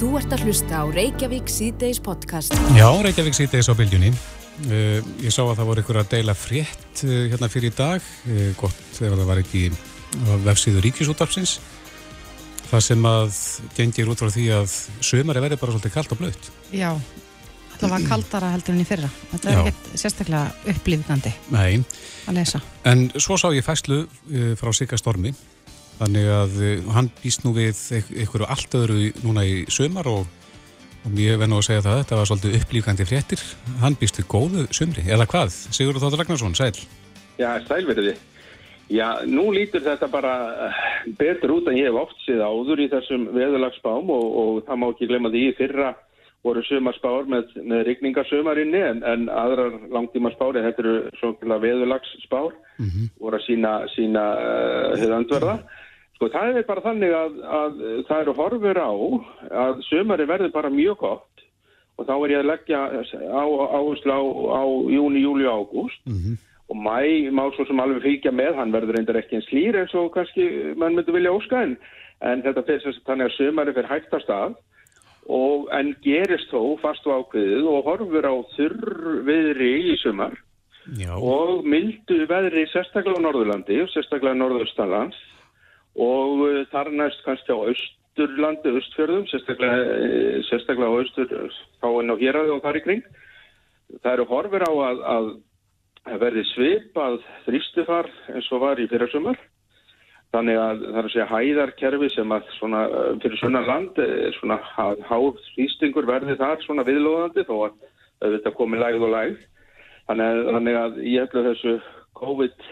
Þú 0.00 0.14
ert 0.16 0.30
að 0.32 0.46
hlusta 0.48 0.78
á 0.80 0.84
Reykjavík 0.88 1.50
síðdeis 1.52 1.98
podcast. 2.00 2.54
Já, 2.72 2.86
Reykjavík 3.04 3.34
síðdeis 3.36 3.66
á 3.68 3.76
bylgjunni. 3.76 4.08
Uh, 4.64 5.04
ég 5.20 5.28
sá 5.28 5.42
að 5.42 5.58
það 5.58 5.68
voru 5.68 5.82
ykkur 5.84 5.98
að 6.00 6.08
deila 6.14 6.34
frétt 6.40 7.02
uh, 7.04 7.10
hérna 7.28 7.50
fyrir 7.52 7.68
í 7.68 7.74
dag. 7.76 8.06
Uh, 8.24 8.46
gott 8.56 8.80
ef 8.96 9.02
það 9.02 9.20
var 9.28 9.42
ekki 9.42 9.66
vefsíður 10.46 10.86
ríkisúttarpsins. 10.86 11.58
Það 12.70 12.86
sem 12.86 13.10
að 13.10 13.42
gengir 13.76 14.08
út 14.14 14.24
frá 14.24 14.32
því 14.32 14.46
að 14.62 14.78
sömari 15.04 15.44
verði 15.44 15.60
bara 15.60 15.76
svolítið 15.76 15.96
kallt 15.98 16.16
og 16.16 16.22
blöðt. 16.22 16.50
Já, 16.72 16.94
það 17.76 17.96
var 17.98 18.08
kaldara 18.14 18.54
heldur 18.56 18.78
enn 18.78 18.80
í 18.80 18.88
fyrra. 18.88 19.14
Þetta 19.34 19.52
er 19.52 19.62
ekkert 19.66 19.94
sérstaklega 20.00 20.74
upplýfgandi 20.78 21.36
að 21.52 22.40
lesa. 22.40 22.64
En 22.88 23.10
svo 23.20 23.36
sá 23.36 23.50
ég 23.52 23.68
fæslu 23.68 24.06
frá 24.56 24.72
Sigga 24.72 24.96
Stormi. 24.96 25.36
Þannig 26.00 26.28
að 26.32 26.60
hann 26.94 27.10
býst 27.20 27.44
nú 27.44 27.52
við 27.52 27.76
einhverju 27.92 28.46
allt 28.48 28.76
öðru 28.78 29.10
núna 29.20 29.44
í 29.44 29.64
sömar 29.68 30.08
og 30.08 30.28
og 31.00 31.14
verði 31.16 31.48
nú 31.48 31.60
að 31.60 31.64
segja 31.64 31.84
það, 31.84 32.00
þetta 32.02 32.16
var 32.18 32.28
svolítið 32.28 32.56
upplýkandi 32.58 33.06
fréttir, 33.08 33.44
hann 33.80 33.96
býst 34.00 34.18
við 34.20 34.26
góðu 34.34 34.66
sumri, 34.76 35.04
eða 35.08 35.26
hvað? 35.30 35.54
Sigurður 35.72 36.04
Þóttur 36.04 36.20
Ragnarsson, 36.20 36.56
sæl? 36.58 36.74
Já, 37.40 37.54
sælverði. 37.64 38.12
Já, 38.90 39.22
nú 39.24 39.46
lítur 39.54 39.84
þetta 39.84 40.10
bara 40.10 40.34
eh, 40.66 40.78
betur 41.16 41.54
út 41.56 41.70
en 41.70 41.78
ég 41.78 41.88
hef 41.88 41.98
oft 42.02 42.20
séð 42.26 42.42
áður 42.42 42.82
í 42.82 42.88
þessum 42.90 43.28
veðulagsbám 43.36 44.10
og, 44.10 44.24
og 44.42 44.62
það 44.66 44.80
má 44.82 44.86
ekki 44.90 45.08
glemja 45.10 45.30
því 45.34 45.44
fyrra 45.60 45.92
voru 46.44 46.64
sumarspár 46.66 47.28
með, 47.30 47.52
með 47.68 47.84
rigningarsömarinni 47.86 48.80
en, 48.80 49.02
en 49.06 49.28
aðrar 49.30 49.76
langtímarspári, 49.92 50.64
þetta 50.64 50.82
eru 50.82 50.94
svona 51.20 51.60
veðulagsspár, 51.62 52.56
mm 52.80 52.88
-hmm. 52.88 53.12
voru 53.20 53.38
að 53.38 53.46
sína, 53.46 53.72
sína 53.94 54.24
uh, 54.34 54.50
eh, 54.50 54.98
höfðandverða. 55.04 55.56
Sko 56.20 56.28
það 56.28 56.58
er 56.60 56.64
bara 56.68 56.82
þannig 56.84 57.12
að, 57.16 57.36
að 57.48 57.76
það 58.04 58.18
eru 58.20 58.32
horfur 58.36 58.78
á 58.84 58.92
að 59.64 59.78
sömari 59.86 60.26
verður 60.28 60.50
bara 60.52 60.68
mjög 60.68 60.98
gott 61.00 61.44
og 61.96 62.04
þá 62.04 62.12
er 62.12 62.32
ég 62.34 62.42
að 62.42 62.50
leggja 62.50 62.80
áherslu 63.32 64.12
á, 64.12 64.20
á, 64.20 64.60
á 64.60 64.62
júni, 64.92 65.22
júli 65.24 65.48
og 65.48 65.62
ágúst 65.64 66.02
mm 66.04 66.18
-hmm. 66.18 66.34
og 66.68 66.76
mæ 66.76 67.32
má 67.32 67.40
svo 67.56 67.64
sem 67.64 67.80
alveg 67.80 68.02
fylgja 68.04 68.32
með, 68.36 68.52
hann 68.60 68.72
verður 68.72 69.00
reyndar 69.00 69.16
ekki 69.16 69.36
en 69.40 69.48
slýr 69.48 69.80
eins 69.80 69.94
og 69.94 70.12
kannski 70.12 70.76
mann 70.76 70.92
myndi 70.92 71.12
vilja 71.12 71.32
óska 71.32 71.62
en, 71.62 71.78
en 72.20 72.42
þetta 72.42 72.60
að 72.68 73.00
þannig 73.08 73.26
að 73.26 73.36
sömari 73.40 73.72
fyrir 73.72 73.88
hægt 73.88 74.12
að 74.12 74.54
og 75.24 75.68
en 75.72 75.96
gerist 76.04 76.52
þó 76.52 76.76
fast 76.84 77.06
og 77.06 77.32
ákveðið 77.32 77.64
og 77.64 77.84
horfur 77.88 78.28
á 78.28 78.34
þurr 78.56 79.24
viðri 79.24 79.72
í 79.92 79.96
sömar 80.04 80.36
Já. 81.00 81.16
og 81.16 81.64
mildu 81.64 82.26
veðri 82.28 82.68
sérstaklega 82.68 83.16
á 83.16 83.24
Norðurlandi 83.24 83.82
og 83.82 83.88
sérstaklega 83.88 84.36
Norðurstalands 84.36 85.16
og 85.98 86.44
uh, 86.46 86.62
þar 86.70 86.92
næst 86.94 87.22
kannski 87.26 87.54
á 87.54 87.58
austurlandi, 87.58 88.72
austfjörðum, 88.76 89.26
sérstaklega, 89.30 89.84
eh, 89.96 90.40
sérstaklega 90.48 90.90
á 90.90 90.98
austur, 90.98 91.54
þá 91.82 91.88
en 91.90 92.14
á 92.14 92.16
héræði 92.20 92.54
og 92.54 92.64
þar 92.64 92.78
í 92.78 92.82
kring. 92.84 93.04
Það 94.02 94.12
eru 94.12 94.26
horfir 94.30 94.66
á 94.66 94.72
að, 94.72 95.00
að, 95.14 95.30
verði 96.20 96.44
svipað 96.52 97.18
þrýstifar 97.46 98.10
eins 98.34 98.50
og 98.54 98.62
var 98.62 98.80
í 98.80 98.88
fyrirsumar. 98.90 99.38
Þannig 100.30 100.60
að 100.62 100.82
það 100.84 100.98
er 100.98 101.06
að 101.06 101.12
segja 101.12 101.30
hæðarkerfi 101.30 102.08
sem 102.14 102.34
að 102.36 102.50
svona 102.58 102.82
uh, 102.86 103.14
fyrir 103.22 103.40
svona 103.40 103.64
land, 103.66 103.96
svona 104.38 104.60
háð 105.08 105.40
þrýstingur 105.54 106.06
verði 106.06 106.36
þar 106.38 106.62
svona 106.62 106.86
viðlóðandi 106.86 107.46
þó 107.48 107.56
að 107.66 108.36
þetta 108.36 108.54
komi 108.54 108.78
lægð 108.78 109.08
og 109.08 109.16
lægð. 109.16 109.40
Þannig 110.06 110.28
að, 110.28 110.44
þannig 110.54 110.78
að 110.78 111.02
ég 111.06 111.24
held 111.24 111.34
að 111.40 111.48
þessu 111.50 111.74
COVID 112.20 112.70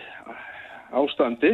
ástandi 0.98 1.52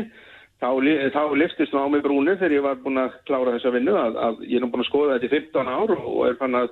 þá, 0.65 1.11
þá 1.15 1.23
liftist 1.39 1.75
það 1.75 1.84
á 1.84 1.93
mig 1.93 2.05
brúni 2.05 2.37
þegar 2.39 2.57
ég 2.57 2.65
var 2.65 2.79
búin 2.84 3.03
að 3.03 3.19
klára 3.29 3.57
þessa 3.57 3.75
vinnu 3.75 3.97
að, 4.01 4.17
að 4.29 4.47
ég 4.48 4.62
er 4.62 4.70
búin 4.70 4.84
að 4.84 4.89
skoða 4.91 5.19
þetta 5.19 5.29
í 5.29 5.34
15 5.34 5.75
ár 5.75 5.93
og 5.98 6.23
er 6.29 6.39
fann 6.41 6.61
að 6.61 6.70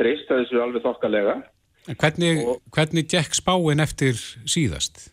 treysta 0.00 0.40
þessu 0.40 0.62
alveg 0.62 0.86
þokkalega. 0.86 1.36
Hvernig, 1.86 2.40
og, 2.42 2.64
hvernig 2.74 3.06
gekk 3.12 3.36
spáin 3.36 3.84
eftir 3.84 4.18
síðast? 4.48 5.12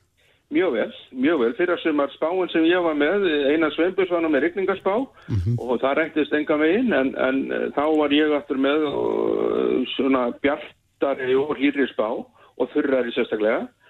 Mjög 0.53 0.75
vel, 0.75 0.89
mjög 1.17 1.39
vel. 1.41 1.51
Fyrir 1.57 1.75
að 1.75 1.83
sumar 1.83 2.11
spáin 2.13 2.51
sem 2.53 2.65
ég 2.69 2.83
var 2.85 2.97
með, 2.97 3.25
Einar 3.49 3.73
Sveinbjörns 3.73 4.11
var 4.13 4.25
með 4.27 4.45
rikningarspá 4.47 4.95
mm 5.01 5.37
-hmm. 5.37 5.55
og 5.57 5.81
það 5.81 5.95
reyndist 5.99 6.35
enga 6.37 6.57
megin 6.61 6.93
en, 6.93 7.13
en 7.17 7.71
þá 7.73 7.85
var 7.97 8.13
ég 8.13 8.33
aftur 8.37 8.61
með 8.61 8.85
og, 8.89 9.87
svona 9.95 10.27
bjartari 10.43 11.35
og 11.35 11.55
hýrri 11.57 11.87
spá 11.89 12.09
og 12.13 12.69
þurrari 12.73 13.13
sérstaklega 13.15 13.63
Eh, 13.65 13.82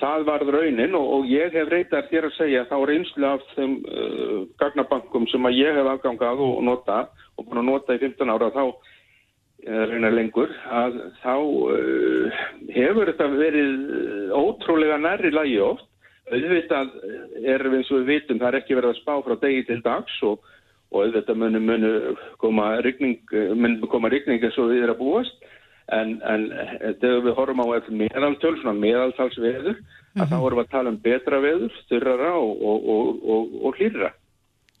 það 0.00 0.24
varð 0.26 0.48
raunin 0.50 0.96
og, 0.98 1.28
ég 1.30 1.52
hef 1.54 1.68
reytar 1.70 2.08
þér 2.10 2.26
að 2.26 2.36
segja 2.38 2.64
þá 2.66 2.74
reynslu 2.90 3.26
af 3.28 3.44
þeim 3.54 3.76
uh, 3.86 4.40
gagnabankum 4.58 5.28
sem 5.30 5.46
að 5.46 5.60
ég 5.60 5.78
hef 5.78 5.90
afgangað 5.92 6.42
og 6.42 6.58
nota 6.66 7.04
og 7.38 7.46
búin 7.46 7.62
að 7.62 7.68
nota 7.68 7.94
í 7.94 8.02
15 8.02 8.34
ára 8.34 8.50
þá 8.50 8.64
uh, 8.66 9.84
reynar 9.92 10.16
lengur 10.16 10.50
að 10.66 10.98
þá 11.22 11.36
uh, 11.38 12.42
hefur 12.74 13.12
þetta 13.12 13.30
verið 13.36 14.34
ótrúlega 14.34 14.98
nærri 14.98 15.30
lagi 15.30 15.60
oft. 15.62 15.86
Auðvitað 16.24 16.94
er 17.44 17.66
eins 17.68 17.90
og 17.92 18.00
við 18.00 18.06
vitum 18.08 18.38
það 18.40 18.48
er 18.48 18.56
ekki 18.62 18.78
verið 18.78 18.94
að 18.94 19.00
spá 19.02 19.14
frá 19.22 19.34
degi 19.42 19.66
til 19.68 19.82
dags 19.84 20.14
og, 20.24 20.40
og 20.90 21.02
auðvitað 21.04 21.42
munu, 21.42 21.60
munu 21.60 21.90
koma 22.40 22.70
rigning 22.80 23.20
eins 23.28 24.56
og 24.58 24.72
við 24.72 24.86
erum 24.86 24.96
að 24.96 25.02
búast 25.04 25.50
en, 25.92 26.16
en 26.24 26.46
þegar 27.00 27.22
við 27.26 27.36
horfum 27.36 27.62
á 27.64 27.66
meðaltöl, 27.90 28.54
svona 28.60 28.74
meðaltalsveður 28.78 29.76
mm 29.76 30.22
-hmm. 30.22 30.30
þá 30.30 30.36
vorum 30.40 30.58
við 30.58 30.64
að 30.64 30.70
tala 30.70 30.90
um 30.90 31.00
betra 31.02 31.40
veður 31.40 31.72
styrrara 31.82 32.32
og, 32.38 32.62
og, 32.62 32.88
og, 33.34 33.54
og 33.64 33.76
hlýrra. 33.80 34.12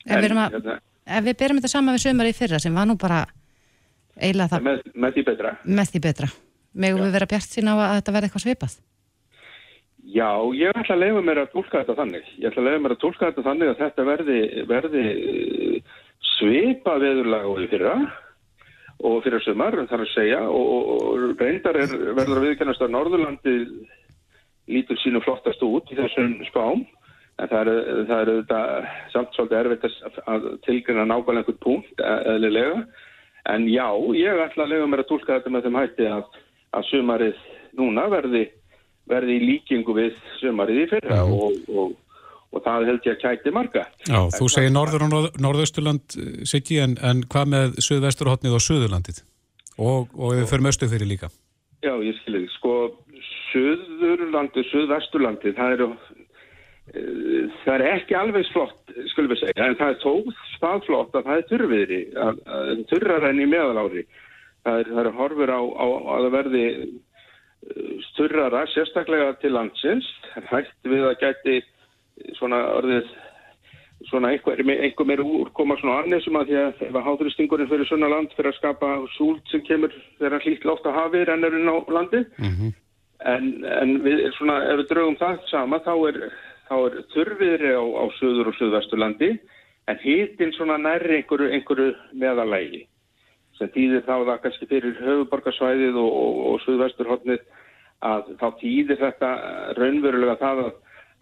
Ef 0.04 0.20
við, 0.20 0.32
að, 0.32 0.56
hérna, 0.56 0.78
ef 1.06 1.24
við 1.24 1.38
berum 1.38 1.60
þetta 1.60 1.74
saman 1.74 1.94
við 1.94 2.06
sömur 2.06 2.30
í 2.30 2.38
fyrra 2.38 2.58
sem 2.58 2.74
var 2.74 2.86
nú 2.86 2.96
bara 2.96 3.26
eiginlega 4.20 4.48
það 4.54 4.66
með, 4.68 4.82
með 4.94 5.14
því 5.14 5.24
betra. 5.28 5.54
með 5.64 5.92
því 5.92 6.00
betra, 6.00 6.28
megum 6.72 7.04
við 7.04 7.16
vera 7.18 7.30
bjart 7.30 7.50
sína 7.50 7.74
á 7.74 7.76
að 7.76 7.96
þetta 7.98 8.16
verði 8.16 8.28
eitthvað 8.28 8.46
svipað? 8.46 8.74
Já, 10.04 10.30
ég 10.52 10.68
ætla 10.76 10.94
að 10.94 11.00
leiða 11.00 11.20
mér 11.24 11.38
að 11.40 11.52
tólka 11.54 11.80
þetta 11.80 11.94
þannig. 11.96 12.26
Ég 12.36 12.50
ætla 12.50 12.60
að 12.60 12.66
leiða 12.68 12.82
mér 12.84 12.92
að 12.92 13.00
tólka 13.00 13.26
þetta 13.30 13.44
þannig 13.46 13.70
að 13.70 13.78
þetta 13.78 14.04
verði, 14.04 14.40
verði 14.68 15.04
svipað 16.34 17.00
veðurlega 17.06 17.48
og 17.48 17.62
í 17.64 17.68
fyrra 17.72 17.94
og 19.02 19.22
fyrir 19.24 19.42
sumar, 19.42 19.76
þar 19.90 20.04
að 20.04 20.12
segja 20.14 20.40
og, 20.46 20.90
og 20.94 21.38
reyndar 21.40 21.78
er, 21.80 21.94
verður 22.14 22.40
að 22.40 22.46
viðkennast 22.48 22.84
að 22.84 22.92
Norðurlandi 22.94 23.54
lítur 24.70 25.00
sínu 25.02 25.20
flottast 25.24 25.62
út 25.66 25.90
í 25.92 25.98
þessum 25.98 26.38
spám 26.48 26.84
en 27.42 27.50
það 27.50 27.70
er, 27.70 27.88
það 28.08 28.20
er 28.20 28.30
þetta, 28.30 28.60
samt 29.12 29.34
svolítið 29.34 29.58
erfitt 29.60 29.86
að 30.30 30.46
tilgjörna 30.66 31.06
nákvæmlega 31.10 31.42
einhvern 31.42 31.62
punkt 31.64 31.98
e, 32.00 32.12
eðlilega. 32.34 32.84
En 33.50 33.66
já, 33.68 33.88
ég 34.16 34.42
ætla 34.46 34.64
að 34.64 34.70
lega 34.72 34.86
mér 34.88 35.02
að 35.02 35.10
tólka 35.10 35.38
þetta 35.38 35.52
með 35.52 35.66
þeim 35.66 35.80
hætti 35.80 36.06
að, 36.08 36.38
að 36.78 36.86
sumarið 36.92 37.42
núna 37.80 38.06
verði, 38.12 38.44
verði 39.10 39.36
í 39.36 39.44
líkingu 39.50 39.96
við 39.98 40.22
sumarið 40.38 40.80
í 40.84 40.86
fyrra 40.94 41.20
og, 41.26 41.58
og 41.74 41.98
og 42.54 42.62
það 42.64 42.88
held 42.90 43.06
ég 43.08 43.16
að 43.16 43.22
kæti 43.22 43.52
marga. 43.54 43.84
Já, 44.06 44.18
þú 44.38 44.48
segir 44.52 44.74
norður 44.74 45.06
og 45.06 45.38
norðausturland 45.42 46.18
eh, 46.20 46.34
Siggi, 46.48 46.80
en, 46.84 46.98
en 47.02 47.24
hvað 47.30 47.54
með 47.54 47.78
söðvesturhóttnið 47.88 48.58
og 48.58 48.64
söðurlandið? 48.64 49.22
Og, 49.74 50.12
og 50.14 50.36
við 50.38 50.46
förum 50.52 50.70
östu 50.70 50.86
fyrir 50.90 51.10
líka. 51.10 51.32
Já, 51.84 51.92
ég 52.00 52.14
skilji, 52.20 52.46
sko 52.54 52.74
söðurlandið, 53.50 54.68
söðvesturlandið 54.70 55.56
það 55.58 55.74
eru 55.76 55.88
uh, 55.92 56.04
það 57.64 57.74
er 57.74 57.86
ekki 57.94 58.18
alveg 58.18 58.50
flott, 58.52 58.94
skulum 59.12 59.34
við 59.34 59.42
segja 59.42 59.68
en 59.68 59.78
það 59.80 59.94
er 59.94 60.00
tóð 60.02 60.30
staðflott 60.54 61.18
að 61.18 61.26
það 61.28 61.40
er 61.40 61.48
þurfiðri 61.50 62.00
þurrar 62.90 63.28
enn 63.30 63.42
í 63.42 63.48
meðalári 63.50 64.04
það 64.64 64.80
er, 64.80 64.90
það 64.90 65.02
er 65.02 65.10
horfur 65.18 65.52
á, 65.52 65.60
á 65.60 65.86
að 65.86 66.26
það 66.26 66.34
verði 66.38 66.64
eh, 66.72 68.66
sérstaklega 68.74 69.30
til 69.42 69.54
landsins 69.54 70.10
hægt 70.50 70.90
við 70.90 71.06
að 71.10 71.18
gæti 71.22 71.56
svona 72.38 72.60
orðið 72.78 73.08
svona 74.08 74.30
einhver, 74.34 74.60
einhver 74.60 75.08
meir 75.08 75.22
úrkoma 75.24 75.76
svona 75.80 76.00
arnesum 76.02 76.36
að 76.38 76.50
því 76.50 76.56
að 76.60 76.82
ef 76.86 76.96
að 76.98 77.06
háþuristingurinn 77.08 77.70
fyrir 77.70 77.88
svona 77.88 78.10
land 78.12 78.32
fyrir 78.36 78.52
að 78.52 78.58
skapa 78.58 78.90
súlt 79.16 79.52
sem 79.52 79.62
kemur 79.66 79.94
þegar 80.20 80.44
hlýtt 80.44 80.66
látt 80.68 80.88
að 80.88 80.98
hafi 80.98 81.24
rennurinn 81.24 81.72
á 81.72 81.76
landi 81.96 82.22
mm 82.24 82.52
-hmm. 82.52 82.72
en, 83.34 83.44
en 83.80 83.94
við 84.04 84.24
svona 84.36 84.60
ef 84.70 84.82
við 84.82 84.88
draugum 84.92 85.20
það 85.22 85.38
sama 85.50 85.80
þá 85.86 85.94
er, 86.08 86.18
er 86.76 86.98
þurfiðri 87.14 87.72
á, 87.80 87.84
á 87.84 88.04
söður 88.20 88.50
og 88.52 88.58
söðvesturlandi 88.60 89.30
en 89.88 89.98
hýttin 90.04 90.52
svona 90.52 90.78
nærri 90.78 91.20
einhverju, 91.20 91.50
einhverju 91.52 91.94
meðalægi 92.12 92.86
sem 93.58 93.68
týðir 93.68 94.02
þá 94.02 94.24
það 94.26 94.40
kannski 94.42 94.66
fyrir 94.66 94.96
höfuborgarsvæðið 95.00 95.96
og, 95.96 96.10
og, 96.12 96.32
og 96.52 96.60
söðvesturhóttnið 96.66 97.44
að 98.04 98.34
þá 98.40 98.48
týðir 98.60 98.98
þetta 99.00 99.28
raunverulega 99.78 100.36
það 100.40 100.64
að 100.64 100.72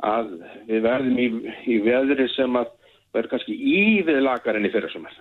að 0.02 0.32
við 0.68 0.82
verðum 0.86 1.18
í, 1.20 1.28
í 1.70 1.78
veðri 1.84 2.28
sem 2.34 2.56
að 2.58 2.72
verður 3.12 3.34
kannski 3.34 3.54
ívið 3.54 4.22
lakarinn 4.24 4.66
í 4.66 4.72
fyrirsumar. 4.72 5.14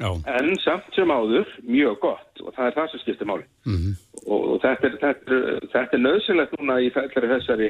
En 0.00 0.54
samt 0.62 0.94
sem 0.96 1.10
áður, 1.12 1.48
mjög 1.68 1.98
gott 2.00 2.40
og 2.40 2.54
það 2.56 2.66
er 2.66 2.76
það 2.78 2.90
sem 2.90 3.02
skiptir 3.02 3.28
máli. 3.28 3.44
Mm 3.66 3.74
-hmm. 3.76 3.96
og, 4.26 4.44
og 4.54 4.60
þetta 4.62 4.86
er, 4.88 4.94
þetta, 5.02 5.40
er, 5.40 5.66
þetta 5.74 5.96
er 5.96 6.04
nöðsynlegt 6.06 6.54
núna 6.58 6.78
í 6.80 6.92
fellari 6.94 7.32
þessari 7.34 7.68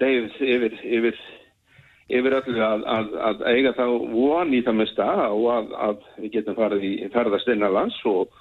deyð 0.00 0.36
yfir, 0.40 0.76
yfir, 0.84 1.22
yfir 2.08 2.36
öllu 2.40 2.60
að, 2.64 2.84
að, 2.96 3.08
að 3.28 3.42
eiga 3.54 3.72
þá 3.72 3.86
von 4.12 4.54
í 4.54 4.62
það 4.66 4.78
mesta 4.82 5.08
og 5.30 5.48
að, 5.54 5.72
að 5.88 5.96
við 6.18 6.32
getum 6.36 6.58
farið 6.60 6.84
í 6.84 6.92
ferðast 7.14 7.48
innanlands 7.48 7.98
og, 8.04 8.36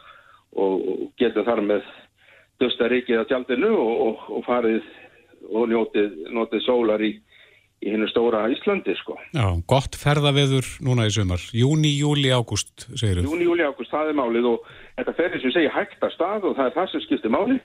og 0.55 0.83
getum 1.21 1.47
þar 1.47 1.61
með 1.61 1.89
dösta 2.59 2.87
rikið 2.91 3.23
á 3.23 3.29
tjaldinu 3.29 3.71
og, 3.79 4.27
og 4.27 4.43
farið 4.47 4.83
og 5.49 5.69
njótið, 5.71 6.15
njótið 6.35 6.65
sólar 6.65 7.01
í, 7.01 7.13
í 7.79 7.93
hennu 7.93 8.07
stóra 8.11 8.45
Íslandi 8.51 8.95
sko. 8.99 9.15
Já, 9.31 9.45
gott 9.71 9.95
ferðaveður 9.99 10.67
núna 10.83 11.07
í 11.07 11.13
sumar. 11.15 11.43
Júni, 11.55 11.93
júli, 11.95 12.31
ágúst, 12.35 12.89
segir 12.91 13.21
þú? 13.21 13.29
Júni, 13.29 13.47
júli, 13.47 13.63
ágúst, 13.63 13.91
það 13.93 14.11
er 14.11 14.17
málið 14.19 14.49
og 14.51 14.71
þetta 14.97 15.15
ferðir 15.19 15.43
sem 15.45 15.55
segja 15.55 15.75
hægt 15.77 16.03
að 16.03 16.15
stað 16.17 16.49
og 16.49 16.57
það 16.57 16.65
er 16.67 16.75
það 16.75 16.91
sem 16.91 17.05
skiptir 17.05 17.33
málið 17.35 17.61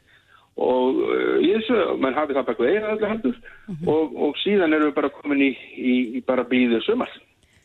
og 0.54 1.00
uh, 1.02 1.36
í 1.42 1.50
þessu, 1.56 1.76
mann 1.98 2.14
hafi 2.14 2.36
það 2.36 2.48
bara 2.50 2.70
eina 2.70 2.94
öllu 2.94 3.10
hendur 3.10 3.34
mm 3.34 3.74
-hmm. 3.74 3.88
og, 3.90 4.16
og 4.22 4.36
síðan 4.38 4.72
erum 4.72 4.90
við 4.90 4.96
bara 5.00 5.10
komin 5.10 5.42
í, 5.42 5.52
í, 5.74 5.94
í 6.18 6.20
bara 6.22 6.46
blíðu 6.46 6.80
sumar 6.86 7.10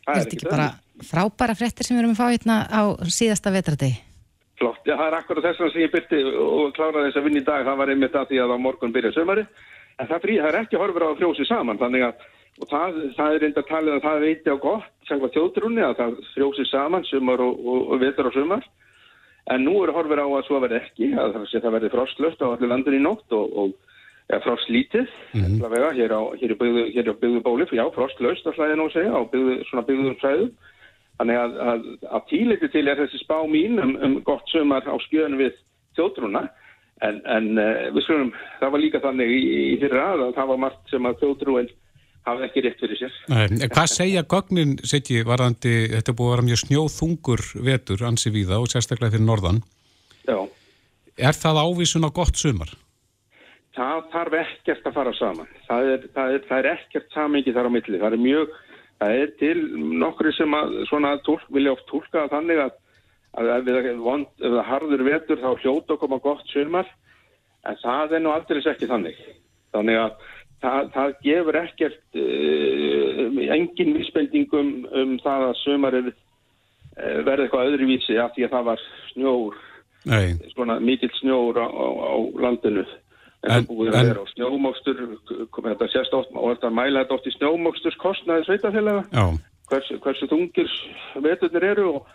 það 0.06 0.16
er 0.16 0.26
ekki 0.26 0.50
bara 0.50 0.70
frábæra 1.06 1.54
frettir 1.54 1.86
sem 1.86 1.96
við 1.96 2.02
erum 2.02 2.16
að 2.16 2.20
fá 2.20 2.26
hérna 2.34 2.56
á 2.66 2.82
síðasta 3.06 3.54
vetradegi 3.54 4.02
Flott, 4.58 4.82
já 4.84 4.96
það 4.96 5.06
er 5.06 5.14
akkurat 5.16 5.44
þess 5.44 5.60
að 5.60 5.72
sem 5.72 5.82
ég 5.82 5.92
byrti 5.92 6.18
og 6.24 6.74
kláraði 6.74 7.06
þess 7.06 7.20
að 7.20 7.24
vinna 7.24 7.40
í 7.40 7.46
dag 7.46 7.64
það 7.64 7.78
var 7.78 7.90
einmitt 7.90 8.16
að 8.18 8.28
því 8.28 8.42
að 8.42 8.52
á 8.52 8.56
morgun 8.58 8.92
byrja 8.92 9.12
sumari 9.12 9.46
en 10.00 10.08
það, 10.08 10.20
frí, 10.20 10.34
það 10.40 10.50
er 10.50 10.60
ekki 10.64 10.80
horfur 10.80 11.06
á 11.06 11.08
að 11.12 11.18
frjósi 11.20 11.46
saman 11.46 11.78
þannig 11.78 12.02
að 12.10 12.14
það, 12.68 13.00
það 13.16 13.34
er 13.34 13.40
reynda 13.44 13.62
að 13.64 13.70
tala 13.70 13.96
að 13.96 14.04
það 14.04 14.24
veiti 14.26 14.52
á 14.52 14.56
gott, 14.60 14.92
segva 15.08 15.32
þjóðtrúni 15.34 15.82
að 15.86 15.96
það 16.00 16.20
frjósi 16.34 16.66
saman 16.68 17.06
sumar 17.08 17.40
og, 17.40 17.58
og, 17.64 17.80
og 17.94 18.02
vetur 18.04 18.28
á 18.28 18.32
sumar 18.36 18.68
En 19.50 19.64
nú 19.64 19.80
eru 19.82 19.94
horfur 19.96 20.20
á 20.20 20.26
að 20.26 20.44
svo 20.46 20.60
verði 20.62 20.78
ekki, 20.78 21.08
að 21.18 21.38
það 21.50 21.72
verði 21.74 21.92
frostlöst 21.94 22.42
á 22.44 22.46
allir 22.52 22.70
landin 22.70 22.98
í 22.98 23.02
nótt 23.02 23.34
og, 23.34 23.54
og 23.62 23.72
ja, 24.30 24.38
frostlítið, 24.44 25.08
mm 25.34 25.40
-hmm. 25.42 25.70
vega, 25.72 25.90
hér 25.96 26.12
á, 26.14 26.22
hér 26.38 26.54
byggðu, 26.60 26.84
hér 26.94 27.10
á 27.10 27.14
byggðu 27.22 27.40
bóli, 27.42 27.66
já, 27.72 27.84
frostlöst 27.94 28.46
ætla 28.46 28.70
ég 28.70 28.78
nú 28.78 28.86
að 28.86 28.94
segja, 28.94 29.10
á 29.10 29.20
byggðu, 29.32 29.64
svona 29.64 29.86
byggðum 29.88 30.20
fræðu. 30.22 30.46
Þannig 31.18 31.36
að, 31.36 31.52
að, 31.70 31.80
að 32.16 32.22
tíleiti 32.28 32.68
til 32.68 32.88
er 32.88 32.96
þessi 32.96 33.18
spá 33.20 33.38
mín 33.44 33.82
um, 33.82 33.96
um 34.02 34.22
gott 34.22 34.46
sömar 34.48 34.86
á 34.86 34.96
skjöðun 35.04 35.36
við 35.36 35.52
þjótrúna, 35.96 36.48
en, 37.02 37.20
en 37.26 37.58
uh, 37.58 37.90
við 37.92 38.02
skulum, 38.04 38.32
það 38.60 38.70
var 38.70 38.80
líka 38.80 39.00
þannig 39.00 39.28
í, 39.28 39.40
í 39.74 39.78
fyrra 39.80 40.12
að 40.14 40.34
það 40.38 40.46
var 40.46 40.58
margt 40.58 40.84
sem 40.90 41.06
að 41.06 41.18
þjótrúin 41.20 41.68
hafði 42.28 42.46
ekki 42.46 42.62
rétt 42.64 42.82
fyrir 42.82 43.00
sér. 43.00 43.16
Nei, 43.32 43.68
hvað 43.72 43.90
segja 43.92 44.22
gögnin, 44.28 44.76
setji, 44.86 45.22
varandi, 45.26 45.74
þetta 45.94 46.14
búið 46.16 46.30
að 46.30 46.34
vera 46.34 46.46
mjög 46.48 46.62
snjóðþungur 46.64 47.44
vetur 47.66 48.06
ansi 48.08 48.32
við 48.34 48.52
það 48.52 48.64
og 48.66 48.72
sérstaklega 48.72 49.14
fyrir 49.16 49.26
norðan. 49.26 49.60
Já. 50.28 50.38
Er 51.20 51.36
það 51.36 51.62
ávísun 51.64 52.08
á 52.08 52.10
gott 52.16 52.40
sumar? 52.40 52.72
Það 53.76 54.02
þarf 54.12 54.36
ekkert 54.40 54.88
að 54.88 54.96
fara 54.96 55.14
saman. 55.16 55.50
Það 55.68 55.90
er, 55.94 56.06
það 56.14 56.34
er, 56.34 56.44
það 56.48 56.58
er 56.58 56.68
ekkert 56.74 57.12
samengi 57.14 57.54
þar 57.56 57.70
á 57.70 57.74
milli. 57.76 58.00
Það 58.02 58.16
er 58.16 58.24
mjög, 58.24 58.56
það 59.00 59.18
er 59.22 59.34
til 59.40 59.56
nokkru 60.02 60.32
sem 60.36 60.56
að 60.58 60.78
svona 60.90 61.12
tólk, 61.26 61.44
vilja 61.54 61.76
oft 61.76 61.86
tólka 61.90 62.26
þannig 62.32 62.64
að, 62.66 62.72
að 63.38 63.52
ef 63.70 63.92
það 64.42 64.64
harður 64.72 65.06
vetur 65.06 65.40
þá 65.44 65.50
hljóta 65.62 65.94
að 65.94 66.02
koma 66.02 66.18
gott 66.24 66.50
sumar 66.50 66.88
en 67.68 67.78
það 67.84 68.16
er 68.16 68.24
nú 68.24 68.34
aldrei 68.34 68.60
ekki 68.64 68.88
þannig. 68.90 69.20
Þannig 69.70 70.00
að 70.02 70.28
það, 70.62 70.90
það 70.94 71.14
gefur 71.26 71.58
ekkert 71.60 72.20
uh, 72.20 73.42
engin 73.56 73.94
vísbendingum 73.98 74.72
um 75.02 75.16
það 75.24 75.46
að 75.48 75.58
sömarið 75.64 76.10
uh, 76.12 77.20
verði 77.26 77.46
eitthvað 77.46 77.70
öðruvísi 77.72 78.18
af 78.22 78.34
því 78.36 78.46
að 78.46 78.56
það 78.56 78.66
var 78.70 78.88
snjór. 79.12 79.60
Svona 80.54 80.78
mikill 80.80 81.12
snjór 81.18 81.60
á, 81.60 81.68
á, 81.68 81.86
á 81.92 82.14
landinu. 82.40 82.86
En 83.40 83.52
það 83.52 83.66
búið 83.70 83.94
að 83.94 84.06
vera 84.10 84.22
á 84.24 84.32
snjómókstur 84.34 84.98
þetta 85.56 85.86
sést 85.88 86.16
oft 86.16 86.32
og 86.36 86.50
þetta 86.52 86.70
mæla 86.76 87.04
þetta 87.04 87.16
oft 87.16 87.28
í 87.28 87.32
snjómóksturskostnaði 87.38 88.46
sveitafélaga 88.48 89.28
hversu, 89.70 89.96
hversu 90.04 90.28
þungir 90.28 90.74
veturnir 91.24 91.66
eru 91.70 91.86
og, 91.94 92.10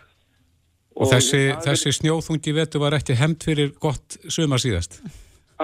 og, 0.94 1.02
og 1.02 1.12
þessi, 1.16 1.40
þessi 1.66 1.94
snjóþungi 1.98 2.54
vetur 2.60 2.84
var 2.84 2.98
ekki 3.00 3.18
hemmt 3.18 3.46
fyrir 3.48 3.74
gott 3.82 4.20
sömar 4.30 4.62
síðast 4.62 5.00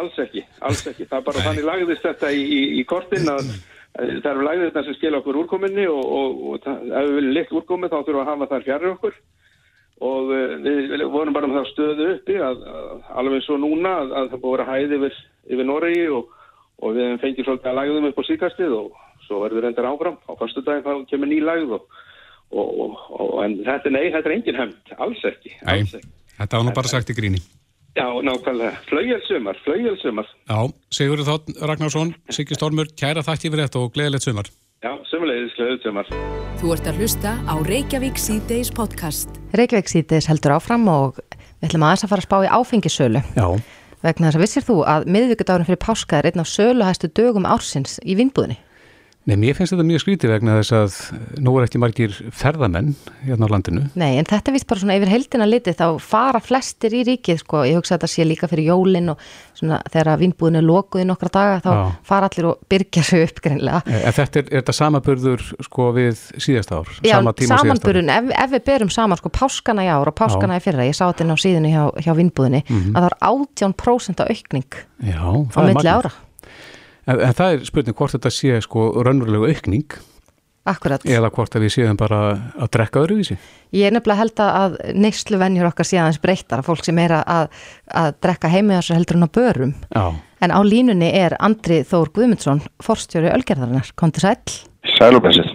Alls 0.01 0.17
ekki, 0.23 0.43
alls 0.65 0.87
ekki. 0.89 1.05
Það 1.09 1.19
er 1.19 1.27
bara 1.27 1.45
þannig 1.45 1.69
lagðist 1.69 2.07
þetta 2.07 2.33
í, 2.33 2.43
í, 2.43 2.61
í 2.81 2.85
kortin 2.89 3.29
að 3.29 3.51
það 3.93 4.31
eru 4.31 4.47
lagðist 4.47 4.71
þetta 4.71 4.85
sem 4.87 4.97
skilja 4.97 5.21
okkur 5.21 5.39
úrkominni 5.43 5.85
og, 5.93 6.03
og, 6.03 6.43
og 6.49 6.69
ef 6.73 7.09
við 7.09 7.17
viljum 7.19 7.37
litt 7.37 7.53
úrkomi 7.53 7.91
þá 7.93 7.99
þurfum 7.99 8.17
við 8.17 8.23
að 8.23 8.31
hafa 8.31 8.49
þar 8.53 8.67
fjari 8.69 8.91
okkur 8.93 9.19
og 10.03 10.33
uh, 10.33 10.55
við 10.65 11.05
vorum 11.13 11.37
bara 11.37 11.51
með 11.51 11.61
það 11.61 11.69
stöðu 11.73 12.09
uppi 12.17 12.39
að, 12.43 12.65
að 12.73 13.11
alveg 13.21 13.39
eins 13.39 13.51
og 13.53 13.61
núna 13.63 13.93
að, 14.01 14.15
að 14.19 14.31
það 14.33 14.43
búið 14.45 14.53
að 14.53 14.57
vera 14.57 14.69
hæði 14.71 14.99
yfir, 14.99 15.19
yfir 15.53 15.69
Noregi 15.69 16.07
og, 16.17 16.33
og 16.83 16.97
við 16.97 17.13
fengið 17.23 17.49
svolítið 17.49 17.73
að 17.73 17.79
lagðum 17.81 18.09
upp 18.09 18.23
á 18.23 18.29
síkastið 18.31 18.77
og 18.79 19.01
svo 19.27 19.43
verður 19.45 19.61
við 19.61 19.67
reyndar 19.69 19.91
áfram. 19.93 20.19
Á 20.27 20.33
fyrstu 20.41 20.65
daginn 20.67 20.87
þá 20.89 21.11
kemur 21.13 21.31
ný 21.31 21.39
lagð 21.45 21.77
og 21.77 23.37
en 23.45 23.59
þetta 23.65 23.93
nei, 23.93 24.05
þetta 24.13 24.29
er 24.29 24.35
engin 24.35 24.59
hefnd, 24.61 24.95
alls 24.99 25.23
ekki. 25.29 25.55
Alls 25.69 25.95
ekki. 26.01 26.11
Þetta 26.41 26.59
var 26.59 26.67
nú 26.67 26.75
bara 26.77 26.91
sagt 26.91 27.13
í 27.13 27.17
gríni. 27.17 27.41
Já, 27.93 28.09
nákvæmlega. 28.25 28.73
Flaugjelsumar, 28.89 29.57
flaugjelsumar. 29.65 30.29
Já, 30.49 30.59
Sigurður 30.97 31.27
Þótt 31.29 31.51
Ragnarsson, 31.61 32.15
Siggi 32.33 32.57
Stormur, 32.57 32.89
kæra 32.97 33.21
þakki 33.27 33.51
fyrir 33.53 33.67
þetta 33.67 33.83
og 33.83 33.93
gleðilegt 33.93 34.25
sumar. 34.25 34.49
Já, 34.83 34.93
sumulegis, 35.11 35.53
gleðilegt 35.59 35.85
sumar. 35.85 36.09
Þú 36.63 36.73
ert 36.73 36.89
að 36.89 37.03
hlusta 37.03 37.35
á 37.45 37.55
Reykjavík 37.69 38.17
C-Days 38.17 38.73
podcast. 38.73 39.37
Reykjavík 39.53 39.93
C-Days 39.93 40.31
heldur 40.31 40.57
áfram 40.57 40.89
og 40.89 41.21
við 41.21 41.69
ætlum 41.69 41.85
aðeins 41.85 42.07
að 42.07 42.15
fara 42.15 42.25
að 42.25 42.29
spá 42.31 42.39
í 42.41 42.53
áfengisölu. 42.57 43.25
Já. 43.37 43.47
Vegna 44.03 44.31
þess 44.31 44.41
að 44.41 44.45
vissir 44.47 44.67
þú 44.67 44.77
að 44.89 45.09
miðvíkudagurinn 45.15 45.69
fyrir 45.69 45.85
páska 45.85 46.19
er 46.19 46.33
einn 46.33 46.43
af 46.43 46.49
söluhæstu 46.51 47.13
dögum 47.13 47.45
ársins 47.47 48.01
í 48.03 48.17
vinnbúðinni. 48.19 48.57
Nei, 49.23 49.37
mér 49.39 49.55
finnst 49.55 49.71
þetta 49.71 49.85
mjög 49.87 50.01
skrítið 50.03 50.33
vegna 50.33 50.57
þess 50.59 50.73
að 50.75 50.95
nú 51.47 51.53
er 51.55 51.69
ekki 51.69 51.79
margir 51.79 52.15
ferðamenn 52.35 52.89
hérna 53.23 53.47
á 53.47 53.53
landinu. 53.53 53.83
Nei, 53.95 54.17
en 54.19 54.27
þetta 54.27 54.55
vist 54.57 54.67
bara 54.67 54.83
svona 54.83 54.97
yfir 54.99 55.13
heldina 55.13 55.47
litið, 55.47 55.77
þá 55.79 56.01
fara 56.03 56.41
flestir 56.43 56.97
í 56.99 57.05
ríkið, 57.07 57.39
sko, 57.45 57.61
ég 57.69 57.79
hugsa 57.79 57.95
að 57.95 58.01
þetta 58.01 58.11
sé 58.11 58.27
líka 58.27 58.49
fyrir 58.51 58.73
jólinn 58.73 59.13
og 59.13 59.23
svona 59.55 59.79
þegar 59.95 60.19
vinnbúðin 60.25 60.59
er 60.59 60.67
lokuð 60.67 61.05
í 61.05 61.07
nokkra 61.07 61.31
daga, 61.37 61.61
þá 61.63 61.71
Já. 61.71 61.85
fara 62.11 62.31
allir 62.33 62.49
og 62.51 62.67
byrja 62.75 63.05
sig 63.07 63.23
upp 63.29 63.39
greinlega. 63.45 63.85
En 63.87 64.17
þetta 64.19 64.43
er, 64.43 64.51
er 64.51 64.65
þetta 64.65 64.77
samaburður, 64.81 65.47
sko, 65.69 65.89
við 66.01 66.27
síðast 66.43 66.75
ár? 66.75 66.93
Já, 67.07 67.15
sama 67.21 67.37
samanburðun, 67.53 68.13
ef, 68.17 68.35
ef 68.43 68.53
við 68.57 68.67
berum 68.73 68.91
saman, 68.91 69.23
sko, 69.23 69.31
páskana 69.39 69.87
í 69.87 69.93
ár 69.93 70.11
og 70.11 70.19
páskana 70.19 70.59
Já. 70.59 70.65
í 70.65 70.67
fyrra, 70.67 70.89
ég 70.91 70.99
sá 70.99 71.05
þetta 71.05 71.29
inn 71.29 71.37
á 71.39 71.39
síðinu 71.47 71.73
hjá, 71.77 71.87
hjá 72.09 72.13
vinnbúðinni, 72.19 72.65
mm 72.67 72.75
-hmm. 72.75 72.99
að 72.99 73.07
það 73.07 73.11
er 73.13 73.19
18% 73.71 74.27
aukning 74.27 74.83
Já, 74.99 75.23
á 75.31 75.59
milli 75.63 75.95
ára. 75.95 76.15
En, 77.07 77.19
en 77.19 77.35
það 77.35 77.57
er 77.57 77.69
spurning 77.69 77.97
hvort 77.99 78.15
þetta 78.17 78.33
sé 78.33 78.59
sko 78.63 78.89
raunverulega 79.03 79.51
aukning 79.51 79.97
Akkurat. 80.71 81.03
eða 81.03 81.31
hvort 81.35 81.57
að 81.59 81.65
við 81.65 81.73
séum 81.75 81.97
bara 81.99 82.21
að 82.55 82.69
drekka 82.77 83.01
öðruvísi. 83.03 83.37
Ég 83.75 83.89
er 83.89 83.95
nefnilega 83.97 84.21
held 84.21 84.43
að 84.45 84.77
neyslu 84.95 85.41
vennjur 85.41 85.67
okkar 85.73 85.89
sé 85.89 85.99
aðeins 85.99 86.21
breytar 86.23 86.63
fólk 86.63 86.85
sem 86.87 87.01
er 87.03 87.17
að, 87.19 87.49
að 87.91 88.13
drekka 88.23 88.51
heimiðarsar 88.53 89.01
heldur 89.01 89.19
en 89.19 89.27
á 89.27 89.31
börum. 89.35 89.73
Já. 89.91 90.05
En 90.43 90.55
á 90.55 90.61
línunni 90.63 91.11
er 91.19 91.35
Andri 91.43 91.81
Þór 91.87 92.13
Guðmundsson 92.15 92.63
forstjóri 92.83 93.33
Ölgerðarinnar. 93.35 93.91
Kontur 93.99 94.23
sæl? 94.23 94.39
Sælubessið. 94.99 95.51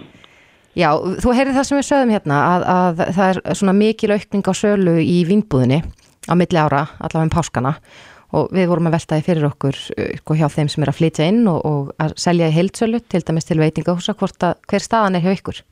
Já, 0.76 0.92
þú 1.24 1.32
heyrið 1.34 1.56
það 1.56 1.66
sem 1.66 1.78
við 1.80 1.88
sögum 1.88 2.12
hérna 2.12 2.42
að, 2.44 2.66
að 2.74 3.00
það 3.16 3.30
er 3.30 3.40
svona 3.58 3.74
mikil 3.80 4.12
aukning 4.14 4.44
á 4.44 4.52
sölu 4.54 4.98
í 5.00 5.16
vinnbúðinni 5.26 5.80
á 6.28 6.34
milli 6.36 6.60
ára, 6.60 6.84
allavega 7.00 7.24
um 7.24 7.32
páskana 7.32 7.72
og 8.36 8.52
við 8.52 8.68
vorum 8.68 8.88
að 8.90 8.98
veltaði 8.98 9.26
fyrir 9.26 9.48
okkur 9.48 9.80
sko, 10.20 10.36
hjá 10.36 10.48
þeim 10.52 10.70
sem 10.72 10.84
er 10.84 10.92
að 10.92 10.98
flytja 11.00 11.28
inn 11.32 11.44
og, 11.48 11.60
og 11.64 11.92
að 12.02 12.16
selja 12.20 12.50
í 12.50 12.56
heilsölu 12.56 13.00
til 13.08 13.22
dæmis 13.24 13.48
til 13.48 13.60
veitingahúsa 13.62 14.16
hver 14.18 14.84
staðan 14.84 15.16
er 15.16 15.24
hjá 15.24 15.32
ykkur? 15.38 15.62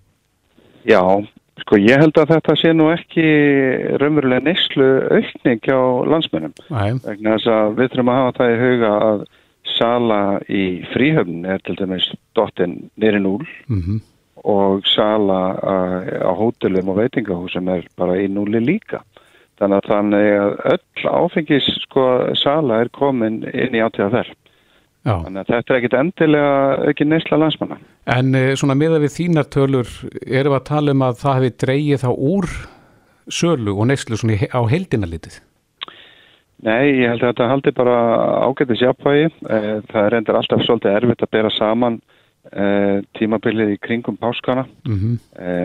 Já, 0.86 1.02
sko 1.62 1.80
ég 1.80 2.00
held 2.00 2.18
að 2.20 2.32
þetta 2.34 2.56
sé 2.60 2.72
nú 2.76 2.88
ekki 2.94 3.26
raunverulega 4.00 4.46
neyslu 4.46 4.90
aukning 5.18 5.62
hjá 5.64 5.78
landsmennum 6.12 6.54
vegna 7.04 7.36
þess 7.36 7.52
að 7.52 7.74
við 7.80 7.92
þurfum 7.92 8.12
að 8.12 8.20
hafa 8.22 8.36
það 8.38 8.52
í 8.52 8.60
huga 8.64 8.92
að 9.10 9.24
sala 9.76 10.20
í 10.48 10.64
fríhöfn 10.92 11.48
er 11.48 11.64
til 11.66 11.76
dæmis 11.80 12.06
dottin 12.38 12.76
nýri 12.96 13.20
núl 13.20 13.44
mm 13.66 13.80
-hmm. 13.82 14.00
og 14.44 14.86
sala 14.86 15.58
á 15.60 16.32
hótelum 16.32 16.88
og 16.88 16.98
veitingahúsum 17.02 17.68
er 17.68 17.84
bara 17.96 18.16
í 18.16 18.28
núli 18.28 18.60
líka 18.60 19.02
Þannig 19.56 19.78
að 19.78 19.90
þannig 19.90 20.26
að 20.36 20.50
öll 20.72 21.12
áfengis 21.22 21.68
sko 21.86 22.06
sala 22.36 22.82
er 22.84 22.90
komin 22.92 23.40
inn 23.52 23.76
í 23.76 23.80
átíðaferð. 23.80 24.34
Þannig 25.06 25.42
að 25.44 25.50
þetta 25.52 25.72
er 25.72 25.78
ekkit 25.78 25.96
endilega 26.00 26.54
ekki 26.90 27.06
neysla 27.06 27.38
landsmanna. 27.38 27.76
En 28.10 28.34
eh, 28.34 28.52
svona 28.58 28.74
miða 28.78 28.98
við 29.02 29.12
þínar 29.14 29.46
tölur, 29.54 29.90
erum 30.26 30.52
við 30.52 30.58
að 30.58 30.66
tala 30.66 30.94
um 30.96 31.04
að 31.06 31.20
það 31.20 31.36
hefði 31.38 31.52
dreyið 31.62 32.02
þá 32.02 32.08
úr 32.32 32.48
sölu 33.30 33.76
og 33.76 33.88
neyslu 33.90 34.18
svona 34.18 34.48
á 34.50 34.60
heldina 34.70 35.08
litið? 35.10 35.38
Nei, 36.66 37.02
ég 37.02 37.12
held 37.12 37.22
að 37.22 37.30
þetta 37.30 37.48
haldi 37.52 37.72
bara 37.76 37.96
ágættis 38.48 38.82
jafnvægi. 38.82 39.30
Eh, 39.46 39.72
það 39.92 40.02
er 40.02 40.18
endur 40.18 40.40
alltaf 40.40 40.64
svolítið 40.66 40.98
erfitt 40.98 41.24
að 41.26 41.34
bera 41.36 41.54
saman 41.54 42.00
tímabilið 43.18 43.72
í 43.74 43.78
kringum 43.82 44.16
páskana. 44.16 44.66
Mm 44.86 44.98
-hmm. 44.98 45.14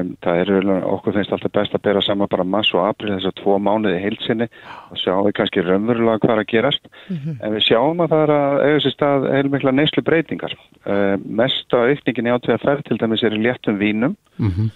um, 0.02 0.16
það 0.24 0.40
er 0.42 0.84
okkur 0.86 1.14
finnst 1.14 1.32
alltaf 1.32 1.52
best 1.52 1.76
að 1.76 1.84
bera 1.88 2.02
saman 2.02 2.28
bara 2.32 2.44
mass 2.44 2.74
og 2.74 2.88
april 2.88 3.14
þess 3.14 3.30
að 3.30 3.40
tvo 3.42 3.58
mánuði 3.60 4.02
heilsinni 4.02 4.48
og 4.92 4.98
sjáum 4.98 5.26
við 5.28 5.36
kannski 5.38 5.62
raunverulega 5.62 6.20
hvað 6.20 6.40
að 6.40 6.52
gerast. 6.54 6.84
Mm 7.10 7.18
-hmm. 7.18 7.36
En 7.44 7.54
við 7.54 7.64
sjáum 7.68 8.02
að 8.02 8.10
það 8.10 8.24
er 8.24 8.32
að 8.36 8.62
eiga 8.66 8.80
sér 8.80 8.94
stað 8.96 9.30
heilmikla 9.36 9.72
neyslu 9.72 10.04
breytingar. 10.04 10.54
Uh, 10.86 11.18
mest 11.26 11.74
á 11.74 11.78
aukningin 11.78 12.28
í 12.28 12.34
átvega 12.34 12.58
ferð 12.58 12.84
til 12.84 12.98
dæmis 12.98 13.24
er 13.24 13.34
í 13.34 13.44
léttum 13.44 13.78
vínum 13.78 14.16
mm 14.38 14.50
-hmm. 14.50 14.70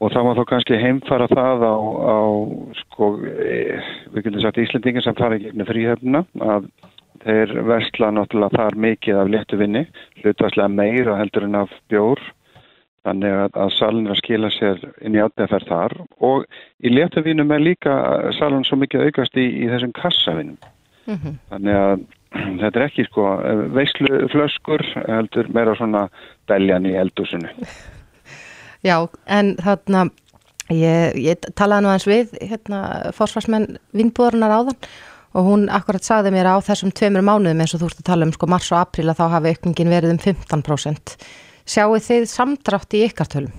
og 0.00 0.12
það 0.12 0.24
var 0.24 0.36
þó 0.36 0.44
kannski 0.44 0.76
heimfara 0.76 1.26
það 1.28 1.58
á, 1.62 1.74
á 2.14 2.18
sko, 2.82 3.04
við 4.12 4.22
getum 4.24 4.40
sagt 4.40 4.58
Íslandingin 4.58 5.02
sem 5.02 5.14
fara 5.14 5.36
í 5.36 5.42
gegnum 5.44 5.66
fríhefnuna 5.66 6.24
að 6.40 6.68
Þeir 7.24 7.52
versla 7.64 8.10
náttúrulega 8.12 8.58
þar 8.58 8.78
mikið 8.84 9.18
af 9.20 9.30
léttuvinni, 9.32 9.84
hlutværslega 10.20 10.68
meira 10.68 11.16
heldur 11.16 11.46
en 11.46 11.60
af 11.62 11.70
bjór, 11.92 12.20
þannig 13.04 13.36
að, 13.36 13.56
að 13.64 13.70
salin 13.78 14.08
er 14.08 14.14
að 14.14 14.20
skila 14.20 14.50
sér 14.52 14.82
inn 15.04 15.16
í 15.16 15.22
átneðferð 15.24 15.70
þar 15.70 15.94
og 16.24 16.44
í 16.84 16.92
léttuvinnum 16.92 17.52
er 17.52 17.64
líka 17.64 17.94
salin 18.38 18.64
svo 18.68 18.78
mikið 18.80 19.08
aukast 19.08 19.40
í, 19.40 19.46
í 19.64 19.70
þessum 19.72 19.94
kassavinnum. 19.96 20.58
Mm 21.04 21.18
-hmm. 21.20 21.38
Þannig 21.52 21.80
að 21.80 22.04
þetta 22.62 22.80
er 22.80 22.86
ekki 22.86 23.06
sko 23.08 23.26
veislu 23.76 24.28
flöskur 24.32 24.84
heldur 25.04 25.48
meira 25.52 25.76
svona 25.76 26.08
beljan 26.48 26.88
í 26.88 26.96
eldúsinu. 27.00 27.48
Já, 28.88 28.98
en 29.26 29.54
þarna 29.64 30.08
ég, 30.72 31.16
ég 31.16 31.50
talaði 31.56 31.84
nú 31.84 31.92
eins 31.92 32.06
við 32.08 32.36
hérna 32.40 33.12
fórsvarsmenn 33.16 33.78
vinnbúðurnar 33.96 34.52
áðan 34.60 34.76
og 34.76 34.88
hún 35.42 35.66
akkurat 35.72 36.06
sagði 36.06 36.30
mér 36.34 36.52
á 36.54 36.56
þessum 36.62 36.92
tveimur 36.94 37.26
mánuðum 37.26 37.64
eins 37.64 37.74
og 37.74 37.82
þú 37.82 37.90
ert 37.90 38.02
að 38.02 38.08
tala 38.10 38.28
um 38.28 38.34
sko 38.36 38.48
mars 38.50 38.70
og 38.70 38.78
april 38.78 39.08
að 39.10 39.18
þá 39.18 39.24
hafi 39.34 39.54
aukningin 39.54 39.90
verið 39.90 40.14
um 40.14 40.20
15%. 40.22 41.14
Sjáu 41.66 41.98
þið 41.98 42.26
samdrátt 42.30 42.94
í 42.94 43.04
ykkar 43.08 43.30
tölum? 43.32 43.54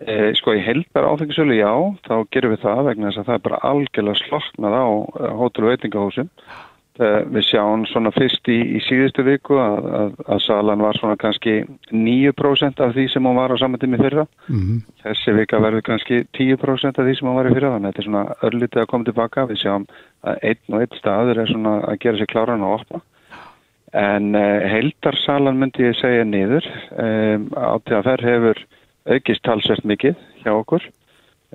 E, 0.00 0.32
sko 0.36 0.54
í 0.56 0.62
heldar 0.64 1.06
áfengisölu 1.08 1.58
já, 1.58 1.72
þá 2.08 2.14
gerum 2.32 2.54
við 2.54 2.62
það 2.64 2.82
vegna 2.88 3.10
þess 3.10 3.20
að 3.20 3.28
það 3.28 3.38
er 3.38 3.46
bara 3.46 3.62
algjörlega 3.68 4.20
sloknað 4.22 4.76
á 4.80 4.88
eh, 4.88 5.32
hótel 5.40 5.64
og 5.64 5.72
veitingahúsum 5.74 6.30
Eh, 6.30 6.69
við 7.00 7.44
sjáum 7.48 7.84
svona 7.88 8.10
fyrst 8.12 8.48
í, 8.52 8.58
í 8.76 8.80
síðustu 8.84 9.24
viku 9.24 9.56
að, 9.60 9.86
að, 9.98 10.10
að 10.34 10.40
salan 10.44 10.82
var 10.84 10.98
svona 10.98 11.16
kannski 11.20 11.54
9% 11.92 12.82
af 12.84 12.92
því 12.96 13.06
sem 13.12 13.28
hún 13.28 13.38
var 13.40 13.54
á 13.54 13.56
saman 13.60 13.80
tími 13.80 14.00
fyrra. 14.00 14.26
Mm 14.48 14.60
-hmm. 14.60 14.82
Þessi 15.04 15.36
vika 15.38 15.60
verður 15.64 15.86
kannski 15.86 16.24
10% 16.36 17.00
af 17.00 17.06
því 17.06 17.14
sem 17.16 17.28
hún 17.28 17.38
var 17.38 17.48
í 17.48 17.54
fyrra, 17.54 17.72
þannig 17.74 17.88
að 17.88 17.92
þetta 17.92 18.02
er 18.02 18.08
svona 18.08 18.24
örlítið 18.48 18.82
að 18.82 18.90
koma 18.92 19.08
tilbaka. 19.08 19.46
Við 19.46 19.62
sjáum 19.62 19.86
að 20.22 20.36
einn 20.42 20.74
og 20.74 20.80
einn 20.80 20.98
staður 20.98 21.38
er 21.38 21.48
svona 21.48 21.74
að 21.88 21.98
gera 22.04 22.18
sér 22.18 22.32
kláran 22.34 22.66
og 22.66 22.80
opna. 22.80 23.00
En 23.92 24.34
uh, 24.34 24.60
heildarsalan 24.70 25.58
myndi 25.58 25.88
ég 25.88 25.98
segja 25.98 26.24
niður. 26.24 26.66
Um, 26.94 27.50
Átíðaferð 27.56 28.28
hefur 28.28 28.64
aukist 29.10 29.42
talsvert 29.42 29.84
mikið 29.84 30.16
hjá 30.44 30.52
okkur 30.52 30.84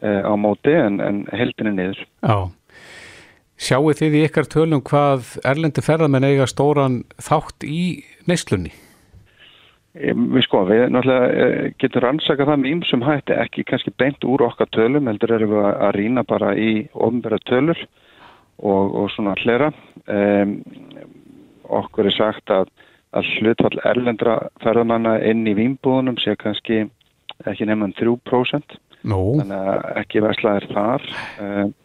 uh, 0.03 0.21
á 0.25 0.33
móti 0.35 0.73
en, 0.73 0.99
en 0.99 1.25
heildin 1.31 1.71
er 1.71 1.77
niður. 1.77 2.01
Já. 2.25 2.49
Sjáu 3.55 3.93
þið 3.95 4.17
í 4.19 4.24
ykkar 4.27 4.50
tölum 4.51 4.81
hvað 4.83 5.38
erlendi 5.47 5.83
ferðarmenn 5.83 6.27
eiga 6.27 6.47
stóran 6.50 7.03
þátt 7.24 7.63
í 7.63 8.03
neyslunni? 8.27 8.74
Við 9.95 10.41
sko, 10.43 10.65
við 10.67 10.89
náttúrulega 10.91 11.27
eh, 11.39 11.67
getum 11.79 12.03
rannsakað 12.03 12.50
það 12.50 12.57
með 12.59 12.71
ýmsum 12.74 13.05
hætti, 13.05 13.35
ekki 13.39 13.63
kannski 13.69 13.93
beint 13.95 14.25
úr 14.27 14.43
okkar 14.43 14.67
tölum, 14.75 15.07
heldur 15.07 15.31
erum 15.38 15.53
við 15.53 15.67
að 15.69 15.93
rýna 15.95 16.25
bara 16.27 16.50
í 16.59 16.71
ofnbæra 16.91 17.39
tölur 17.47 17.79
og, 18.59 18.91
og 18.91 19.07
svona 19.15 19.38
hlera. 19.39 19.71
Um, 20.12 20.57
okkur 21.79 22.12
er 22.12 22.17
sagt 22.17 22.51
að, 22.51 22.67
að 23.15 23.31
hlutfall 23.38 23.79
erlendra 23.88 24.35
ferðarmanna 24.65 25.15
inn 25.31 25.47
í 25.47 25.55
výmbúðunum 25.55 26.19
sé 26.19 26.35
kannski 26.43 26.83
ekki 27.47 27.67
nefnum 27.69 27.95
3%, 27.95 28.77
no. 29.07 29.21
þannig 29.39 29.71
að 29.71 29.89
ekki 30.03 30.27
verslaðir 30.27 30.71
þar, 30.75 31.12
um, 31.39 31.75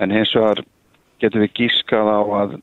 en 0.00 0.16
hins 0.16 0.32
vegar 0.32 0.64
getum 1.20 1.44
við 1.44 1.56
gískað 1.58 2.10
á 2.10 2.20
að 2.42 2.58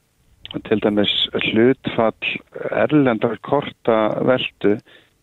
til 0.68 0.80
dæmis 0.84 1.14
hlutfall 1.50 2.32
erlendar 2.72 3.36
korta 3.44 3.98
veldu 4.28 4.78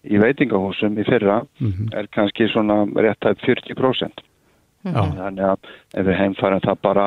í 0.04 0.20
veitingahúsum 0.20 0.98
í 1.00 1.06
fyrra 1.08 1.40
mm 1.60 1.70
-hmm. 1.70 1.94
er 1.98 2.08
kannski 2.12 2.48
svona 2.48 2.84
rétt 2.84 3.24
að 3.24 3.40
40%. 3.46 4.24
Mm 4.84 4.92
-hmm. 4.92 5.16
Þannig 5.16 5.44
að 5.44 5.58
ef 5.94 6.06
við 6.06 6.18
heimfærum 6.18 6.60
það 6.60 6.78
bara 6.82 7.04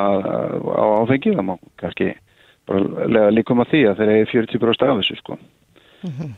á 0.82 0.86
áfengi 1.02 1.36
þá 1.36 1.42
má 1.46 1.58
kannski 1.78 2.14
bara 2.68 3.08
lega 3.08 3.30
líkum 3.30 3.62
að 3.62 3.70
því 3.72 3.82
að 3.90 3.98
þeir 3.98 4.10
eru 4.10 4.32
40% 4.32 4.90
af 4.90 4.98
þessu 4.98 5.16
sko. 5.16 5.38
Mm 6.04 6.12
-hmm. 6.12 6.32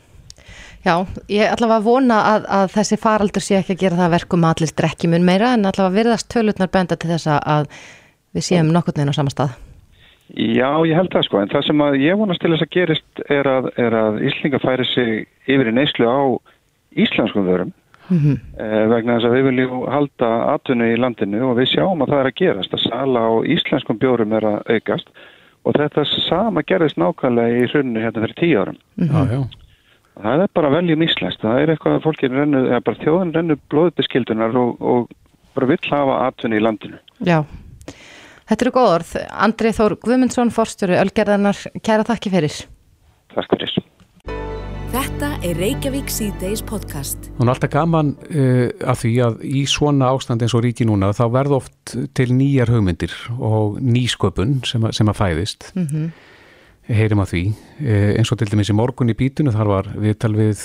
Já, 0.84 1.06
ég 1.28 1.52
að 1.60 1.82
vona 1.82 2.14
að, 2.14 2.44
að 2.48 2.70
þessi 2.72 2.96
faraldur 2.96 3.42
sé 3.42 3.56
ekki 3.58 3.72
að 3.72 3.80
gera 3.80 3.96
það 3.96 4.10
verkum 4.10 4.44
allir 4.44 4.70
drekki 4.76 5.08
mun 5.08 5.24
meira 5.24 5.52
en 5.54 5.64
að 5.64 5.92
virðast 5.92 6.28
tölutnar 6.32 6.70
benda 6.72 6.96
til 6.96 7.10
þess 7.10 7.26
að 7.26 7.66
við 8.32 8.42
séum 8.42 8.72
nokkur 8.72 8.96
neina 8.96 9.12
á 9.12 9.18
sama 9.18 9.30
stað. 9.30 9.69
Já, 10.36 10.70
ég 10.86 10.94
held 10.94 11.10
það 11.12 11.26
sko, 11.26 11.40
en 11.40 11.50
það 11.50 11.66
sem 11.66 11.82
að 11.82 11.98
ég 12.04 12.18
vonast 12.20 12.40
til 12.40 12.52
þess 12.52 12.66
að 12.66 12.74
gerist 12.76 13.22
er 13.28 13.48
að, 13.50 13.68
er 13.80 13.96
að 13.98 14.20
Íslinga 14.28 14.60
færi 14.62 14.86
sig 14.86 15.26
yfir 15.50 15.70
í 15.70 15.74
neyslu 15.74 16.06
á 16.06 16.20
íslenskum 16.98 17.46
vörum 17.46 17.72
mm 18.10 18.18
-hmm. 18.18 18.36
eh, 18.58 18.86
vegna 18.90 19.16
þess 19.16 19.28
að 19.28 19.34
við 19.36 19.44
viljum 19.48 19.86
halda 19.88 20.30
atvinnu 20.54 20.92
í 20.92 20.98
landinu 20.98 21.42
og 21.50 21.56
við 21.58 21.72
sjáum 21.74 22.02
að 22.02 22.10
það 22.12 22.20
er 22.20 22.30
að 22.30 22.40
gerast, 22.42 22.74
að 22.74 22.86
sala 22.88 23.20
á 23.26 23.32
íslenskum 23.44 23.98
bjórum 23.98 24.32
er 24.32 24.44
að 24.44 24.58
aukast 24.74 25.08
og 25.64 25.74
þetta 25.74 26.04
sama 26.28 26.62
gerist 26.62 26.96
nákvæmlega 26.96 27.62
í 27.62 27.70
hrunnu 27.72 28.00
hérna 28.00 28.22
fyrir 28.22 28.36
tíu 28.40 28.60
árum. 28.60 28.78
Mm 28.96 29.08
-hmm. 29.08 29.28
já, 29.28 29.34
já. 29.34 29.42
Það 30.22 30.42
er 30.42 30.48
bara 30.54 30.70
veljum 30.70 31.02
íslenskt, 31.02 31.40
það 31.40 31.60
er 31.60 31.70
eitthvað 31.70 31.94
að 31.94 32.02
fólkin 32.04 32.36
rennu, 32.36 32.66
eða 32.68 32.80
bara 32.80 33.02
þjóðin 33.04 33.34
rennu 33.34 33.56
blóðbeskildunar 33.70 34.56
og, 34.56 34.82
og 34.82 35.08
bara 35.54 35.66
vill 35.66 35.90
hafa 35.90 36.26
atvinnu 36.26 36.56
í 36.56 36.64
landinu. 36.64 36.98
Já. 37.24 37.44
Þetta 38.50 38.64
eru 38.66 38.70
góð 38.74 38.88
orð. 38.90 39.10
Andrið 39.46 39.76
Þór 39.76 39.92
Guðmundsson, 40.02 40.48
forstjóru 40.50 40.96
Ölgerðarnar, 40.98 41.58
kæra 41.86 42.02
þakki 42.08 42.32
fyrir. 42.32 42.56
Takk 43.30 43.52
fyrir. 43.52 43.76
Þetta 44.90 45.28
er 45.46 45.60
Reykjavík 45.62 46.10
C-Days 46.10 46.64
podcast. 46.66 47.28
Hún 47.36 47.46
er 47.46 47.52
alltaf 47.54 47.70
gaman 47.70 48.10
uh, 48.26 48.64
af 48.90 49.04
því 49.04 49.12
að 49.28 49.44
í 49.46 49.62
svona 49.70 50.08
ástand 50.10 50.42
eins 50.42 50.56
og 50.58 50.64
ríki 50.66 50.88
núna 50.88 51.12
þá 51.14 51.22
verð 51.36 51.56
oft 51.60 51.94
til 52.18 52.28
nýjar 52.34 52.74
hugmyndir 52.74 53.14
og 53.38 53.78
nýsköpun 53.78 54.58
sem, 54.66 54.82
a, 54.82 54.90
sem 54.98 55.14
að 55.14 55.20
fæðist. 55.20 55.70
Mm 55.78 55.86
-hmm. 55.86 56.10
Heyrim 56.90 57.22
að 57.22 57.30
því. 57.30 57.46
Uh, 57.78 58.10
eins 58.18 58.34
og 58.34 58.42
til 58.42 58.50
dæmis 58.50 58.74
í 58.74 58.78
morgun 58.82 59.14
í 59.14 59.18
bítunu 59.22 59.54
þar 59.54 59.74
var 59.76 59.94
viðtal 59.94 60.34
við 60.34 60.58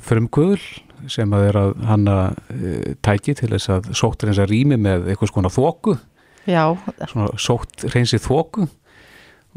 frumkvöðul 0.00 0.64
sem 1.06 1.28
að 1.36 1.48
er 1.52 1.62
að 1.66 1.76
hanna 1.84 2.18
uh, 2.32 2.96
tæki 3.04 3.36
til 3.36 3.52
þess 3.52 3.68
að 3.68 3.92
sóttur 3.92 4.32
eins 4.32 4.40
að 4.40 4.56
rými 4.56 4.80
með 4.80 5.12
eitthvað 5.12 5.36
svona 5.36 5.52
þóku 5.52 6.00
Já. 6.46 6.76
svona 7.10 7.28
sótt 7.42 7.86
reynsið 7.92 8.22
þóku 8.26 8.66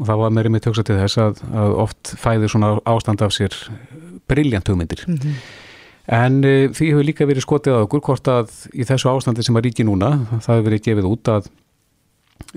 og 0.00 0.08
það 0.08 0.20
var 0.22 0.34
meirið 0.34 0.54
með 0.54 0.64
töksa 0.66 0.84
til 0.86 0.98
þess 0.98 1.20
að, 1.20 1.40
að 1.62 1.74
oft 1.84 2.12
fæður 2.18 2.52
svona 2.54 2.70
ástand 2.88 3.24
af 3.24 3.34
sér 3.36 3.56
brilljant 4.30 4.68
hugmyndir 4.70 5.04
mm 5.06 5.16
-hmm. 5.16 5.40
en 6.18 6.44
e, 6.44 6.68
því 6.68 6.90
hefur 6.92 7.08
líka 7.08 7.28
verið 7.28 7.46
skotið 7.46 7.76
að 7.76 7.86
okkur 7.86 8.04
hvort 8.08 8.28
að 8.28 8.54
í 8.72 8.86
þessu 8.88 9.10
ástandi 9.12 9.44
sem 9.44 9.56
að 9.56 9.66
ríki 9.68 9.84
núna 9.84 10.10
það 10.40 10.54
hefur 10.54 10.68
verið 10.68 10.84
gefið 10.88 11.10
út 11.10 11.28
að 11.28 11.50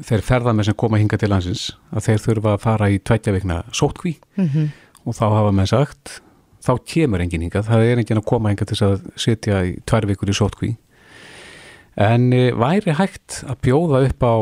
þeir 0.01 0.21
ferðarmenn 0.21 0.65
sem 0.65 0.79
koma 0.79 0.97
hinga 0.97 1.17
til 1.17 1.29
landsins 1.29 1.71
að 1.91 2.05
þeir 2.07 2.23
þurfa 2.25 2.53
að 2.53 2.63
fara 2.63 2.89
í 2.89 2.99
tveitja 2.99 3.33
vikna 3.33 3.63
sótkví 3.71 4.15
mm 4.37 4.47
-hmm. 4.47 4.69
og 5.05 5.13
þá 5.13 5.25
hafa 5.29 5.51
með 5.51 5.67
sagt 5.75 6.21
þá 6.63 6.73
kemur 6.87 7.21
engin 7.21 7.41
hinga, 7.41 7.61
það 7.61 7.83
er 7.83 7.99
engin 7.99 8.17
að 8.17 8.29
koma 8.29 8.49
hinga 8.49 8.65
til 8.65 8.79
að 8.85 9.01
setja 9.19 9.63
í 9.67 9.75
tvær 9.85 10.07
vikur 10.07 10.29
í 10.29 10.37
sótkví 10.37 10.75
en 11.99 12.33
eh, 12.33 12.51
væri 12.57 12.97
hægt 12.97 13.43
að 13.47 13.61
bjóða 13.67 14.03
upp 14.09 14.25
á 14.25 14.35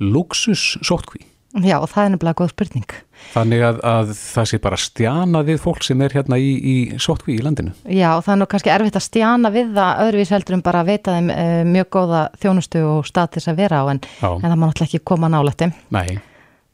luxus 0.00 0.78
sótkví? 0.84 1.26
Já, 1.50 1.80
það 1.82 2.04
er 2.04 2.10
nefnilega 2.12 2.38
góð 2.38 2.50
spurning. 2.52 2.92
Þannig 3.32 3.62
að, 3.66 3.78
að 3.90 4.10
það 4.14 4.44
sé 4.46 4.58
bara 4.62 4.76
stjana 4.78 5.40
við 5.48 5.58
fólk 5.64 5.82
sem 5.82 6.04
er 6.06 6.14
hérna 6.14 6.38
í, 6.38 6.50
í 6.54 6.74
sótkví 7.02 7.34
í 7.34 7.42
landinu? 7.42 7.72
Já, 7.90 8.12
það 8.22 8.32
er 8.36 8.38
nú 8.38 8.46
kannski 8.52 8.70
erfitt 8.70 8.98
að 9.00 9.04
stjana 9.08 9.50
við 9.54 9.72
það 9.74 10.02
öðruvís 10.04 10.32
heldur 10.36 10.56
en 10.56 10.62
bara 10.68 10.84
að 10.84 10.92
veita 10.92 11.16
þeim 11.16 11.32
e, 11.34 11.46
mjög 11.66 11.90
góða 11.98 12.22
þjónustu 12.44 12.84
og 12.86 13.10
stað 13.10 13.32
til 13.32 13.42
þess 13.42 13.50
að 13.50 13.62
vera 13.64 13.82
á 13.82 13.84
en, 13.90 14.02
en 14.30 14.46
það 14.46 14.56
má 14.56 14.64
náttúrulega 14.68 14.88
ekki 14.88 15.02
koma 15.10 15.32
nálættum. 15.34 15.74
Nei. 15.90 16.20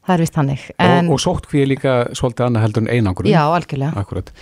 Það 0.06 0.14
er 0.14 0.22
vist 0.26 0.38
hannig. 0.42 0.70
En... 0.76 1.08
Og, 1.08 1.16
og 1.16 1.24
sótkví 1.24 1.64
er 1.64 1.72
líka 1.72 1.98
svolítið 2.12 2.50
annað 2.50 2.66
heldur 2.68 2.84
en 2.84 2.92
einangur. 2.92 3.32
Já, 3.32 3.42
algjörlega. 3.48 4.04
Akkurat. 4.04 4.34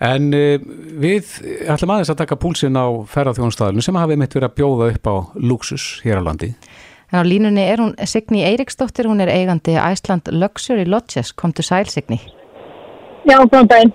En 0.00 0.30
uh, 0.32 0.54
við 1.00 1.34
ætlum 1.68 1.92
aðeins 1.92 2.12
að 2.12 2.20
taka 2.22 2.38
púlsinn 2.40 2.78
á 2.78 2.88
ferðarþjónustæðinu 3.12 3.84
sem 3.84 3.98
hafið 4.00 4.22
mitt 4.22 4.36
verið 4.36 4.48
að 4.48 4.56
bjóða 4.60 4.92
upp 4.94 5.10
á 5.12 5.16
luxus 5.36 5.88
hér 6.06 6.22
á 6.24 6.28
landi. 6.28 6.54
En 7.10 7.20
á 7.20 7.24
línunni 7.26 7.66
er 7.66 7.82
hún 7.82 7.92
Signi 8.08 8.44
Eiriksdóttir, 8.46 9.08
hún 9.10 9.20
er 9.20 9.32
eigandi 9.32 9.74
Æsland 9.76 10.30
Luxury 10.32 10.86
Lodges. 10.86 11.34
Kom 11.36 11.52
til 11.52 11.66
sæl 11.66 11.90
Signi. 11.90 12.20
Já, 13.28 13.36
góðan 13.44 13.68
daginn. 13.68 13.92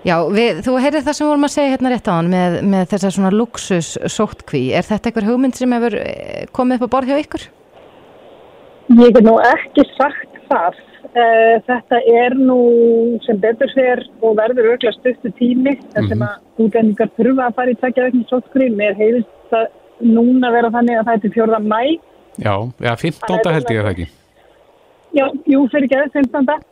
Já, 0.00 0.14
við, 0.32 0.62
þú 0.64 0.74
heyrið 0.80 1.06
það 1.06 1.16
sem 1.16 1.28
vorum 1.28 1.44
að 1.44 1.52
segja 1.54 1.72
hérna 1.74 1.90
rétt 1.92 2.08
á 2.08 2.12
hann 2.16 2.28
með, 2.32 2.54
með 2.72 2.84
þessar 2.92 3.14
svona 3.16 3.32
luxus 3.34 3.88
sóttkví. 4.08 4.62
Er 4.72 4.86
þetta 4.88 5.10
einhver 5.10 5.28
hugmynd 5.28 5.58
sem 5.58 5.74
hefur 5.76 5.96
eh, 6.00 6.46
komið 6.56 6.80
upp 6.80 6.88
á 6.88 6.92
borð 6.94 7.12
hjá 7.12 7.20
ykkur? 7.20 7.44
Ég 8.96 9.12
hef 9.12 9.20
nú 9.26 9.36
ekki 9.44 9.84
sagt 9.92 10.40
það 10.48 10.80
þetta 11.66 12.00
er 12.06 12.36
nú 12.38 12.60
sem 13.24 13.38
betur 13.40 13.70
sér 13.72 14.02
og 14.20 14.36
verður 14.38 14.70
auðvitað 14.70 14.96
stuttu 14.98 15.32
tími 15.38 15.74
þar 15.94 16.06
sem 16.06 16.18
mhm. 16.18 16.26
að 16.28 16.64
útlendingar 16.64 17.12
þurfa 17.16 17.48
að 17.48 17.58
fara 17.58 17.74
í 17.74 17.78
takja 17.80 18.06
vegna 18.06 18.30
sótkri. 18.30 18.70
Mér 18.76 18.96
heyrist 18.98 19.30
það 19.52 19.68
núna 20.06 20.52
vera 20.54 20.72
þannig 20.72 21.00
að 21.00 21.06
það 21.08 21.14
er 21.16 21.22
til 21.24 21.34
fjörða 21.36 21.60
mæ. 21.64 21.82
Já, 22.40 22.54
ja, 22.86 22.96
15. 22.96 23.54
held 23.56 23.70
ég 23.74 23.80
að 23.80 23.86
það 23.86 23.92
ekki. 23.94 24.08
Já, 25.10 25.24
jú, 25.50 25.62
fyrir 25.72 25.86
ekki 25.88 25.98
aðeins 25.98 26.18
15. 26.18 26.66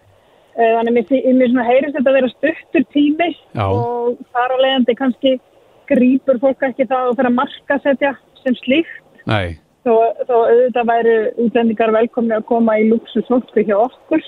Uh, 0.58 0.72
þannig 0.74 0.90
að 0.90 1.46
mér 1.46 1.68
heyrist 1.68 1.94
þetta 1.96 2.10
að 2.10 2.18
vera 2.18 2.32
stuttur 2.32 2.84
tími 2.94 3.28
Já. 3.30 3.66
og 3.66 4.18
þar 4.34 4.54
á 4.54 4.56
leiðandi 4.58 4.96
kannski 4.98 5.36
grýpur 5.88 6.40
fólk 6.42 6.64
ekki 6.66 6.86
það 6.90 7.12
og 7.12 7.18
fyrir 7.18 7.30
að 7.30 7.38
marka 7.38 7.78
setja 7.84 8.12
sem 8.42 8.56
slíkt. 8.58 9.00
Nei 9.28 9.58
þó, 9.88 10.24
þó 10.28 10.34
auðvitað 10.36 10.88
væri 10.92 11.18
útlendingar 11.44 11.92
velkomni 11.96 12.36
að 12.36 12.48
koma 12.50 12.78
í 12.80 12.88
luxusóttu 12.90 13.64
hjá 13.64 13.76
okkur. 13.80 14.24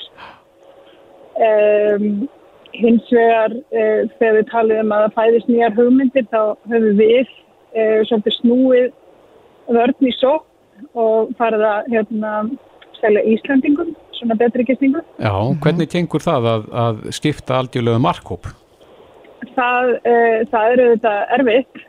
Um, 1.40 2.29
hins 2.76 3.07
vegar 3.12 3.55
uh, 3.55 4.02
þegar 4.19 4.37
við 4.38 4.49
talum 4.50 4.83
um 4.85 4.95
að 4.95 5.05
það 5.07 5.17
fæðist 5.19 5.50
nýjar 5.50 5.76
hugmyndir 5.79 6.26
þá 6.31 6.40
höfum 6.71 6.99
við 7.00 7.31
uh, 7.31 8.00
svolítið 8.09 8.37
snúið 8.38 8.88
vörn 9.71 10.07
í 10.07 10.12
sótt 10.19 10.47
og 10.99 11.33
farið 11.38 11.67
að 11.69 11.90
hérna, 11.95 12.35
selja 13.00 13.25
Íslandingum 13.35 13.93
svona 14.17 14.37
betri 14.40 14.67
gistningum 14.69 15.05
Já, 15.21 15.33
hvernig 15.64 15.90
tengur 15.93 16.25
það 16.25 16.49
að, 16.52 16.71
að 16.85 17.02
skipta 17.17 17.59
aldjúlega 17.61 18.02
markkóp? 18.02 18.49
Það, 19.57 19.95
uh, 19.99 20.38
það 20.52 20.75
eru 20.75 20.88
þetta 20.95 21.14
erfitt 21.38 21.85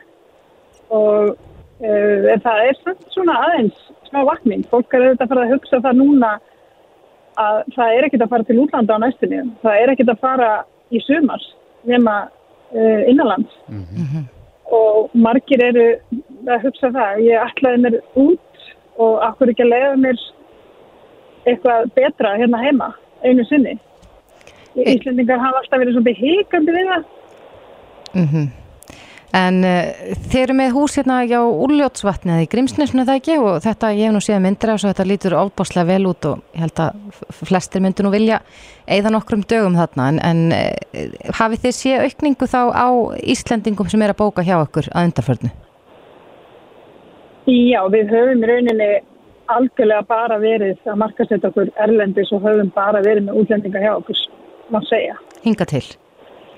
og 0.92 1.34
en 1.82 2.42
það 2.44 2.68
er 2.68 2.76
svona 3.10 3.38
aðeins 3.46 3.78
smá 4.08 4.22
vakning. 4.28 4.62
Fólk 4.70 4.92
er 4.94 5.06
auðvitað 5.06 5.24
að 5.24 5.32
fara 5.32 5.46
að 5.46 5.54
hugsa 5.54 5.80
það 5.82 5.98
núna 5.98 6.30
að 7.42 7.58
það 7.74 7.96
er 7.96 8.06
ekkit 8.06 8.24
að 8.24 8.32
fara 8.34 8.46
til 8.48 8.60
útlanda 8.62 8.98
á 8.98 9.02
næstunni. 9.02 9.42
Það 9.64 9.80
er 9.80 9.92
ekkit 9.94 10.12
að 10.12 10.22
fara 10.22 10.50
í 10.92 11.00
sumars 11.06 11.48
nema 11.88 12.16
uh, 12.28 13.02
innanlands. 13.10 13.58
Mm 13.68 13.84
-hmm. 13.88 14.24
Og 14.72 15.10
margir 15.14 15.64
eru 15.64 15.86
að 16.46 16.62
hugsa 16.66 16.92
það. 16.92 17.20
Ég 17.26 17.46
ætlaði 17.46 17.82
mér 17.82 18.00
út 18.14 18.70
og 18.96 19.22
akkur 19.22 19.50
ekki 19.50 19.62
að 19.62 19.72
leiða 19.74 19.96
mér 19.96 20.18
eitthvað 21.46 21.90
betra 21.94 22.36
hérna 22.36 22.62
heima 22.62 22.94
einu 23.24 23.44
sinni. 23.44 23.78
Íslendingar 24.76 25.38
hafa 25.38 25.58
alltaf 25.58 25.80
verið 25.80 25.92
svona 25.92 26.14
híkandi 26.16 26.72
við 26.72 26.86
það. 26.92 27.04
Mhm. 28.14 28.36
Mm 28.36 28.61
En 29.32 29.62
uh, 29.64 30.16
þeir 30.28 30.42
eru 30.42 30.54
með 30.58 30.74
hús 30.76 30.98
hérna 30.98 31.22
á 31.24 31.40
Úrljótsvatni 31.40 32.34
eða 32.34 32.44
í 32.44 32.48
Grímsnesnu 32.52 33.06
það 33.08 33.20
ekki 33.20 33.36
og 33.40 33.54
þetta, 33.64 33.92
ég 33.96 34.10
hef 34.10 34.12
nú 34.12 34.20
séð 34.20 34.42
myndir 34.44 34.72
af 34.74 34.82
svo 34.82 34.90
þetta 34.90 35.06
lítur 35.08 35.36
ábáslega 35.40 35.88
vel 35.88 36.10
út 36.10 36.28
og 36.28 36.42
ég 36.52 36.66
held 36.66 36.82
að 36.84 37.22
flestir 37.48 37.80
myndur 37.80 38.04
nú 38.04 38.12
vilja 38.12 38.42
eigða 38.84 39.14
nokkrum 39.16 39.46
dögum 39.48 39.80
þarna 39.80 40.10
en, 40.12 40.20
en 40.28 40.44
uh, 40.52 41.32
hafið 41.40 41.64
þið 41.64 41.76
séð 41.78 42.06
aukningu 42.10 42.50
þá 42.52 42.60
á 42.76 42.88
Íslandingum 43.32 43.88
sem 43.88 44.04
er 44.04 44.12
að 44.12 44.20
bóka 44.20 44.44
hjá 44.44 44.58
okkur 44.60 44.92
að 44.92 45.08
undarförnu? 45.08 45.54
Já, 47.48 47.80
við 47.88 48.12
höfum 48.12 48.48
rauninni 48.52 48.94
algjörlega 49.52 50.04
bara 50.12 50.36
verið 50.44 50.76
að 50.84 51.00
markasetta 51.00 51.48
okkur 51.48 51.72
erlendis 51.80 52.36
og 52.36 52.44
höfum 52.44 52.68
bara 52.76 53.00
verið 53.00 53.30
með 53.30 53.40
útlendinga 53.40 53.80
hjá 53.80 53.94
okkur, 53.96 54.26
má 54.68 54.84
segja. 54.92 55.16
Hinga 55.40 55.72
til? 55.72 55.86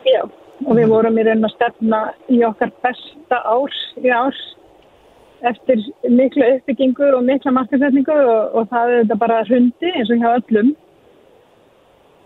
Já 0.05 0.25
og 0.63 0.77
við 0.79 0.91
vorum 0.93 1.19
í 1.19 1.25
raun 1.27 1.47
að 1.47 1.55
stefna 1.57 2.01
í 2.33 2.41
okkar 2.47 2.73
besta 2.85 3.41
árs 3.51 3.81
í 4.03 4.13
árs 4.15 4.43
eftir 5.45 5.83
miklu 6.09 6.47
uppbyggingur 6.55 7.19
og 7.19 7.27
mikla 7.27 7.53
markasetningu 7.53 8.15
og, 8.15 8.55
og 8.57 8.69
það 8.73 8.93
er 8.93 9.03
þetta 9.03 9.21
bara 9.21 9.43
hundi 9.49 9.91
eins 9.93 10.13
og 10.13 10.23
hjá 10.23 10.31
öllum. 10.39 10.71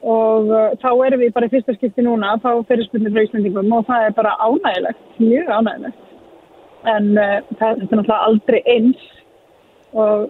Og 0.08 0.52
uh, 0.54 0.68
þá 0.78 0.90
erum 1.08 1.23
við 1.25 1.32
bara 1.35 1.49
í 1.49 1.50
fyrsta 1.50 1.75
skipti 1.75 2.04
núna 2.06 2.37
að 2.37 2.44
fá 2.44 2.52
fyrirspunni 2.68 3.11
frá 3.11 3.25
Íslandingum 3.25 3.73
og 3.75 3.88
það 3.88 4.04
er 4.06 4.14
bara 4.14 4.37
ánægilegt, 4.44 5.08
mjög 5.18 5.50
ánægilegt 5.56 6.04
en 6.87 7.08
uh, 7.18 7.40
það, 7.58 7.68
er 7.68 7.80
náttúrulega 7.82 8.18
aldrei 8.28 8.61
eins 8.76 9.06
og 9.99 10.28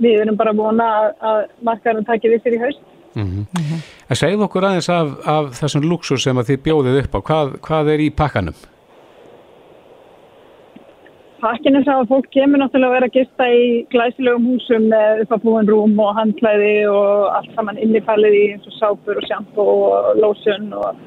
við 0.00 0.22
erum 0.22 0.38
bara 0.40 0.54
vona 0.56 0.86
að, 1.02 1.10
að 1.20 1.40
markaðurinn 1.68 2.08
takir 2.08 2.32
við 2.32 2.56
í 2.56 2.62
haust 2.62 2.95
mm 3.24 3.46
-hmm. 3.54 3.82
En 4.10 4.16
segð 4.16 4.46
okkur 4.46 4.64
aðeins 4.64 4.88
af, 4.88 5.08
af 5.26 5.44
þessum 5.60 5.88
luxus 5.90 6.22
sem 6.22 6.38
að 6.38 6.48
þið 6.48 6.64
bjóðið 6.66 6.98
upp 7.02 7.14
á, 7.14 7.20
hvað, 7.28 7.46
hvað 7.66 7.92
er 7.94 8.00
í 8.00 8.10
pakkanum? 8.10 8.58
Pakkinu 11.40 11.82
sá 11.84 11.92
að 12.00 12.08
fólk 12.08 12.28
kemur 12.32 12.58
náttúrulega 12.58 12.88
að 12.88 12.94
vera 12.96 13.06
að 13.10 13.16
gista 13.18 13.46
í 13.52 13.64
glæsilegum 13.92 14.46
húsum 14.50 14.86
með 14.92 15.20
uppafbúin 15.24 15.68
rúm 15.68 15.98
og 16.00 16.14
handklæði 16.16 16.88
og 16.88 17.26
allt 17.36 17.52
saman 17.54 17.78
innifælið 17.78 18.36
í 18.38 18.44
eins 18.54 18.66
og 18.70 18.76
sápur 18.80 19.20
og 19.20 19.26
sjampo 19.28 19.62
og 19.62 20.16
lósun 20.22 20.72
og, 20.72 21.02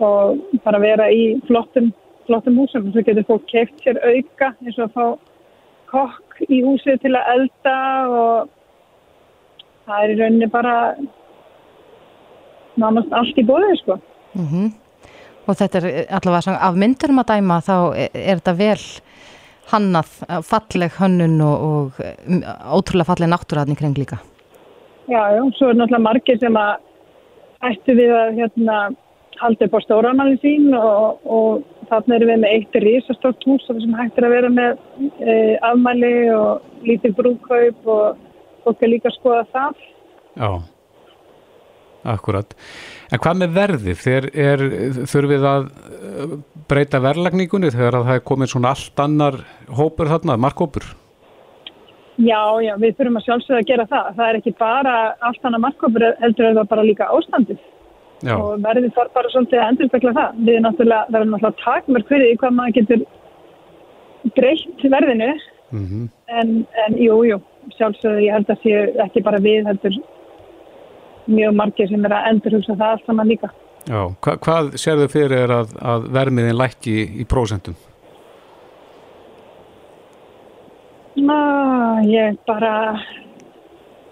og 0.00 0.40
bara 0.64 0.80
vera 0.80 1.10
í 1.12 1.36
flottum, 1.46 1.92
flottum 2.26 2.56
húsum. 2.62 2.88
Svo 2.92 3.04
getur 3.04 3.28
fólk 3.28 3.44
keft 3.52 3.84
sér 3.84 4.00
auka 4.00 4.54
eins 4.64 4.78
og 4.78 4.88
að 4.88 4.94
fá 4.96 5.06
kokk 5.92 6.40
í 6.48 6.62
húsið 6.64 7.02
til 7.04 7.14
að 7.18 7.30
elda 7.34 7.76
og 8.08 8.48
það 9.84 10.02
er 10.02 10.14
í 10.14 10.18
rauninni 10.22 10.50
bara 10.52 10.74
nánast 12.80 13.12
allt 13.12 13.38
í 13.38 13.46
bóðið 13.48 13.76
sko. 13.82 13.98
Mm 14.34 14.46
-hmm. 14.46 14.72
Og 15.48 15.56
þetta 15.56 15.78
er 15.78 16.06
allavega 16.12 16.58
af 16.60 16.74
myndurum 16.76 17.22
að 17.22 17.30
dæma 17.34 17.60
þá 17.64 17.76
er 17.96 18.36
þetta 18.36 18.54
vel 18.58 18.84
hannað, 19.72 20.10
falleg 20.48 20.92
hönnun 21.00 21.40
og, 21.44 21.56
og 21.68 21.92
ótrúlega 22.78 23.08
falleg 23.10 23.30
náttúraðni 23.32 23.76
kring 23.76 23.98
líka. 23.98 24.18
Já, 25.08 25.22
já, 25.36 25.42
svo 25.56 25.70
er 25.70 25.76
náttúrulega 25.76 26.04
margir 26.04 26.38
sem 26.38 26.56
að 26.56 26.76
ættu 27.68 27.96
við 27.96 28.12
að 28.12 28.38
hérna, 28.38 28.78
halda 29.40 29.66
upp 29.66 29.76
á 29.78 29.80
stóranalli 29.84 30.38
sín 30.42 30.72
og, 30.76 31.20
og 31.24 31.62
þarna 31.88 32.16
erum 32.16 32.32
við 32.32 32.40
með 32.42 32.54
eitt 32.56 32.80
risastórt 32.84 33.46
hús 33.48 33.66
sem 33.68 33.94
hættir 33.96 34.26
að 34.26 34.34
vera 34.34 34.50
með 34.52 34.80
e, 35.20 35.56
afmæli 35.64 36.14
og 36.34 36.84
lítið 36.86 37.14
brúkaup 37.18 37.92
og 37.94 38.18
fólk 38.64 38.82
er 38.82 38.92
líka 38.92 39.12
að 39.12 39.18
skoða 39.18 39.44
það. 39.54 39.86
Já. 40.38 40.50
Akkurat. 42.06 42.54
En 43.10 43.20
hvað 43.22 43.40
með 43.40 43.56
verðið? 43.56 43.98
Þeir 44.02 44.28
er, 44.38 44.62
þurfið 45.10 45.46
að 45.50 45.66
uh, 45.66 46.36
breyta 46.70 47.00
verðlagningunni 47.02 47.72
þegar 47.74 48.00
það 48.04 48.14
er 48.14 48.24
komið 48.30 48.52
svona 48.52 48.72
allt 48.74 49.02
annar 49.02 49.40
hópur 49.74 50.10
þarna, 50.12 50.38
markhópur? 50.38 50.86
Já, 52.18 52.40
já, 52.62 52.72
við 52.82 52.96
þurfum 52.98 53.18
að 53.20 53.26
sjálfsögða 53.26 53.58
að 53.62 53.68
gera 53.72 53.88
það. 53.90 54.06
Það 54.14 54.28
er 54.28 54.38
ekki 54.40 54.54
bara 54.58 54.94
allt 55.28 55.44
annar 55.48 55.64
markhópur, 55.66 56.06
heldur 56.22 56.50
það 56.50 56.70
bara 56.72 56.86
líka 56.86 57.10
ástandið. 57.14 57.60
Já. 58.26 58.34
Og 58.34 58.64
verðið 58.64 58.96
þarf 58.96 59.14
bara 59.14 59.30
svolítið 59.30 59.60
að 59.60 59.68
endurspegla 59.72 60.14
það. 60.16 60.40
Við 60.48 60.58
náttúrulega, 60.64 61.04
það 61.12 61.20
er 61.20 61.30
náttúrulega 61.32 61.62
takmörk 61.62 62.10
fyrir 62.10 62.26
því 62.26 62.40
hvað 62.40 62.56
maður 62.56 62.76
getur 62.78 63.06
breytt 64.38 64.84
verðinu. 64.96 65.30
Mm 65.68 65.84
-hmm. 65.84 66.04
en, 66.26 66.66
en 66.86 66.94
jú, 66.96 67.16
jú, 67.28 67.36
sjálfsögðu 67.76 68.22
ég 68.24 68.32
held 68.32 68.50
að 68.50 68.62
sé 68.62 68.76
ekki 69.04 69.20
bara 69.20 69.40
við 69.44 69.66
heldur 69.68 69.98
mjög 71.28 71.56
margir 71.60 71.90
sem 71.90 72.04
er 72.08 72.14
að 72.16 72.30
endurhugsa 72.32 72.76
það 72.76 72.94
allt 72.94 73.08
saman 73.08 73.30
líka. 73.30 73.50
Já, 73.88 74.00
hva, 74.24 74.34
hvað 74.44 74.74
sér 74.80 75.00
þau 75.00 75.12
fyrir 75.12 75.52
að, 75.54 75.70
að 75.80 76.08
vermiðin 76.12 76.58
lækki 76.58 76.94
í, 76.94 77.04
í 77.22 77.28
prósentum? 77.28 77.76
Ná, 81.18 81.38
ég 82.06 82.36
bara, 82.46 82.72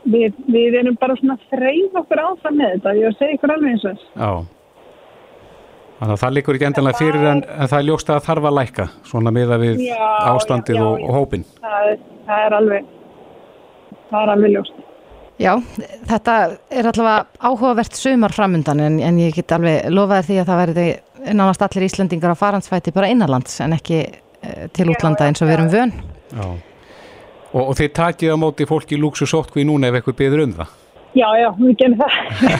við, 0.08 0.36
við 0.50 0.78
erum 0.80 0.96
bara 1.00 1.16
svona 1.20 1.36
að 1.36 1.44
þreyfa 1.52 2.02
okkur 2.02 2.22
áfram 2.24 2.58
með 2.58 2.76
þetta, 2.76 2.94
ég 2.98 3.18
segi 3.20 3.36
ykkur 3.36 3.54
alveg 3.54 3.74
eins 3.74 3.84
og 3.84 3.92
þess. 3.92 4.08
Já, 4.16 4.32
þannig 6.00 6.16
að 6.16 6.22
það 6.24 6.34
líkur 6.38 6.58
ekki 6.58 6.68
endanlega 6.70 7.02
fyrir 7.02 7.28
en, 7.34 7.44
en 7.44 7.72
það 7.72 7.78
er 7.78 7.88
ljóst 7.90 8.12
að 8.14 8.24
þarf 8.30 8.50
að 8.50 8.58
lækka, 8.60 8.88
svona 9.12 9.34
miða 9.36 9.60
við 9.62 9.84
já, 9.86 10.02
ástandið 10.32 10.80
já, 10.80 10.82
já, 10.82 10.88
og, 10.88 11.06
og 11.06 11.20
hópin. 11.20 11.46
Það, 11.60 11.92
það 12.26 12.48
er 12.48 12.58
alveg, 12.62 12.90
það 14.10 14.20
er 14.22 14.36
alveg 14.36 14.56
ljóst. 14.56 14.85
Já, 15.36 15.52
þetta 16.08 16.34
er 16.72 16.86
allavega 16.88 17.26
áhugavert 17.44 17.98
sumar 17.98 18.32
framundan 18.32 18.80
en, 18.80 18.94
en 19.04 19.18
ég 19.20 19.34
get 19.36 19.52
alveg 19.52 19.90
lofaði 19.92 20.30
því 20.30 20.38
að 20.40 20.48
það 20.48 20.62
verði 20.62 20.86
nánast 21.26 21.64
allir 21.66 21.84
Íslandingar 21.90 22.32
á 22.32 22.36
faransfæti 22.40 22.94
bara 22.96 23.10
innanlands 23.12 23.60
en 23.60 23.76
ekki 23.76 24.00
uh, 24.06 24.64
til 24.72 24.88
útlanda 24.94 25.28
eins 25.28 25.44
og 25.44 25.50
við 25.50 25.58
erum 25.58 25.68
vön. 25.74 25.92
Já, 26.32 26.46
og, 27.52 27.60
og 27.66 27.76
þeir 27.76 27.92
takið 28.00 28.32
á 28.32 28.36
móti 28.40 28.68
fólki 28.68 28.96
í 28.96 29.02
lúksusótkví 29.02 29.66
núna 29.68 29.90
ef 29.90 30.00
eitthvað 30.00 30.18
beður 30.22 30.44
um 30.46 30.56
það? 30.62 30.74
Já, 31.16 31.28
já, 31.40 31.48
við 31.60 31.76
genum 31.80 32.00
það. 32.00 32.16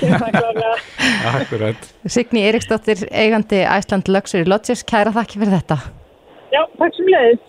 Akkurat. 1.40 1.90
Signi 2.12 2.44
Eriksdóttir, 2.48 3.08
eigandi 3.08 3.64
Iceland 3.64 4.08
Luxury 4.12 4.44
Lodges, 4.48 4.84
kæra 4.84 5.12
þakki 5.16 5.40
fyrir 5.40 5.58
þetta. 5.58 5.80
Já, 6.52 6.62
takk 6.76 6.96
sem 6.96 7.08
leiðis. 7.12 7.44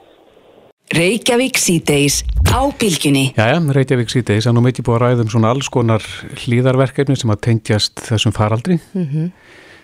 Reykjavík 0.96 1.58
síðdeis 1.60 2.22
á 2.48 2.64
bylginni. 2.80 3.34
Jæja, 3.36 3.60
Reykjavík 3.76 4.12
síðdeis, 4.12 4.46
að 4.48 4.56
nú 4.56 4.62
mitt 4.64 4.78
ég 4.80 4.86
búið 4.88 4.96
að 4.96 5.02
ræðum 5.04 5.32
svona 5.34 5.50
alls 5.52 5.68
konar 5.74 6.06
hlýðarverkefni 6.46 7.18
sem 7.20 7.34
að 7.34 7.42
tengjast 7.50 8.04
þessum 8.06 8.36
faraldri. 8.36 8.78
Mm 8.94 9.08
-hmm. 9.08 9.32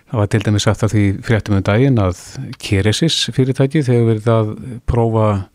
Það 0.09 0.19
var 0.19 0.27
til 0.27 0.43
dæmis 0.45 0.67
að 0.67 0.93
því 0.93 1.03
fréttum 1.25 1.55
um 1.55 1.63
daginn 1.63 1.97
að 1.99 2.17
Keresis 2.57 3.29
fyrirtæki 3.33 3.83
þegar 3.83 4.07
verið 4.11 4.27
að 4.27 4.79
prófa 4.85 5.49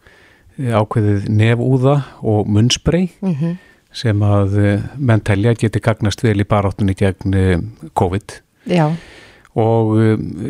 ákveðið 0.58 1.28
nefúða 1.28 2.02
og 2.22 2.46
munnsprey. 2.46 3.08
Mm 3.20 3.34
-hmm. 3.34 3.56
sem 3.92 4.20
að 4.20 4.82
menn 4.98 5.20
telja 5.20 5.54
geti 5.54 5.80
gagnast 5.80 6.22
vel 6.22 6.40
í 6.40 6.44
baráttunni 6.44 6.94
gegn 6.94 7.72
COVID. 7.94 8.42
Já. 8.66 8.92
Og 9.58 9.94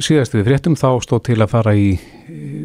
síðast 0.05 0.35
við 0.37 0.51
fréttum 0.51 0.75
þá 0.77 0.89
stóð 1.05 1.23
til 1.31 1.39
að 1.41 1.53
fara 1.55 1.73
í 1.79 1.95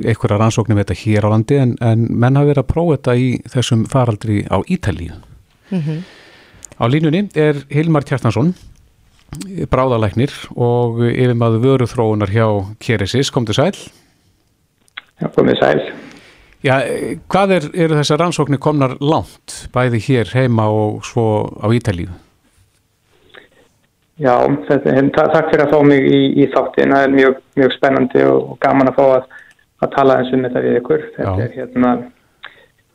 einhverja 0.03 0.39
rannsóknum 0.41 0.81
þetta 0.81 0.97
hér 0.99 1.27
á 1.27 1.29
landi 1.31 1.59
en, 1.61 1.75
en 1.79 2.07
menn 2.09 2.35
hafa 2.35 2.49
verið 2.49 2.63
að 2.63 2.71
prófa 2.73 2.97
þetta 2.97 3.15
í 3.15 3.29
þessum 3.53 3.85
faraldri 3.91 4.43
á 4.51 4.57
Ítalíu. 4.67 5.15
Mm 5.71 5.81
-hmm. 5.81 6.03
Á 6.79 6.85
línunni 6.89 7.29
er 7.39 7.63
Hilmar 7.71 8.03
Kjartansson, 8.03 8.53
bráðalæknir 9.71 10.33
og 10.55 10.99
yfirmaður 11.05 11.63
vöru 11.63 11.87
þróunar 11.87 12.33
hjá 12.33 12.47
Keresis. 12.79 13.31
Komdu 13.31 13.53
sæl? 13.53 13.77
Já, 15.21 15.29
komið 15.31 15.59
sæl. 15.61 15.81
Já, 16.63 16.79
hvað 17.27 17.51
er, 17.57 17.69
eru 17.85 17.95
þessar 17.99 18.21
rannsóknir 18.23 18.59
komnar 18.59 18.97
langt, 18.99 19.67
bæði 19.73 19.99
hér 19.99 20.29
heima 20.33 20.67
og 20.71 21.03
svo 21.05 21.51
á 21.59 21.67
Ítalíu? 21.71 22.11
Já, 24.21 24.35
þetta, 24.67 24.91
takk 25.15 25.47
fyrir 25.49 25.63
að 25.65 25.71
fá 25.73 25.79
mig 25.89 26.03
í, 26.05 26.19
í 26.43 26.49
þáttin. 26.53 26.93
Það 26.93 27.05
er 27.07 27.15
mjög, 27.15 27.39
mjög 27.57 27.71
spennandi 27.77 28.25
og 28.29 28.51
gaman 28.61 28.91
að 28.91 28.99
fá 28.99 29.05
að 29.07 29.31
að 29.83 29.93
tala 29.97 30.19
eins 30.19 30.33
um 30.33 30.43
þetta 30.45 30.63
við 30.63 30.79
ykkur. 30.79 31.05
Þetta 31.17 31.45
er, 31.45 31.53
hérna, 31.57 31.93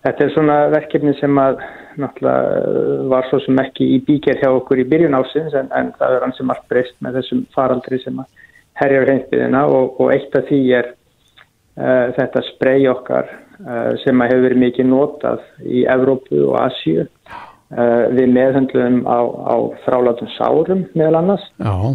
þetta 0.07 0.25
er 0.25 0.35
svona 0.35 0.59
verkefni 0.75 1.15
sem 1.19 1.41
að 1.43 1.63
náttúrulega 1.99 3.09
var 3.11 3.27
svo 3.29 3.41
sem 3.43 3.59
ekki 3.63 3.89
í 3.97 3.99
bíker 4.07 4.39
hjá 4.39 4.51
okkur 4.53 4.83
í 4.83 4.87
byrjun 4.89 5.19
ásins 5.19 5.57
en, 5.59 5.71
en 5.75 5.91
það 5.99 6.15
er 6.15 6.27
hans 6.27 6.39
sem 6.39 6.53
allt 6.55 6.69
breyst 6.71 6.95
með 7.05 7.19
þessum 7.19 7.43
faraldri 7.57 7.99
sem 8.05 8.23
að 8.23 8.47
herjar 8.79 9.11
heimsbyðina 9.11 9.65
og, 9.67 9.99
og 9.99 10.13
eitt 10.15 10.37
af 10.39 10.47
því 10.47 10.61
er 10.79 10.93
uh, 10.93 12.15
þetta 12.15 12.45
sprey 12.53 12.87
okkar 12.91 13.33
uh, 13.33 13.93
sem 14.05 14.23
að 14.23 14.31
hefur 14.31 14.47
verið 14.47 14.63
mikið 14.63 14.91
notað 14.93 15.43
í 15.67 15.83
Evrópu 15.91 16.45
og 16.47 16.61
Asíu 16.63 17.09
uh, 17.09 17.48
við 17.69 18.31
meðhundluðum 18.33 19.03
á, 19.05 19.21
á 19.29 19.57
frálátum 19.85 20.31
sárum 20.39 20.87
meðal 20.97 21.19
annars. 21.21 21.45
Uh, 21.61 21.93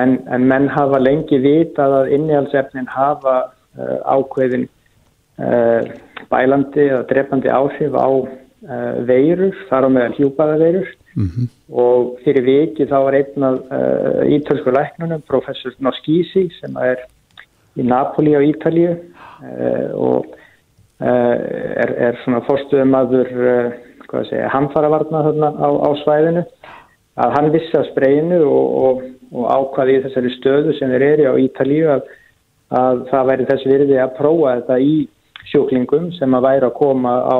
en, 0.00 0.16
en 0.32 0.46
menn 0.48 0.70
hafa 0.72 1.00
lengi 1.02 1.38
vitað 1.44 1.98
að 1.98 2.14
innihaldsefnin 2.16 2.88
hafa 2.88 3.34
Uh, 3.74 3.98
ákveðin 4.06 4.68
bælandi 6.30 6.84
eða 6.84 7.06
drefandi 7.10 7.50
áhrif 7.50 7.96
á 7.98 8.06
veirur, 9.08 9.56
þar 9.66 9.86
á 9.86 9.88
meðal 9.90 10.14
hjúpaða 10.14 10.60
veirur. 10.60 10.92
Mm 11.14 11.26
-hmm. 11.30 11.48
og 11.70 12.18
fyrir 12.24 12.42
viki 12.42 12.86
þá 12.90 12.98
var 13.06 13.14
einn 13.14 13.42
af 13.42 13.58
ítölsku 14.26 14.70
læknunum, 14.70 15.22
professor 15.26 15.74
Noskísi 15.78 16.50
sem 16.60 16.76
er 16.76 17.02
í 17.78 17.82
Napoli 17.82 18.34
á 18.34 18.42
Ítalju 18.42 18.96
og 19.94 20.26
er, 20.98 21.90
er 22.06 22.18
svona 22.24 22.40
fórstuðumadur 22.46 23.30
handfaravarna 24.52 25.22
á, 25.24 25.68
á 25.68 25.90
svæðinu 26.02 26.44
að 27.24 27.34
hann 27.36 27.52
vissi 27.54 27.76
að 27.78 27.88
spreyinu 27.92 28.40
og, 28.48 28.76
og, 28.84 29.02
og 29.34 29.48
ákvaði 29.50 29.98
í 29.98 30.04
þessari 30.06 30.32
stöðu 30.38 30.74
sem 30.78 30.90
þeir 30.94 31.06
eru 31.12 31.32
á 31.32 31.34
Ítalju 31.44 31.90
að 31.94 32.06
að 32.74 33.04
það 33.10 33.28
væri 33.30 33.46
þess 33.50 33.68
virði 33.68 34.00
að 34.00 34.16
prófa 34.18 34.54
þetta 34.58 34.78
í 34.80 34.94
sjóklingum 35.50 36.10
sem 36.18 36.34
að 36.34 36.46
væri 36.48 36.68
að 36.68 36.76
koma 36.78 37.14
á 37.28 37.38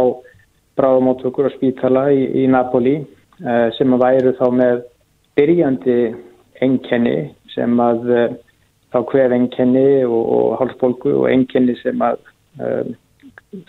bráðamóttökur 0.78 1.48
og 1.48 1.54
spítala 1.56 2.08
í, 2.12 2.24
í 2.42 2.46
Napoli 2.50 2.98
uh, 3.00 3.68
sem 3.78 3.94
að 3.94 4.04
væri 4.04 4.34
þá 4.38 4.46
með 4.60 4.82
byrjandi 5.38 5.98
enkenni 6.64 7.16
sem 7.54 7.80
að 7.80 8.10
uh, 8.10 8.26
þá 8.94 8.98
hver 9.10 9.34
enkenni 9.34 10.04
og, 10.06 10.20
og 10.36 10.58
hálfsbólgu 10.60 11.14
og 11.22 11.30
enkenni 11.32 11.76
sem 11.80 12.04
að 12.04 12.20
uh, 12.60 12.84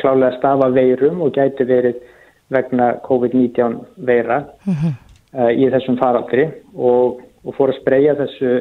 klálega 0.02 0.36
stafa 0.40 0.70
veirum 0.76 1.24
og 1.26 1.34
gæti 1.38 1.68
verið 1.70 2.02
vegna 2.50 2.96
COVID-19 3.08 3.80
veira 3.98 4.44
mm 4.66 4.74
-hmm. 4.74 4.94
í 5.52 5.70
þessum 5.74 5.98
faraldri 5.98 6.46
og, 6.76 7.22
og 7.46 7.56
fór 7.58 7.74
að 7.74 7.82
spreja 7.82 8.16
þessu 8.16 8.52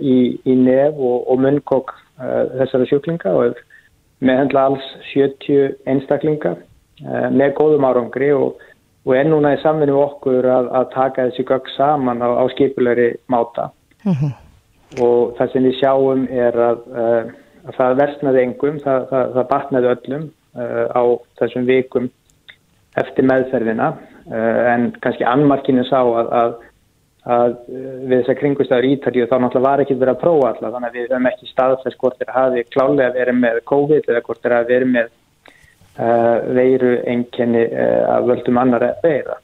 í, 0.00 0.40
í 0.44 0.54
nef 0.54 0.94
og, 0.94 1.30
og 1.30 1.40
munnkokk 1.40 1.94
Eh, 2.20 2.48
þessara 2.58 2.84
sjúklinga 2.84 3.30
og 3.32 3.60
meðhendla 4.20 4.66
alls 4.68 4.88
70 5.14 5.78
einstaklinga 5.88 6.58
með 7.32 7.54
góðum 7.56 7.86
árangri 7.88 8.28
og, 8.36 8.58
og 9.06 9.14
er 9.16 9.24
núna 9.30 9.54
í 9.56 9.60
samvinni 9.62 9.94
okkur 9.96 10.44
að, 10.44 10.68
að 10.76 10.90
taka 10.92 11.24
þessi 11.30 11.46
gögg 11.48 11.70
saman 11.78 12.20
á, 12.20 12.28
á 12.28 12.44
skipulari 12.52 13.14
máta 13.32 13.70
uh 14.04 14.10
mhm. 14.10 14.18
-huh. 14.20 14.34
og 15.06 15.32
það 15.38 15.52
sem 15.52 15.64
við 15.64 15.78
sjáum 15.80 16.26
er 16.28 16.60
að, 16.66 16.84
að 17.64 17.78
það 17.78 17.96
versnaði 18.02 18.42
engum, 18.44 18.78
það, 18.84 19.08
það, 19.10 19.32
það 19.34 19.50
batnaði 19.54 19.92
öllum 19.94 20.30
á 21.00 21.02
þessum 21.40 21.64
vikum 21.72 22.10
eftir 22.98 23.26
meðferðina 23.28 23.92
en 24.30 24.90
kannski 25.02 25.24
annmarkinu 25.26 25.84
sá 25.86 26.00
að, 26.00 26.28
að 26.30 26.50
að 27.28 27.56
eh, 27.68 27.88
við 28.08 28.14
þessar 28.22 28.38
kringustæður 28.38 28.88
ítalju 28.94 29.26
þá 29.28 29.36
náttúrulega 29.42 29.66
var 29.68 29.82
ekki 29.84 29.96
verið 30.00 30.14
að 30.14 30.22
prófa 30.22 30.50
alltaf 30.50 30.74
þannig 30.74 30.88
að 30.88 30.96
við 30.96 31.08
höfum 31.10 31.28
ekki 31.30 31.50
staðfæst 31.50 31.98
hvort 32.00 32.20
þeir 32.20 32.32
hafi 32.36 32.64
klálega 32.70 33.14
verið 33.16 33.40
með 33.40 33.60
COVID 33.70 34.08
eða 34.08 34.22
hvort 34.26 34.40
þeir 34.40 34.56
hafi 34.56 34.72
verið 34.72 34.92
með 34.94 35.10
uh, 35.10 36.36
veiru 36.56 36.94
enkenni 37.14 37.66
uh, 37.66 37.82
eh, 37.84 38.06
að 38.14 38.30
völdum 38.32 38.62
annar 38.62 38.86
veira. 39.04 39.36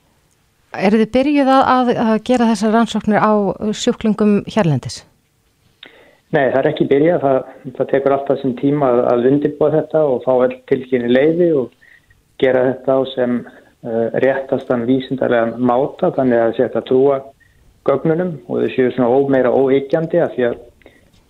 Er 0.76 0.96
þið 0.96 1.12
byrjuð 1.12 1.52
að, 1.56 1.92
að 2.06 2.16
gera 2.26 2.48
þessar 2.52 2.74
rannsóknir 2.76 3.20
á 3.20 3.32
sjúklingum 3.76 4.38
hérlendis? 4.48 5.02
Nei, 6.34 6.50
það 6.50 6.58
er 6.58 6.68
ekki 6.72 6.88
byrjað. 6.90 7.22
Það, 7.22 7.36
það 7.76 7.90
tekur 7.92 8.14
alltaf 8.16 8.40
sem 8.40 8.56
tíma 8.58 8.88
að, 8.92 9.02
að 9.12 9.28
undirbúa 9.30 9.72
þetta 9.72 10.02
og 10.04 10.24
fá 10.24 10.32
all 10.34 10.56
tilkynni 10.68 11.12
leiði 11.12 11.52
og 11.60 11.70
gera 12.42 12.64
þetta 12.70 12.96
á 12.96 13.00
sem 13.14 13.38
uh, 13.42 14.06
réttastan 14.24 14.86
vísindarlega 14.88 15.56
máta 15.56 16.12
þannig 16.16 16.42
að 16.42 16.56
þetta 16.60 16.84
trúa 16.88 17.20
gögnunum 17.86 18.32
og 18.48 18.64
þau 18.64 18.72
séu 18.74 18.92
svona 18.94 19.12
ómeira 19.14 19.52
óeikjandi 19.54 20.20
af 20.24 20.34
því 20.34 20.48
að, 20.50 20.58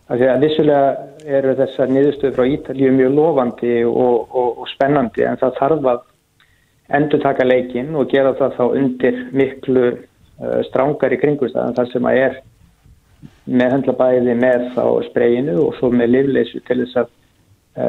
að, 0.08 0.18
því 0.18 0.28
að 0.32 0.44
vissulega 0.46 0.90
eru 1.38 1.54
þessar 1.60 1.92
niðurstöður 1.92 2.36
frá 2.36 2.50
Ítalíu 2.54 2.92
mjög 2.96 3.16
lofandi 3.18 3.72
og, 3.90 4.18
og, 4.30 4.60
og 4.62 4.68
spennandi 4.72 5.26
en 5.26 5.40
það 5.40 5.56
þarf 5.60 5.88
að 5.92 6.04
endur 6.96 7.22
taka 7.22 7.46
leikin 7.46 7.94
og 7.98 8.12
gera 8.12 8.34
það 8.38 8.58
þá 8.58 8.64
undir 8.66 9.22
miklu 9.34 9.86
uh, 9.92 10.60
strángar 10.68 11.14
í 11.14 11.20
kringustæðan 11.22 11.76
þar 11.78 11.92
sem 11.92 12.10
að 12.10 12.20
er 12.24 12.38
meðhendla 13.46 13.94
bæði 13.98 14.34
með 14.38 14.66
þá 14.74 14.84
spreyinu 15.06 15.56
og 15.66 15.76
svo 15.78 15.90
með 15.94 16.12
livleysu 16.14 16.62
til 16.66 16.80
þess 16.82 17.02
að 17.02 17.12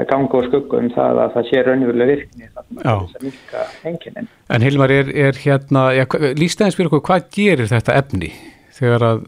ganga 0.10 0.36
og 0.36 0.50
skugga 0.50 0.82
um 0.84 0.92
það 0.92 1.22
að 1.24 1.34
það 1.38 1.48
sé 1.48 1.64
raunverulega 1.64 2.12
virkni 2.12 2.50
þannig 2.52 2.84
að 2.92 3.02
þess 3.06 3.18
að 3.18 3.26
minka 3.30 3.66
enginin. 3.88 4.30
En 4.52 4.66
Hilmar, 4.68 4.92
er, 4.92 5.12
er 5.28 5.40
hérna, 5.46 5.88
líst 6.36 6.60
aðeins 6.60 6.76
fyrir 6.76 6.92
okkur, 6.92 7.06
hvað 7.08 7.30
gerir 7.38 7.72
þetta 7.72 7.96
efni? 8.02 8.34
þegar 8.78 9.06
að, 9.06 9.22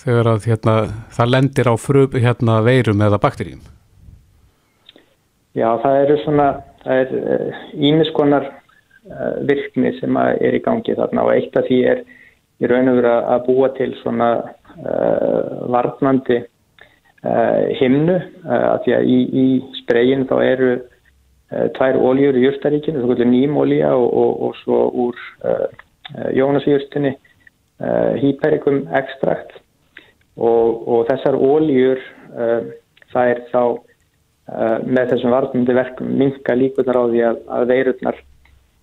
þegar 0.00 0.32
að 0.34 0.48
hérna, 0.50 0.76
það 1.16 1.34
lendir 1.34 1.70
á 1.70 1.74
frum, 1.80 2.16
hérna, 2.24 2.60
veirum 2.66 3.04
eða 3.06 3.20
bakterjum? 3.22 3.62
Já, 5.56 5.68
það 5.82 5.98
eru 6.04 6.16
svona, 6.24 6.48
það 6.84 7.02
er 7.02 7.60
ímiskonar 7.90 8.46
uh, 8.46 8.56
uh, 9.10 9.34
virkni 9.48 9.92
sem 9.98 10.20
er 10.20 10.56
í 10.56 10.62
gangi 10.64 10.94
þarna 10.98 11.26
og 11.26 11.34
eitt 11.34 11.58
af 11.58 11.66
því 11.68 11.80
er 11.94 12.04
í 12.60 12.70
raun 12.70 12.92
og 12.92 13.00
veru 13.00 13.12
að 13.34 13.44
búa 13.48 13.70
til 13.78 13.90
svona 14.02 14.30
uh, 14.44 15.66
varnandi 15.72 16.42
himnu 17.20 18.16
uh, 18.16 18.66
að 18.74 18.84
því 18.84 18.94
að 18.96 19.08
í, 19.12 19.18
í 19.42 19.46
spreyin 19.82 20.24
þá 20.28 20.36
eru 20.40 20.70
uh, 20.78 21.66
tvær 21.76 21.98
óljur 22.00 22.38
í 22.38 22.46
júrtaríkinu, 22.46 23.02
svo 23.02 23.10
kvöldur 23.10 23.28
nýmólja 23.28 23.92
og, 23.96 24.06
og, 24.08 24.32
og 24.48 24.60
svo 24.62 24.82
úr 25.06 25.26
Jónasjúrstinni 26.34 27.12
uh, 27.14 28.16
hypericum 28.18 28.82
extrakt 28.96 29.52
og, 30.40 30.88
og 30.88 31.06
þessar 31.10 31.36
óljur 31.36 32.00
það 33.10 33.28
er 33.30 33.40
þá 33.50 33.62
með 34.86 35.12
þessum 35.12 35.32
varnandi 35.34 35.74
verkum 35.74 36.10
minka 36.18 36.54
líkunar 36.54 36.98
á 36.98 37.04
því 37.10 37.22
að, 37.26 37.40
að 37.54 37.64
veirurnar 37.70 38.18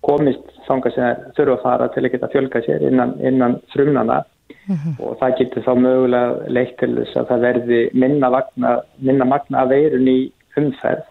komist 0.04 0.54
þanga 0.68 0.92
sem 0.94 1.22
þurfa 1.36 1.56
að 1.56 1.64
fara 1.64 1.88
til 1.92 2.04
að 2.04 2.12
geta 2.14 2.30
fjölga 2.32 2.62
sér 2.64 2.84
innan, 2.88 3.14
innan 3.20 3.58
frumnana 3.72 4.22
mm 4.48 4.76
-hmm. 4.76 4.94
og 5.00 5.18
það 5.20 5.36
getur 5.38 5.66
þá 5.66 5.72
mögulega 5.78 6.52
leitt 6.56 6.76
til 6.78 6.94
þess 6.96 7.16
að 7.16 7.28
það 7.30 7.44
verði 7.46 7.80
minna, 7.92 8.30
vagna, 8.30 8.80
minna 8.98 9.24
magna 9.24 9.64
veirun 9.66 10.08
í 10.08 10.18
umferð 10.56 11.04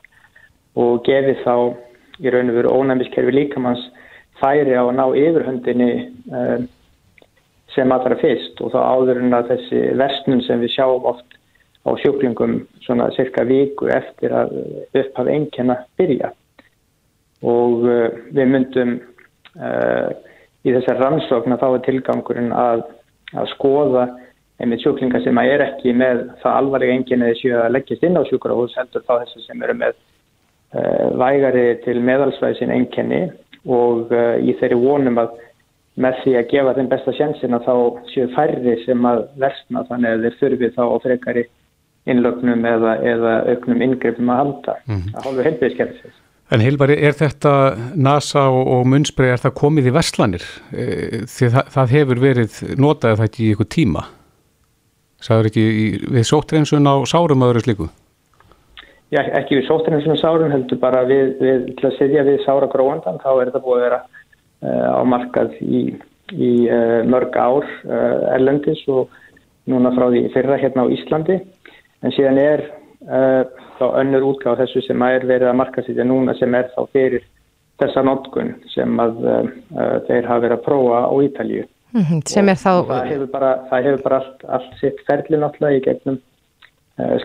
og 0.76 1.04
gefi 1.06 1.36
þá 1.44 1.56
í 2.20 2.30
raun 2.34 2.50
og 2.50 2.56
veru 2.56 2.74
ónæmiskerfi 2.74 3.32
líkamanns 3.32 3.84
færi 4.42 4.74
á 4.78 4.84
að 4.86 4.98
ná 4.98 5.06
yfirhundinni 5.18 5.92
um, 6.32 6.68
sem 7.76 7.92
allra 7.92 8.18
fyrst 8.22 8.62
og 8.62 8.72
þá 8.74 8.80
áður 8.82 9.22
en 9.22 9.38
að 9.38 9.50
þessi 9.54 9.82
versnum 9.98 10.42
sem 10.46 10.62
við 10.62 10.74
sjáum 10.76 11.06
oft 11.06 11.38
á 11.86 11.90
sjúklingum 12.02 12.60
svona 12.86 13.10
cirka 13.16 13.46
viku 13.48 13.90
eftir 13.94 14.34
að 14.34 14.54
upphafa 14.94 15.34
einnkjana 15.34 15.78
byrja 16.00 16.32
og 17.46 17.86
uh, 17.86 18.08
við 18.34 18.54
myndum 18.54 18.96
uh, 19.62 20.10
í 20.66 20.74
þessar 20.74 21.02
rannsókn 21.02 21.56
að 21.56 21.64
þá 21.64 21.68
er 21.70 21.84
tilgangurinn 21.86 22.54
að, 22.56 22.84
að 23.36 23.50
skoða 23.56 24.06
einmitt 24.62 24.82
sjúklinga 24.82 25.22
sem 25.22 25.38
að 25.38 25.52
er 25.54 25.64
ekki 25.68 25.94
með 25.98 26.24
það 26.42 26.60
alvarlega 26.62 26.96
einnkjana 26.98 27.32
þessu 27.32 27.52
að 27.58 27.74
leggjast 27.76 28.06
inn 28.08 28.18
á 28.18 28.24
sjúkrahús 28.30 28.78
heldur 28.78 29.04
þá 29.06 29.14
þessu 29.24 29.44
sem 29.44 29.66
eru 29.66 29.76
með 29.78 29.98
uh, 29.98 31.10
vægari 31.22 31.66
til 31.84 32.00
meðalsvæðsin 32.08 32.74
einnkjani 32.74 33.22
og 33.68 34.16
uh, 34.16 34.38
í 34.42 34.56
þeirri 34.62 34.80
vonum 34.82 35.22
að 35.22 35.36
með 35.98 36.20
því 36.24 36.34
að 36.38 36.50
gefa 36.52 36.74
þeim 36.78 36.90
besta 36.92 37.14
sjansina 37.18 37.60
þá 37.66 37.74
séu 38.14 38.28
færri 38.36 38.76
sem 38.84 39.06
að 39.10 39.24
versna 39.42 39.86
þannig 39.90 40.14
að 40.14 40.26
þeir 40.26 40.38
þurfi 40.42 40.74
þá 40.76 40.84
á 40.86 40.98
frekari 41.06 41.46
innlögnum 42.08 42.66
eða, 42.70 42.94
eða 43.04 43.34
auknum 43.52 43.84
yngreifum 43.84 44.30
að 44.32 44.42
halda 44.42 44.76
mm. 44.86 45.08
að 45.14 45.26
hálfu 45.26 45.46
helbiðiskerfisins. 45.48 46.20
En 46.48 46.62
Hilbari, 46.64 46.96
er 47.04 47.16
þetta 47.18 47.52
NASA 48.00 48.46
og, 48.48 48.62
og 48.72 48.86
munnsprei, 48.88 49.34
er 49.34 49.42
það 49.44 49.58
komið 49.60 49.90
í 49.90 49.96
verslanir? 49.98 50.46
E, 50.72 50.86
því 51.28 51.50
það, 51.56 51.72
það 51.74 51.96
hefur 51.96 52.22
verið 52.24 52.60
notaðið 52.80 53.24
þetta 53.24 53.42
í 53.44 53.48
ykkur 53.52 53.70
tíma. 53.76 54.04
Sæður 55.28 55.50
ekki 55.50 55.66
í, 55.68 55.88
við 56.16 56.28
sóttrensun 56.30 56.88
á 56.88 56.96
sárum 57.10 57.44
öðru 57.44 57.66
slíku? 57.66 57.90
Já, 59.12 59.22
ekki 59.40 59.60
við 59.60 59.68
sóttrensun 59.68 60.16
á 60.16 60.24
sárum 60.24 60.54
heldur 60.56 60.80
bara 60.80 61.04
við, 61.10 61.36
við 61.42 61.68
til 61.80 61.90
að 61.90 61.98
setja 62.00 62.24
við 62.28 62.40
sára 62.46 62.72
gróandan, 62.72 63.20
þá 63.24 63.30
er 63.34 63.50
þetta 63.50 63.64
búið 63.68 63.78
að 63.82 63.86
vera 63.90 64.00
uh, 64.08 64.90
á 65.00 65.02
markað 65.08 65.60
í, 65.64 65.84
í 66.32 66.52
uh, 66.72 67.02
mörg 67.12 67.36
ár 67.36 67.68
uh, 67.68 68.34
erlendis 68.38 68.86
og 68.88 69.12
núna 69.68 69.92
frá 69.96 70.08
því 70.14 70.28
fyrra 70.32 70.60
hérna 70.64 70.88
á 70.88 70.92
Íslandi 70.96 71.42
en 72.04 72.16
síðan 72.16 72.40
er 72.40 72.70
þá 73.06 73.86
önnur 74.02 74.24
útgáð 74.32 74.64
þessu 74.64 74.82
sem 74.88 75.00
er 75.06 75.22
verið 75.30 75.52
að 75.52 75.60
marka 75.60 75.80
sýtja 75.86 76.06
núna 76.08 76.34
sem 76.40 76.56
er 76.58 76.66
þá 76.74 76.80
fyrir 76.92 77.24
þessa 77.78 78.02
notkun 78.06 78.56
sem 78.74 79.00
að 79.02 79.18
uh, 79.22 79.48
þeir 80.08 80.26
hafa 80.26 80.42
verið 80.46 80.58
að 80.58 80.66
prófa 80.66 80.98
á 81.06 81.14
Ítalju 81.28 81.64
mm 81.94 82.02
-hmm, 82.02 82.20
sem 82.26 82.50
er 82.50 82.58
þá 82.58 82.74
það 82.90 83.10
hefur 83.12 83.30
bara, 83.34 83.52
það 83.70 83.84
hefur 83.88 84.02
bara 84.04 84.18
allt, 84.22 84.40
allt 84.58 84.74
sitt 84.82 85.00
ferli 85.10 85.36
náttúrulega 85.38 85.78
í 85.78 85.86
gegnum 85.86 86.18
uh, 86.18 86.22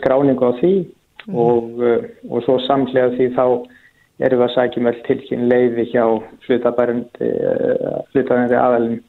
skráningu 0.00 0.44
á 0.44 0.52
því. 0.60 0.74
Mm 1.22 1.32
-hmm. 1.32 1.38
og, 1.38 1.62
og 2.30 2.38
svo 2.42 2.54
samlega 2.66 3.08
því 3.16 3.26
þá 3.38 3.46
erum 4.18 4.40
við 4.40 4.48
að 4.48 4.54
sækjum 4.54 4.88
öll 4.90 5.00
tilkyn 5.06 5.48
leiði 5.48 5.84
hjá 5.92 6.04
hlutabærandi 6.46 8.56
aðalinn 8.58 9.00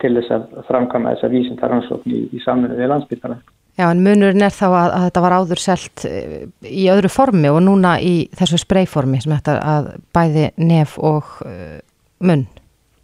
til 0.00 0.12
þess 0.16 0.30
að 0.34 0.42
framkama 0.68 1.10
þessa 1.14 1.28
vísindaransókn 1.28 2.10
í, 2.10 2.12
í 2.32 2.38
samfunni 2.44 2.76
við 2.76 2.88
landsbytana 2.92 3.36
Já, 3.78 3.86
en 3.90 4.02
munurinn 4.04 4.44
er 4.44 4.52
þá 4.52 4.66
að, 4.68 4.88
að 4.92 5.04
þetta 5.06 5.22
var 5.24 5.34
áður 5.38 5.62
selt 5.62 6.04
eh, 6.08 6.40
í 6.66 6.86
öðru 6.92 7.10
formi 7.12 7.50
og 7.52 7.60
núna 7.64 7.94
í 8.02 8.14
þessu 8.36 8.58
spreyformi 8.60 9.20
sem 9.22 9.34
þetta 9.36 9.56
að 9.74 9.90
bæði 10.16 10.48
nef 10.60 10.96
og 10.98 11.30
uh, 11.46 11.78
munn 12.26 12.46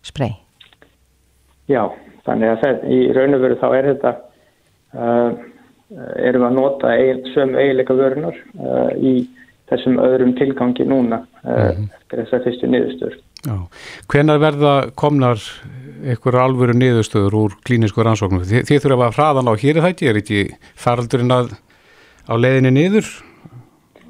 sprey. 0.04 0.34
Já, 1.70 1.86
þannig 2.26 2.52
að 2.52 2.64
það, 2.64 2.84
í 2.92 2.98
raun 3.16 3.38
og 3.38 3.44
veru 3.46 3.58
þá 3.62 3.66
er 3.70 3.88
þetta, 3.92 4.12
uh, 4.98 5.30
erum 6.26 6.48
að 6.50 6.58
nota 6.58 6.92
ein, 6.92 7.24
sömu 7.32 7.62
eiginleika 7.62 7.96
vörunar 7.96 8.36
uh, 8.58 8.90
í 8.98 9.14
þessum 9.70 10.00
öðrum 10.02 10.34
tilgangi 10.38 10.86
núna 10.86 11.22
mm 11.22 11.54
-hmm. 11.54 11.88
eftir 12.00 12.22
þess 12.22 12.36
að 12.36 12.44
fyrstu 12.50 12.70
niðurstöður. 12.70 13.22
Já, 13.46 13.58
hvenar 14.10 14.40
verða 14.42 14.74
komnar 14.98 15.42
einhverju 16.06 16.40
alvöru 16.40 16.74
niðurstöður 16.76 17.36
úr 17.38 17.54
klínisku 17.66 18.02
rannsóknum. 18.04 18.42
Þið, 18.46 18.64
þið 18.68 18.82
þurfa 18.84 19.06
að 19.06 19.18
hraðan 19.18 19.50
á 19.50 19.54
hér 19.62 19.76
er 19.76 19.84
það 19.84 19.92
ekki, 19.92 20.08
er 20.10 20.18
ekki 20.20 20.40
faraldurinn 20.82 21.34
að 21.36 21.54
á 22.26 22.34
leiðinni 22.34 22.72
niður 22.74 23.12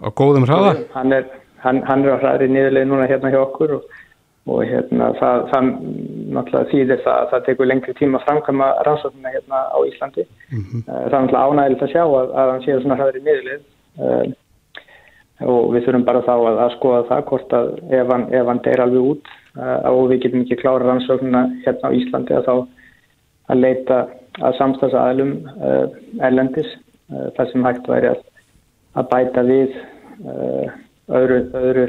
á 0.01 0.09
góðum 0.17 0.49
hraða? 0.49 0.73
Hann 0.95 1.13
er, 1.17 1.29
hann, 1.65 1.83
hann 1.89 2.07
er 2.07 2.17
á 2.17 2.23
hraðri 2.23 2.49
niðurleið 2.53 2.89
núna 2.91 3.11
hérna 3.11 3.33
hjá 3.35 3.39
okkur 3.43 3.77
og, 3.77 4.01
og 4.49 4.65
hérna 4.65 5.11
það, 5.21 5.45
það 5.53 5.71
náttúrulega 6.37 6.71
þýðir 6.73 7.05
það 7.05 7.21
að 7.21 7.31
það 7.35 7.47
tekur 7.51 7.71
lengri 7.71 7.97
tíma 8.01 8.21
að 8.21 8.27
framkvæma 8.31 8.73
rannsóknuna 8.89 9.35
hérna 9.37 9.63
á 9.69 9.79
Íslandi. 9.91 10.27
Mm 10.49 10.65
-hmm. 10.65 10.83
Það 10.89 11.05
er 11.05 11.17
náttúrulega 11.17 11.47
ánægilegt 11.47 11.87
að 11.87 11.95
sjá 11.95 12.05
að, 12.05 12.35
að 12.41 12.53
hann 12.55 12.67
séu 12.67 12.81
svona 12.81 13.01
hraðri 13.01 13.25
niðurleið 13.27 13.63
uh, 14.01 14.25
og 15.45 15.73
við 15.75 15.85
þurfum 15.87 16.07
bara 16.07 16.23
þá 16.25 16.35
að, 16.37 16.59
að 16.65 16.71
skoða 16.77 17.03
það 17.11 17.27
hvort 17.31 17.57
að 17.59 17.67
ef 17.93 18.13
hann, 18.13 18.25
ef 18.33 18.47
hann 18.47 18.63
deyr 18.65 18.83
alveg 18.85 19.11
út 19.11 19.35
og 19.57 20.03
við 20.11 20.23
getum 20.25 20.43
ekki 20.45 20.59
klára 20.61 20.85
rannsóknuna 20.85 21.43
hérna 21.65 21.91
á 21.93 21.97
Íslandi 21.97 22.37
að 22.37 22.49
þá 22.49 22.55
að 23.53 23.61
leita 23.63 23.99
að 24.45 24.57
samstagsaðlum 24.59 25.33
uh, 25.57 25.85
erlendis 26.25 26.69
uh, 27.13 27.29
þar 27.37 27.53
sem 27.53 27.69
hægt 27.69 27.89
væri 27.89 28.11
að, 28.13 28.25
að 29.01 29.09
bæta 29.13 29.45
við 29.47 29.77
uh, 30.25 30.75
öðru, 31.21 31.41
öðru 31.63 31.87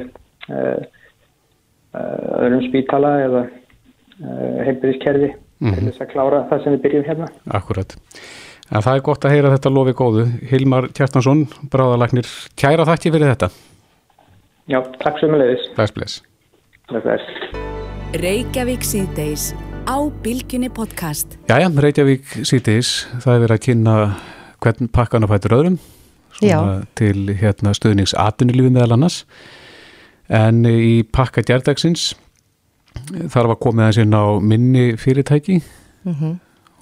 öðrum 1.97 2.61
spítala 2.67 3.09
eða 3.25 3.39
heilbyrðiskerfi 4.63 5.31
mm 5.33 5.39
-hmm. 5.67 5.73
til 5.75 5.87
þess 5.89 6.03
að 6.05 6.11
klára 6.13 6.43
það 6.49 6.63
sem 6.63 6.75
við 6.75 6.83
byrjum 6.85 7.07
hérna. 7.07 7.27
Akkurat. 7.59 7.95
En 8.67 8.83
það 8.83 8.93
er 8.97 9.05
gott 9.05 9.25
að 9.25 9.35
heyra 9.35 9.53
þetta 9.55 9.71
lofi 9.71 9.93
góðu. 9.95 10.25
Hilmar 10.49 10.89
Kjartansson, 10.91 11.45
bráðalagnir, 11.71 12.27
kæra 12.59 12.87
þakki 12.87 13.13
fyrir 13.15 13.31
þetta. 13.31 13.51
Já, 14.67 14.81
takk 14.99 15.21
svo 15.21 15.31
með 15.31 15.45
leiðis. 15.45 15.69
Bless, 15.77 15.95
bless. 15.95 16.21
Reykjavík 18.15 18.83
síðdeis 18.87 19.49
á 19.83 19.97
Bilginni 20.23 20.69
podcast 20.71 21.35
Jæja, 21.47 21.67
Reykjavík 21.67 22.23
síðdeis 22.47 22.91
það 23.19 23.33
er 23.33 23.41
verið 23.43 23.55
að 23.57 23.63
kynna 23.65 23.95
hvern 24.63 24.89
pakkan 24.95 25.27
á 25.27 25.31
fætur 25.31 25.55
öðrum 25.57 25.77
til 26.95 27.35
hérna, 27.35 27.73
stöðningsatunilífi 27.75 28.71
meðal 28.71 28.95
annars 28.95 29.21
en 30.31 30.63
í 30.67 31.03
pakka 31.03 31.43
djærdagsins 31.43 32.13
þarf 33.31 33.57
að 33.57 33.61
koma 33.63 33.89
þess 33.89 34.03
inn 34.05 34.15
á 34.15 34.25
minni 34.39 34.85
fyrirtæki 34.99 35.59
mm 35.59 36.13
-hmm. 36.13 36.33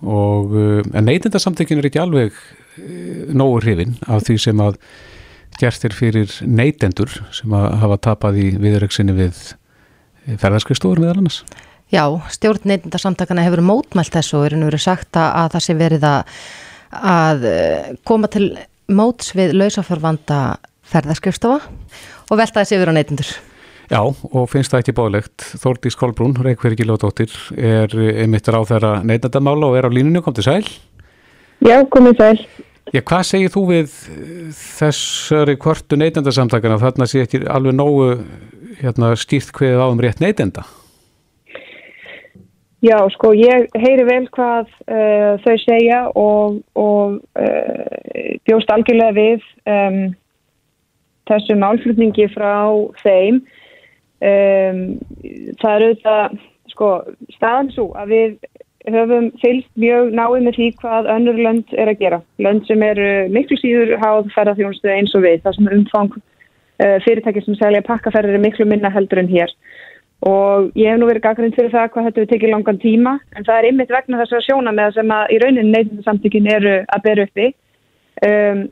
Og 0.06 0.56
en 0.94 1.08
neytindarsamtökin 1.08 1.82
er 1.82 1.90
ekki 1.90 2.02
alveg 2.02 2.34
eh, 2.34 3.34
nógu 3.34 3.62
hrifin 3.64 3.98
af 4.08 4.26
því 4.28 4.40
sem 4.48 4.64
að 4.64 4.80
gert 5.60 5.86
er 5.88 5.96
fyrir 5.96 6.34
neytendur 6.44 7.14
sem 7.36 7.54
að 7.56 7.70
hafa 7.84 8.02
tapað 8.10 8.42
í 8.42 8.50
viðröksinni 8.60 9.16
við 9.16 9.40
ferðarskristóður 10.42 11.04
meðal 11.04 11.22
annars? 11.22 11.42
Já, 11.94 12.04
stjórn 12.34 12.66
neytindarsamtakana 12.72 13.44
hefur 13.46 13.62
mótmælt 13.64 14.16
þessu 14.16 14.40
og 14.40 14.48
er 14.48 14.58
nú 14.58 14.70
verið 14.72 14.88
sagt 14.88 15.20
að 15.22 15.52
það 15.54 15.66
sé 15.68 15.76
verið 15.78 16.08
að, 16.10 16.40
að 17.14 17.46
eh, 17.50 17.92
koma 18.08 18.30
til 18.34 18.50
móts 18.90 19.34
við 19.38 19.54
lausafjörfanda 19.58 20.40
ferðarskristofa 20.86 21.60
og 22.30 22.40
velta 22.40 22.62
þessi 22.62 22.80
yfir 22.80 22.92
á 22.92 22.98
neytindur. 22.98 23.30
Já, 23.92 24.02
og 24.02 24.48
finnst 24.50 24.74
það 24.74 24.82
ekki 24.82 24.96
bóðlegt. 24.98 25.48
Þórdís 25.62 25.98
Kolbrún, 26.00 26.38
Reykjavík 26.42 26.86
Lóðdóttir, 26.88 27.34
er 27.54 27.92
einmitt 27.94 28.50
ráð 28.50 28.72
þeirra 28.74 28.94
neytindamála 29.06 29.70
og 29.70 29.78
er 29.78 29.86
á 29.86 29.92
línunni, 29.94 30.24
kom 30.26 30.34
til 30.34 30.48
sæl? 30.48 30.64
Já, 31.66 31.78
komið 31.94 32.18
sæl. 32.22 32.40
Já, 32.94 33.02
hvað 33.02 33.28
segir 33.30 33.54
þú 33.54 33.62
við 33.72 33.94
þessari 34.58 35.56
kvartu 35.62 35.98
neytindarsamtakana? 36.02 36.82
Þarna 36.82 37.08
sé 37.10 37.24
ekki 37.26 37.44
alveg 37.50 37.78
nógu 37.78 38.10
hérna, 38.82 39.14
stýrt 39.18 39.54
hverju 39.56 39.82
áum 39.82 40.02
rétt 40.02 40.22
neytenda? 40.22 40.66
Já, 42.86 43.00
sko, 43.16 43.32
ég 43.34 43.72
heyri 43.82 44.04
vel 44.06 44.26
hvað 44.36 44.68
uh, 44.86 45.42
þau 45.42 45.56
segja 45.64 46.02
og, 46.14 46.60
og 46.78 47.18
uh, 47.40 48.36
bjóst 48.46 48.70
algjörlega 48.70 49.16
við 49.16 49.48
um, 49.66 50.00
þessu 51.30 51.58
málflutningi 51.58 52.28
frá 52.36 52.70
þeim. 53.02 53.42
Um, 54.24 54.84
það 55.62 55.72
er 55.72 55.88
auðvitað, 55.88 56.38
sko, 56.72 56.92
staðan 57.36 57.74
svo 57.74 57.90
að 58.00 58.14
við 58.14 58.38
höfum 58.94 59.32
fylgt 59.42 59.72
mjög 59.82 60.14
náið 60.14 60.46
með 60.46 60.58
því 60.60 60.70
hvað 60.80 61.10
önnur 61.16 61.42
lönd 61.42 61.74
er 61.74 61.90
að 61.90 62.00
gera. 62.04 62.22
Lönd 62.38 62.68
sem 62.70 62.84
eru 62.86 63.10
miklu 63.34 63.58
síður 63.60 63.96
háð 64.02 64.32
ferðarþjónustu 64.36 64.94
eins 64.94 65.16
og 65.18 65.26
við, 65.26 65.42
það 65.44 65.58
sem 65.58 65.76
umfang 65.80 66.18
Eh, 66.76 66.98
fyrirtæki 67.06 67.40
sem 67.46 67.56
selja 67.56 67.80
pakkaferðir 67.88 68.36
er 68.36 68.42
miklu 68.44 68.66
minna 68.68 68.90
heldur 68.92 69.22
en 69.22 69.30
hér 69.32 69.52
og 70.28 70.74
ég 70.76 70.90
hef 70.92 70.98
nú 71.00 71.08
verið 71.08 71.24
gaggrind 71.24 71.56
fyrir 71.56 71.72
það 71.72 71.86
hvað 71.94 72.08
þetta 72.10 72.20
við 72.20 72.32
tekið 72.34 72.52
langan 72.52 72.80
tíma 72.82 73.14
en 73.32 73.46
það 73.48 73.60
er 73.60 73.68
ymmit 73.70 73.94
vegna 73.96 74.20
þess 74.20 74.36
að 74.36 74.44
sjóna 74.44 74.74
með 74.76 74.98
sem 74.98 75.14
að 75.16 75.32
í 75.32 75.38
rauninni 75.40 75.72
neytinsamtökin 75.72 76.50
eru 76.52 76.74
að 76.84 77.06
beru 77.06 77.26
uppi 77.30 77.48
um, 78.28 78.66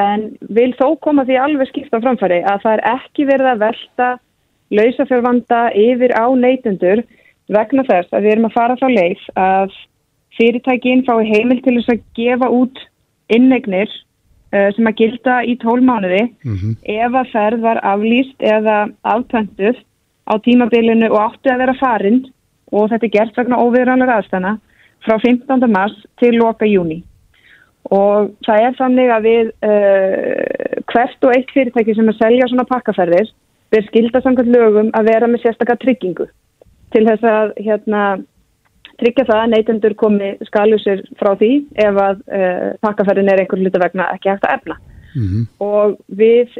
en 0.00 0.24
vil 0.60 0.70
þó 0.80 0.86
koma 1.04 1.26
því 1.28 1.36
alveg 1.42 1.68
skipta 1.74 2.00
framfæri 2.00 2.40
að 2.40 2.64
það 2.64 2.78
er 2.78 2.84
ekki 2.94 3.28
verið 3.34 3.50
að 3.50 3.62
velta 3.66 4.08
lausafjörfanda 4.72 5.64
yfir 5.78 6.14
á 6.16 6.26
neytendur 6.34 7.04
vegna 7.52 7.84
þess 7.88 8.12
að 8.12 8.24
við 8.24 8.32
erum 8.32 8.48
að 8.48 8.56
fara 8.56 8.78
þá 8.80 8.88
leið 8.88 9.26
að 9.36 9.76
fyrirtækin 10.38 11.04
fái 11.04 11.28
heimil 11.28 11.60
til 11.60 11.76
þess 11.78 11.92
að 11.92 12.04
gefa 12.16 12.48
út 12.48 12.80
innegnir 13.32 13.90
Eh, 14.52 14.68
sem 14.76 14.84
að 14.84 14.98
gilda 14.98 15.38
í 15.48 15.54
tólmánuði 15.62 16.26
mm 16.28 16.56
-hmm. 16.56 16.72
ef 16.84 17.14
að 17.16 17.30
ferð 17.32 17.60
var 17.64 17.78
aflýst 17.88 18.44
eða 18.44 18.90
afpöntuð 19.00 19.78
á 20.28 20.34
tímabilinu 20.44 21.08
og 21.08 21.22
átti 21.22 21.48
að 21.48 21.62
vera 21.62 21.74
farind 21.80 22.26
og 22.68 22.90
þetta 22.90 23.06
er 23.06 23.14
gert 23.14 23.38
vegna 23.40 23.62
óviðranlega 23.64 24.18
aðstæna 24.18 24.52
frá 25.06 25.16
15. 25.24 25.72
mars 25.72 25.96
til 26.20 26.36
loka 26.36 26.68
júni 26.68 27.00
og 27.88 28.36
það 28.44 28.60
er 28.66 28.76
þannig 28.76 29.08
að 29.16 29.22
við 29.30 29.46
uh, 29.70 30.84
hvert 30.92 31.24
og 31.24 31.32
eitt 31.32 31.50
fyrirtæki 31.56 31.94
sem 31.94 32.08
er 32.08 32.18
selja 32.20 32.48
svona 32.48 32.68
pakkaferðir 32.68 33.32
verð 33.72 33.88
skilda 33.88 34.20
samkvæmt 34.22 34.52
lögum 34.52 34.92
að 34.96 35.08
vera 35.10 35.30
með 35.30 35.46
sérstakar 35.46 35.80
tryggingu 35.80 36.28
til 36.92 37.04
þess 37.08 37.24
að 37.24 37.54
hérna 37.64 38.02
tryggja 39.00 39.26
það 39.28 39.42
að 39.42 39.52
neytendur 39.52 39.94
komi 39.98 40.32
skalusir 40.46 41.04
frá 41.20 41.32
því 41.40 41.52
ef 41.80 42.00
að 42.06 42.24
uh, 42.28 42.66
pakkaferðin 42.84 43.30
er 43.32 43.42
einhver 43.42 43.62
hluta 43.62 43.80
vegna 43.82 44.08
ekki 44.14 44.30
hægt 44.30 44.46
að 44.46 44.56
efna. 44.58 44.76
Mm 45.12 45.28
-hmm. 45.28 45.46
Og 45.64 45.96
við 46.08 46.58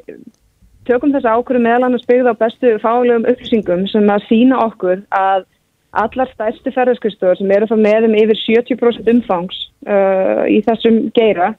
tökum 0.89 1.13
þessa 1.15 1.37
ákvöru 1.37 1.61
meðal 1.63 1.87
annars 1.87 2.07
byggða 2.09 2.35
á 2.35 2.41
bestu 2.43 2.75
fálegum 2.83 3.29
upplýsingum 3.31 3.87
sem 3.87 4.11
að 4.11 4.27
sína 4.29 4.59
okkur 4.67 5.05
að 5.11 5.45
allar 5.93 6.29
stærstu 6.33 6.73
ferðarskristur 6.73 7.37
sem 7.37 7.51
eru 7.51 7.69
þá 7.69 7.77
meðum 7.77 8.17
yfir 8.17 8.39
70% 8.41 9.09
umfangs 9.13 9.59
uh, 9.87 10.49
í 10.49 10.63
þessum 10.65 11.11
geira 11.15 11.53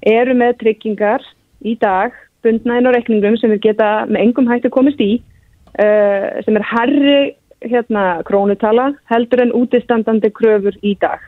eru 0.00 0.34
með 0.34 0.58
tryggingar 0.62 1.22
í 1.64 1.76
dag 1.80 2.12
bundna 2.44 2.78
inn 2.78 2.88
á 2.88 2.94
reikningum 2.94 3.38
sem 3.40 3.52
við 3.54 3.64
geta 3.70 3.88
með 4.08 4.26
engum 4.26 4.50
hætti 4.50 4.70
komist 4.72 5.00
í 5.02 5.12
uh, 5.18 6.42
sem 6.44 6.60
er 6.60 6.68
herri 6.70 7.18
hérna, 7.64 8.22
krónutala 8.28 8.92
heldur 9.10 9.44
en 9.44 9.54
útistandandi 9.56 10.30
kröfur 10.36 10.76
í 10.84 10.94
dag. 11.00 11.22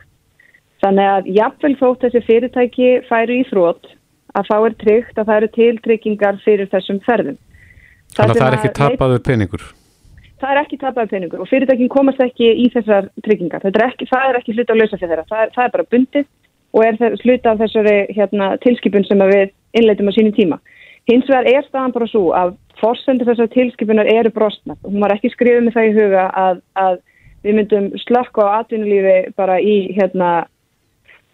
Þannig 0.83 1.09
að 1.09 1.29
jafnvel 1.33 1.73
þótt 1.79 2.05
þessi 2.05 2.21
fyrirtæki 2.27 2.91
færi 3.07 3.41
í 3.41 3.47
þrótt 3.49 3.89
að 4.37 4.49
þá 4.51 4.57
er 4.59 4.77
tryggt 4.83 5.17
að 5.17 5.29
það 5.29 5.39
eru 5.39 5.49
til 5.55 5.73
tryggingar 5.87 6.39
fyrir 6.43 6.69
þessum 6.69 7.01
ferðum. 7.07 7.39
Þannig 8.13 8.35
að 8.35 8.41
það 8.41 8.47
er 8.47 8.57
ekki 8.59 8.73
tapaður 8.77 9.23
peningur? 9.25 9.65
Það 10.37 10.51
er 10.53 10.59
ekki 10.61 10.77
tapaður 10.83 11.13
peningur 11.15 11.41
og 11.41 11.49
fyrirtækin 11.49 11.89
komast 11.89 12.21
ekki 12.21 12.51
í 12.61 12.67
þessar 12.73 13.09
tryggingar. 13.25 13.65
Er 13.65 13.85
ekki, 13.87 14.05
það 14.09 14.27
er 14.29 14.39
ekki 14.39 14.53
hluta 14.53 14.77
á 14.77 14.79
lausa 14.79 14.99
fyrir 14.99 15.13
þeirra. 15.15 15.29
Það 15.31 15.43
er, 15.43 15.53
það 15.55 15.65
er 15.65 15.73
bara 15.73 15.87
bundið 15.95 16.27
og 16.77 16.85
er 16.85 17.17
hluta 17.23 17.53
af 17.53 17.61
þessari 17.63 17.95
hérna, 18.13 18.49
tilskipun 18.61 19.07
sem 19.07 19.23
við 19.31 19.53
innleitum 19.79 20.11
á 20.11 20.13
sínum 20.13 20.35
tíma. 20.37 20.59
Hins 21.07 21.27
vegar 21.29 21.47
er 21.47 21.63
staðan 21.67 21.93
bara 21.95 22.07
svo 22.11 22.31
að 22.35 22.57
fórsendur 22.81 23.29
þessar 23.29 23.49
tilskipunar 23.53 24.09
eru 24.11 24.31
brostnað 24.35 24.77
og 24.83 24.91
hún 24.91 25.03
var 25.05 25.15
ekki 25.15 25.31
skrifið 25.33 25.63
með 25.65 25.77
það 25.77 25.87
í 25.87 25.95
huga 25.95 26.25
að, 26.35 26.59
að 26.75 26.99
við 27.45 27.57
myndum 27.57 27.87
slökka 28.03 28.43
á 28.43 28.49
atvinnulífi 28.59 29.17
bara 29.39 29.57
í 29.63 29.77
hérna 29.95 30.31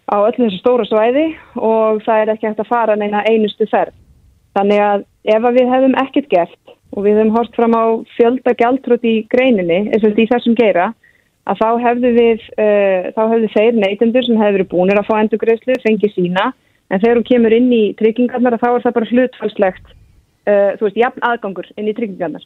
á 0.06 0.16
öllu 0.20 0.46
þessu 0.46 0.60
stóra 0.60 0.86
svæði 0.88 1.26
og 1.56 2.02
það 2.04 2.22
er 2.22 2.32
ekki 2.34 2.48
hægt 2.48 2.62
að 2.62 2.70
fara 2.70 2.96
neina 3.00 3.24
einustu 3.26 3.66
ferð. 3.70 3.94
Þannig 4.54 4.82
að 4.86 5.06
ef 5.34 5.46
að 5.48 5.56
við 5.58 5.72
hefum 5.74 5.96
ekkert 6.04 6.28
gert 6.30 6.74
og 6.94 7.06
við 7.06 7.18
hefum 7.18 7.32
hort 7.34 7.56
fram 7.56 7.74
á 7.74 7.84
fjölda 8.14 8.54
gjaldrútt 8.60 9.06
í 9.08 9.14
greininni, 9.32 9.88
eins 9.90 10.04
og 10.06 10.14
í 10.14 10.28
þessum 10.30 10.54
geira, 10.58 10.92
að 11.50 11.60
þá 11.60 11.68
hefðu 11.88 12.12
við, 12.14 12.44
uh, 12.62 13.10
þá 13.16 13.22
hefðu 13.32 13.48
þeir 13.56 13.80
neytendur 13.80 14.26
sem 14.28 14.38
hefur 14.40 14.66
búinir 14.70 15.00
að 15.00 15.08
fá 15.08 15.16
endurgreðslu, 15.18 15.80
fengið 15.82 16.14
sína, 16.14 16.52
en 16.90 17.00
þegar 17.00 17.20
hún 17.20 17.28
kemur 17.28 17.56
inn 17.56 17.70
í 17.72 17.82
tryggingarnar 17.98 18.58
þá 18.60 18.68
er 18.70 18.84
það 18.84 18.96
bara 18.98 19.10
hlutfalslegt, 19.12 19.92
uh, 20.48 20.70
þú 20.78 20.88
veist, 20.88 21.00
jafn 21.00 21.26
aðgangur 21.30 21.70
inn 21.76 21.90
í 21.90 21.96
tryggingarnar. 21.96 22.44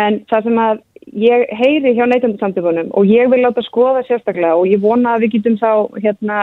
En 0.00 0.20
það 0.30 0.48
sem 0.48 0.60
að 0.64 0.84
ég 1.24 1.48
heyri 1.54 1.94
hjá 1.94 2.04
neytendursamtöfunum 2.10 2.92
og 2.98 3.10
ég 3.10 3.28
vil 3.30 3.42
láta 3.44 3.62
skoða 3.66 4.04
sérstaklega 4.08 4.56
og 4.58 4.68
ég 4.70 4.82
vona 4.82 5.14
að 5.14 5.26
við 5.26 5.36
getum 5.36 5.58
þá 5.60 6.00
hérna 6.02 6.38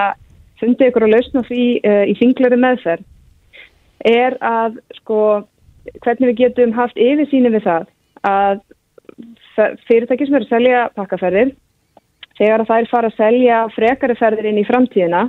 fundið 0.61 0.91
ykkur 0.91 1.07
að 1.07 1.15
lausna 1.15 1.43
því 1.47 1.65
uh, 1.81 2.03
í 2.07 2.17
þinglari 2.19 2.59
meðferð 2.61 3.07
er 4.11 4.37
að 4.41 4.77
sko 4.97 5.21
hvernig 6.03 6.31
við 6.31 6.39
getum 6.45 6.73
haft 6.77 6.99
yfirsýni 7.01 7.51
við 7.53 7.65
það 7.65 7.89
að 8.27 8.61
fyrirtæki 9.87 10.27
sem 10.27 10.37
eru 10.37 10.47
að 10.47 10.53
selja 10.53 10.81
pakkaferðir 10.95 11.53
þegar 12.37 12.65
það 12.69 12.81
er 12.81 12.89
fara 12.91 13.11
að 13.11 13.17
selja 13.19 13.61
frekari 13.75 14.17
ferðir 14.17 14.49
inn 14.51 14.61
í 14.61 14.67
framtíðina 14.67 15.23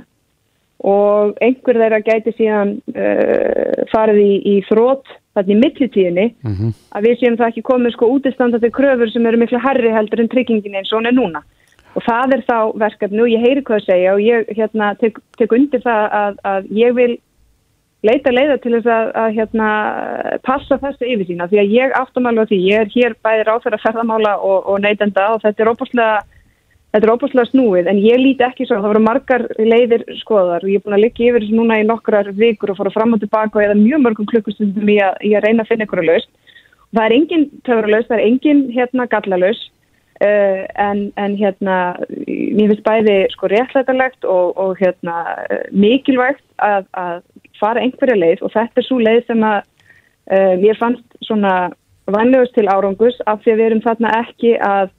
og 0.79 1.37
einhver 1.41 1.79
þeirra 1.79 1.99
gæti 2.03 2.33
síðan 2.37 2.77
uh, 2.95 3.83
farið 3.93 4.21
í, 4.23 4.33
í 4.53 4.55
þrótt 4.67 5.11
þarna 5.33 5.53
í 5.55 5.59
millitíðinni. 5.61 6.27
Mm 6.43 6.55
-hmm. 6.55 6.71
að 6.95 7.07
við 7.07 7.19
séum 7.19 7.37
það 7.39 7.51
ekki 7.51 7.67
komið 7.69 7.95
sko 7.95 8.09
útistandandi 8.15 8.71
kröfur 8.71 9.11
sem 9.11 9.25
eru 9.25 9.41
miklu 9.41 9.59
herri 9.59 9.93
heldur 9.93 10.21
en 10.21 10.31
tryggingin 10.31 10.75
eins 10.75 10.93
og 10.93 10.99
hún 10.99 11.09
er 11.09 11.17
núna. 11.17 11.43
Og 11.93 12.01
það 12.03 12.33
er 12.33 12.41
þá 12.49 12.59
verkefni 12.81 13.21
og 13.21 13.29
ég 13.29 13.45
heyri 13.45 13.61
hvað 13.61 13.79
að 13.81 13.85
segja 13.85 14.13
og 14.13 14.21
ég 14.21 14.49
hérna, 14.57 14.95
tek, 14.97 15.19
tek 15.37 15.51
undir 15.51 15.81
það 15.81 16.03
að, 16.21 16.41
að 16.43 16.71
ég 16.73 16.95
vil 16.97 17.13
leita 18.03 18.33
leiða 18.33 18.57
til 18.59 18.73
þess 18.75 18.89
að, 18.91 19.11
að 19.21 19.35
hérna, 19.37 19.67
passa 20.43 20.77
þessu 20.81 21.07
yfir 21.07 21.29
sína 21.29 21.47
því 21.47 21.61
að 21.61 21.73
ég 21.77 21.93
á 21.95 22.03
því, 22.03 22.59
ég 22.67 22.81
er 22.81 22.91
hér 22.95 23.15
bæðir 23.23 23.51
áfæra 23.53 23.79
ferðamála 23.79 24.33
og, 24.41 24.65
og 24.67 24.81
neytenda 24.83 25.29
og 25.33 25.43
þetta 25.45 25.63
er 25.63 25.71
óbúslega 25.71 26.17
þetta 26.93 27.07
er 27.07 27.13
óbúslega 27.15 27.49
snúið 27.49 27.89
en 27.89 27.99
ég 28.03 28.21
líti 28.21 28.45
ekki 28.45 28.67
svo, 28.67 28.77
það 28.77 28.91
voru 28.91 29.01
margar 29.01 29.43
leiðir 29.57 30.03
skoðar 30.19 30.65
og 30.65 30.69
ég 30.69 30.79
er 30.79 30.85
búin 30.85 30.97
að 30.99 31.05
liggja 31.07 31.31
yfir 31.31 31.45
þessu 31.45 31.57
núna 31.57 31.79
í 31.81 31.87
nokkrar 31.89 32.29
vikur 32.37 32.73
og 32.73 32.79
fóra 32.79 32.93
fram 32.93 33.15
og 33.15 33.23
tilbaka 33.23 33.63
eða 33.65 33.79
mjög 33.79 34.03
mörgum 34.03 34.29
klukkustundum 34.29 34.91
í 34.93 34.99
að, 35.01 35.17
í 35.25 35.33
að 35.33 35.47
reyna 35.47 35.65
að 35.65 35.71
finna 35.71 35.87
ykkur 35.87 36.03
að 36.03 36.09
laust. 36.11 36.29
Það 36.93 37.05
er 37.07 37.15
engin 37.17 37.45
töfralaust, 37.65 38.09
það 38.11 38.19
er 38.19 38.25
engin 38.27 38.63
hérna 38.75 39.09
gallalaust 39.09 39.69
uh, 40.21 40.63
en, 40.85 41.03
en 41.17 41.37
hérna 41.41 41.77
mér 42.29 42.73
finnst 42.75 42.85
bæði 42.85 43.19
sko 43.33 43.49
réttlætarlegt 43.49 44.29
og, 44.29 44.53
og 44.61 44.77
hérna 44.77 45.19
mikilvægt 45.73 46.45
að, 46.61 46.85
að 46.93 47.23
fara 47.57 47.81
einhverja 47.81 48.19
leið 48.21 48.45
og 48.45 48.53
þetta 48.53 48.81
er 48.83 48.85
svo 48.85 49.01
leið 49.01 49.23
sem 49.31 49.47
að 49.49 49.63
uh, 50.29 50.53
mér 50.61 50.77
fannst 50.77 51.23
svona 51.25 51.71
vanlegust 52.13 52.53
til 52.53 52.69
árangus 52.69 53.17
af 53.25 53.41
því 53.41 53.53
að 53.55 53.59
við 53.61 53.69
erum 53.71 53.87
þarna 53.87 54.17
ekki 54.19 54.59
að 54.61 54.91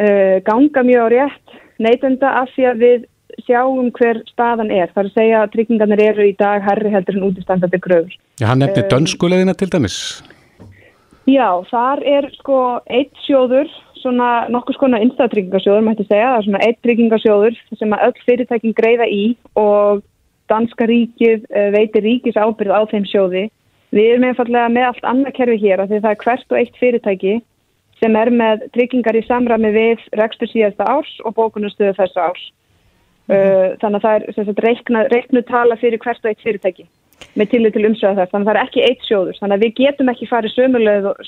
uh, 0.00 0.36
ganga 0.46 0.84
mjög 0.86 1.06
á 1.06 1.08
rétt 1.14 1.58
neytenda 1.82 2.30
af 2.42 2.52
því 2.54 2.68
að 2.70 2.84
við 2.84 3.08
sjáum 3.42 3.90
hver 3.96 4.20
staðan 4.30 4.70
er. 4.70 4.92
Það 4.94 5.00
er 5.02 5.08
að 5.08 5.16
segja 5.16 5.40
að 5.42 5.50
tryggingarnir 5.54 6.02
eru 6.04 6.28
í 6.28 6.36
dag 6.38 6.62
herri 6.62 6.92
heldur 6.92 7.18
en 7.18 7.26
útistandandi 7.28 7.80
gröður. 7.82 8.14
Já, 8.38 8.46
hann 8.50 8.62
nefnir 8.62 8.86
um, 8.86 8.90
dönskuleðina 8.92 9.56
til 9.58 9.70
dæmis. 9.72 9.98
Já, 11.24 11.48
þar 11.70 12.04
er 12.04 12.28
sko 12.36 12.60
eitt 12.92 13.14
sjóður, 13.24 13.70
svona 14.02 14.46
nokkus 14.52 14.76
konar 14.78 15.02
innstæðtryggingarsjóður, 15.02 15.86
mætti 15.86 16.04
segja, 16.04 16.34
það 16.34 16.40
er 16.40 16.46
svona 16.48 16.64
eitt 16.66 16.80
tryggingarsjóður 16.84 17.60
sem 17.80 17.94
að 17.96 18.04
öll 18.08 18.24
fyrirtækin 18.26 18.76
greiða 18.76 19.08
í 19.08 19.22
og 19.56 20.04
danska 20.52 20.86
ríkið 20.90 21.46
eh, 21.48 21.70
veitir 21.72 22.04
ríkis 22.04 22.36
ábyrð 22.36 22.76
á 22.76 22.80
þeim 22.90 23.08
sjóði. 23.08 23.46
Við 23.94 24.10
erum 24.12 24.28
einfallega 24.28 24.68
með 24.74 24.88
allt 24.90 25.08
annað 25.08 25.36
kerfi 25.38 25.58
hér 25.62 25.80
af 25.80 25.88
því 25.88 26.02
það 26.04 26.12
er 26.12 26.22
hvert 26.24 26.52
og 26.52 26.60
eitt 26.60 26.78
fyrirtæki 26.82 27.34
sem 28.00 28.16
er 28.16 28.30
með 28.30 28.66
tryggingar 28.74 29.16
í 29.16 29.24
samrami 29.28 29.70
við 29.74 30.02
rekstur 30.20 30.50
síðasta 30.50 30.88
árs 30.96 31.14
og 31.24 31.36
bókunustöðu 31.38 31.94
þessu 32.00 32.20
árs. 32.20 32.44
Mm 33.28 33.36
-hmm. 33.36 33.78
Þannig 33.80 33.98
að 33.98 34.04
það 34.04 34.14
er 34.16 34.64
reiknu, 34.66 35.06
reiknu 35.14 35.42
tala 35.42 35.76
fyrir 35.76 35.98
hvert 35.98 36.24
og 36.24 36.30
eitt 36.30 36.44
fyrirtæki 36.44 36.86
með 37.34 37.50
tillit 37.50 37.72
til 37.72 37.86
umsöða 37.88 38.18
þess. 38.18 38.30
Þannig 38.32 38.48
að 38.48 38.52
það 38.52 38.56
er 38.56 38.64
ekki 38.66 38.84
eitt 38.88 39.06
sjóður. 39.08 39.38
Þannig 39.40 39.56
að 39.56 39.64
við 39.64 39.74
getum 39.80 40.08
ekki 40.12 40.26
farið 40.32 40.50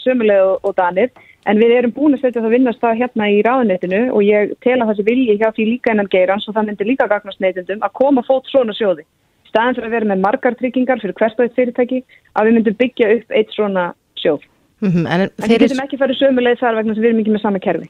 sömuleg 0.02 0.46
og, 0.46 0.60
og 0.62 0.76
danir 0.76 1.10
En 1.46 1.60
við 1.62 1.76
erum 1.76 1.92
búin 1.94 2.16
að 2.16 2.24
setja 2.24 2.40
það 2.40 2.48
að 2.48 2.54
vinnast 2.56 2.80
það 2.82 3.00
hérna 3.00 3.26
í 3.30 3.36
ráðunetinu 3.46 4.00
og 4.10 4.24
ég 4.26 4.54
tel 4.64 4.80
að 4.80 4.88
það 4.88 4.96
sé 4.98 5.04
vilji 5.06 5.36
hjá 5.38 5.46
því 5.54 5.66
líka 5.68 5.92
innan 5.94 6.10
geirans 6.10 6.48
og 6.48 6.56
það 6.56 6.66
myndir 6.70 6.88
líka 6.90 7.06
gagnast 7.12 7.42
neytundum 7.42 7.84
að 7.86 7.94
koma 8.00 8.24
fót 8.26 8.50
svona 8.50 8.74
sjóði. 8.74 9.04
Staðan 9.46 9.76
fyrir 9.76 9.86
að 9.86 9.94
vera 9.94 10.08
með 10.10 10.24
margar 10.24 10.56
tryggingar 10.58 11.02
fyrir 11.02 11.14
hvert 11.20 11.38
og 11.38 11.46
eitt 11.46 11.54
fyrirtæki 11.54 12.00
að 12.34 12.48
við 12.48 12.56
myndum 12.56 12.78
byggja 12.80 13.12
upp 13.14 13.38
eitt 13.38 13.54
svona 13.54 13.84
sjóð. 14.18 14.42
Mm 14.82 14.90
-hmm, 14.90 15.06
en, 15.06 15.20
en 15.20 15.30
við 15.48 15.62
getum 15.64 15.84
ekki 15.84 16.00
farið 16.00 16.20
sömuleið 16.20 16.60
þar 16.60 16.76
vegna 16.80 16.94
sem 16.94 17.02
við 17.02 17.08
erum 17.08 17.22
ekki 17.22 17.36
með 17.36 17.42
sama 17.42 17.62
kerfi. 17.64 17.88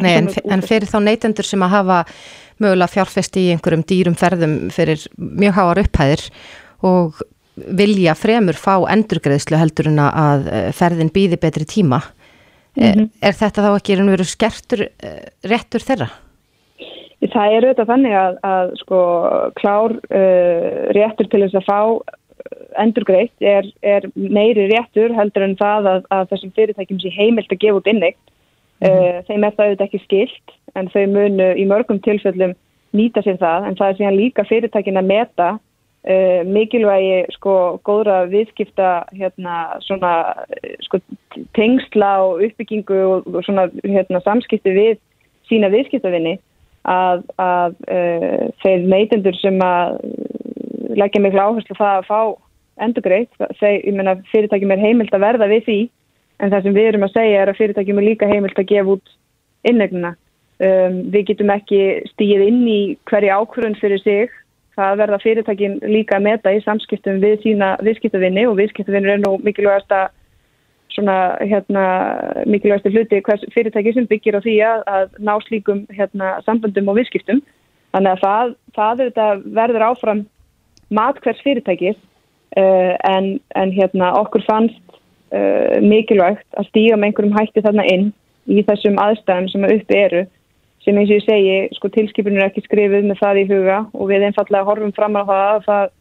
Nei, 0.00 0.14
en, 0.16 0.28
en 0.48 0.62
fyrir 0.64 0.88
þá 0.88 0.98
neytendur 1.04 1.44
sem 1.44 1.62
að 1.62 1.74
hafa 1.74 1.98
mögulega 2.58 2.94
fjárfesti 2.94 3.40
í 3.40 3.52
einhverjum 3.52 3.84
dýrum 3.84 4.16
ferðum 4.16 4.56
fyrir 4.72 5.04
mjög 5.18 5.54
háar 5.58 5.82
upphæðir 5.84 6.22
og 6.82 7.20
vilja 7.54 8.14
fremur 8.16 8.56
fá 8.56 8.80
endurgreðslu 8.88 9.58
heldur 9.60 9.90
en 9.90 10.00
að 10.00 10.48
eh, 10.48 10.72
ferðin 10.72 11.12
býði 11.12 11.36
betri 11.36 11.68
tíma 11.68 12.00
Mm 12.76 12.84
-hmm. 12.84 13.08
Er 13.20 13.34
þetta 13.36 13.62
þá 13.62 13.70
ekki 13.76 13.92
einhvern 13.92 14.10
veginn 14.10 14.28
skertur 14.32 14.80
uh, 14.88 15.24
réttur 15.44 15.84
þeirra? 15.84 16.08
Það 17.22 17.52
er 17.54 17.64
auðvitað 17.64 17.90
þannig 17.92 18.14
að, 18.18 18.38
að 18.42 18.70
sko, 18.80 19.00
klár 19.60 19.92
uh, 19.92 20.68
réttur 20.96 21.28
til 21.28 21.42
þess 21.44 21.58
að 21.60 21.68
fá 21.68 21.80
endurgreitt 22.80 23.44
er, 23.44 23.68
er 23.82 24.08
meiri 24.14 24.68
réttur 24.72 25.14
heldur 25.16 25.46
en 25.46 25.56
það 25.60 25.88
að, 25.92 26.06
að 26.14 26.28
þessum 26.32 26.54
fyrirtækjum 26.56 27.00
sé 27.02 27.12
heimilt 27.14 27.52
að 27.52 27.62
gefa 27.64 27.82
út 27.82 27.90
inneitt. 27.92 28.20
Mm 28.22 28.30
uh, 28.82 29.18
þeim 29.28 29.44
er 29.46 29.52
það 29.56 29.66
auðvitað 29.66 29.84
ekki 29.86 30.00
skilt 30.02 30.54
en 30.74 30.88
þau 30.90 31.02
munu 31.12 31.50
í 31.54 31.66
mörgum 31.70 32.00
tilfellum 32.02 32.56
nýta 32.96 33.22
sér 33.24 33.38
það 33.40 33.68
en 33.68 33.76
það 33.78 33.92
er 33.92 33.98
síðan 34.00 34.18
líka 34.18 34.48
fyrirtækin 34.48 35.00
að 35.00 35.12
meta 35.12 35.50
Uh, 36.02 36.42
mikilvægi 36.50 37.28
sko 37.30 37.52
góðra 37.86 38.24
viðskipta 38.26 39.04
hérna 39.14 39.76
svona 39.84 40.32
sko 40.82 40.98
tengsla 41.54 42.08
og 42.24 42.40
uppbyggingu 42.42 42.96
og, 43.06 43.28
svona 43.46 43.68
hérna 43.84 44.18
samskipti 44.24 44.72
við 44.74 44.96
sína 45.46 45.70
viðskiptavinni 45.70 46.32
að, 46.90 47.22
að 47.38 47.78
uh, 47.86 48.50
þeir 48.64 48.88
neytendur 48.90 49.38
sem 49.38 49.62
að 49.62 49.94
leggja 50.98 51.22
miklu 51.22 51.42
áherslu 51.42 51.76
það 51.78 51.98
að 51.98 52.08
fá 52.08 52.20
endurgreitt, 52.82 53.32
menna 53.92 54.16
fyrirtækjum 54.32 54.72
er 54.74 54.80
heimilt 54.80 55.14
að 55.14 55.24
verða 55.26 55.48
við 55.50 55.66
því 55.66 55.80
en 56.42 56.50
það 56.50 56.64
sem 56.64 56.76
við 56.76 56.88
erum 56.90 57.06
að 57.06 57.16
segja 57.16 57.42
er 57.42 57.50
að 57.52 57.58
fyrirtækjum 57.60 58.00
er 58.00 58.08
líka 58.08 58.30
heimilt 58.30 58.58
að 58.58 58.70
gefa 58.72 58.94
út 58.96 59.12
innegnuna 59.68 60.14
um, 60.62 61.02
við 61.12 61.26
getum 61.30 61.52
ekki 61.54 61.82
stíð 62.12 62.46
inn 62.48 62.62
í 62.68 62.80
hverju 63.10 63.36
ákvörðun 63.36 63.78
fyrir 63.80 64.02
sig. 64.02 64.32
Það 64.72 64.98
verða 65.02 65.20
fyrirtækin 65.20 65.78
líka 65.84 66.16
að 66.16 66.26
meta 66.30 66.52
í 66.54 66.62
samskiptum 66.64 67.20
við 67.20 67.42
sína 67.42 67.74
viðskiptavinni 67.84 68.46
og 68.48 68.56
viðskiptavinnir 68.56 69.18
er 69.18 69.20
nú 69.20 69.34
mikilvægast 69.44 69.92
að 69.92 70.14
svona 70.92 71.16
hérna 71.40 71.82
mikilvægast 72.48 72.88
hluti 72.88 73.20
hvers 73.24 73.44
fyrirtæki 73.52 73.92
sem 73.92 74.08
byggir 74.08 74.38
á 74.40 74.44
því 74.44 74.54
að, 74.64 75.12
ná 75.20 75.34
slíkum 75.44 75.84
hérna 75.92 76.38
samböndum 76.46 76.88
og 76.88 76.98
viðskiptum. 77.00 77.42
Þannig 77.92 78.14
að 78.14 78.24
það, 78.24 78.54
það 78.78 79.04
er 79.04 79.44
verður 79.60 79.86
áfram 79.90 80.24
mat 80.94 81.20
hvers 81.24 81.40
fyrirtækis 81.44 81.98
uh, 82.56 82.94
en, 83.08 83.38
en 83.56 83.72
hérna 83.72 84.12
okkur 84.20 84.44
fannst 84.48 84.82
uh, 85.32 85.80
mikilvægt 85.84 86.46
að 86.58 86.68
stíga 86.70 86.98
með 86.98 87.10
einhverjum 87.10 87.38
hætti 87.38 87.64
þarna 87.64 87.88
inn 87.92 88.12
í 88.50 88.62
þessum 88.66 89.00
aðstæðum 89.00 89.50
sem 89.50 89.66
uppi 89.68 89.98
eru. 89.98 90.22
Sem 90.82 90.96
eins 90.98 91.12
og 91.12 91.20
ég 91.20 91.26
segi, 91.26 91.58
sko 91.76 91.92
tilskipunum 91.94 92.40
er 92.40 92.48
ekki 92.48 92.64
skrifið 92.64 93.04
með 93.06 93.20
það 93.20 93.42
í 93.44 93.48
huga 93.52 93.82
og 93.94 94.08
við 94.10 94.24
einfallega 94.26 94.66
horfum 94.66 94.94
fram 94.96 95.14
á 95.14 95.22
það 95.22 95.42
að, 95.42 95.60
það, 95.68 95.92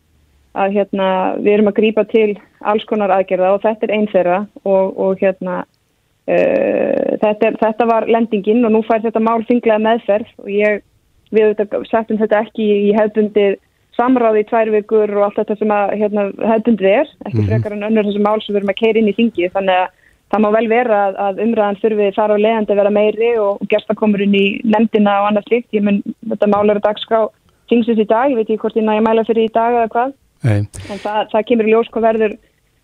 að 0.64 0.78
hérna, 0.78 1.10
við 1.38 1.54
erum 1.54 1.70
að 1.70 1.78
grípa 1.78 2.06
til 2.10 2.30
alls 2.72 2.88
konar 2.90 3.14
aðgerða 3.14 3.52
og 3.54 3.62
þetta 3.62 3.88
er 3.88 3.94
einn 3.98 4.10
þeirra 4.10 4.40
og, 4.64 4.98
og 4.98 5.22
hérna 5.22 5.60
uh, 5.62 7.12
þetta, 7.22 7.52
er, 7.52 7.60
þetta 7.62 7.90
var 7.94 8.10
lendingin 8.10 8.66
og 8.66 8.74
nú 8.74 8.82
fær 8.88 9.06
þetta 9.06 9.22
mál 9.22 9.46
þinglega 9.46 9.84
meðferð 9.86 10.34
og 10.42 10.50
ég, 10.56 10.82
við 11.30 11.62
settum 11.92 12.18
þetta 12.18 12.42
ekki 12.48 12.72
í 12.90 12.96
hefbundið 12.98 13.60
samráði 13.98 14.44
í 14.44 14.48
tvær 14.50 14.72
vikur 14.76 15.16
og 15.18 15.26
allt 15.28 15.40
þetta 15.42 15.58
sem 15.60 15.74
að 15.76 15.96
hérna, 16.00 16.28
hefbundið 16.54 16.92
er, 16.92 17.10
ekki 17.26 17.42
mhm. 17.42 17.50
frekar 17.50 17.76
en 17.76 17.88
önnur 17.90 18.08
þessi 18.08 18.24
mál 18.24 18.40
sem 18.42 18.54
við 18.54 18.62
erum 18.62 18.74
að 18.74 18.80
keira 18.82 19.02
inn 19.02 19.12
í 19.12 19.18
þingi 19.18 19.52
þannig 19.56 19.82
að 19.82 19.90
það 20.32 20.44
má 20.46 20.50
vel 20.56 20.68
vera 20.72 21.00
að, 21.08 21.18
að 21.26 21.42
umræðan 21.46 21.80
þurfi 21.82 22.08
þar 22.16 22.34
á 22.34 22.44
leiðandi 22.44 22.74
að 22.74 22.80
vera 22.82 22.94
meiri 22.96 23.32
og 23.42 23.64
gestakomurinn 23.72 24.38
í 24.38 24.46
nefndina 24.64 25.18
og 25.22 25.30
annað 25.30 25.50
slikt. 25.50 25.68
Ég 25.76 25.84
mun, 25.84 26.00
þetta 26.32 26.50
mál 26.52 26.64
eru 26.72 26.84
dagskrá 26.84 27.26
tingsins 27.72 28.00
í 28.00 28.08
dag, 28.08 28.32
ég 28.32 28.40
veit 28.40 28.48
ekki 28.48 28.62
hvort 28.64 28.80
ég 28.80 28.88
næja 28.88 29.04
mæla 29.04 29.26
fyrir 29.28 29.50
í 29.50 29.54
dag 29.56 29.76
eða 29.76 29.90
hvað. 29.92 30.16
Nei. 30.48 30.62
En 30.88 31.04
það, 31.04 31.20
það 31.34 31.46
kemur 31.50 31.68
í 31.68 31.74
ljós 31.74 31.92
hvað 31.92 32.08
verður, 32.08 32.38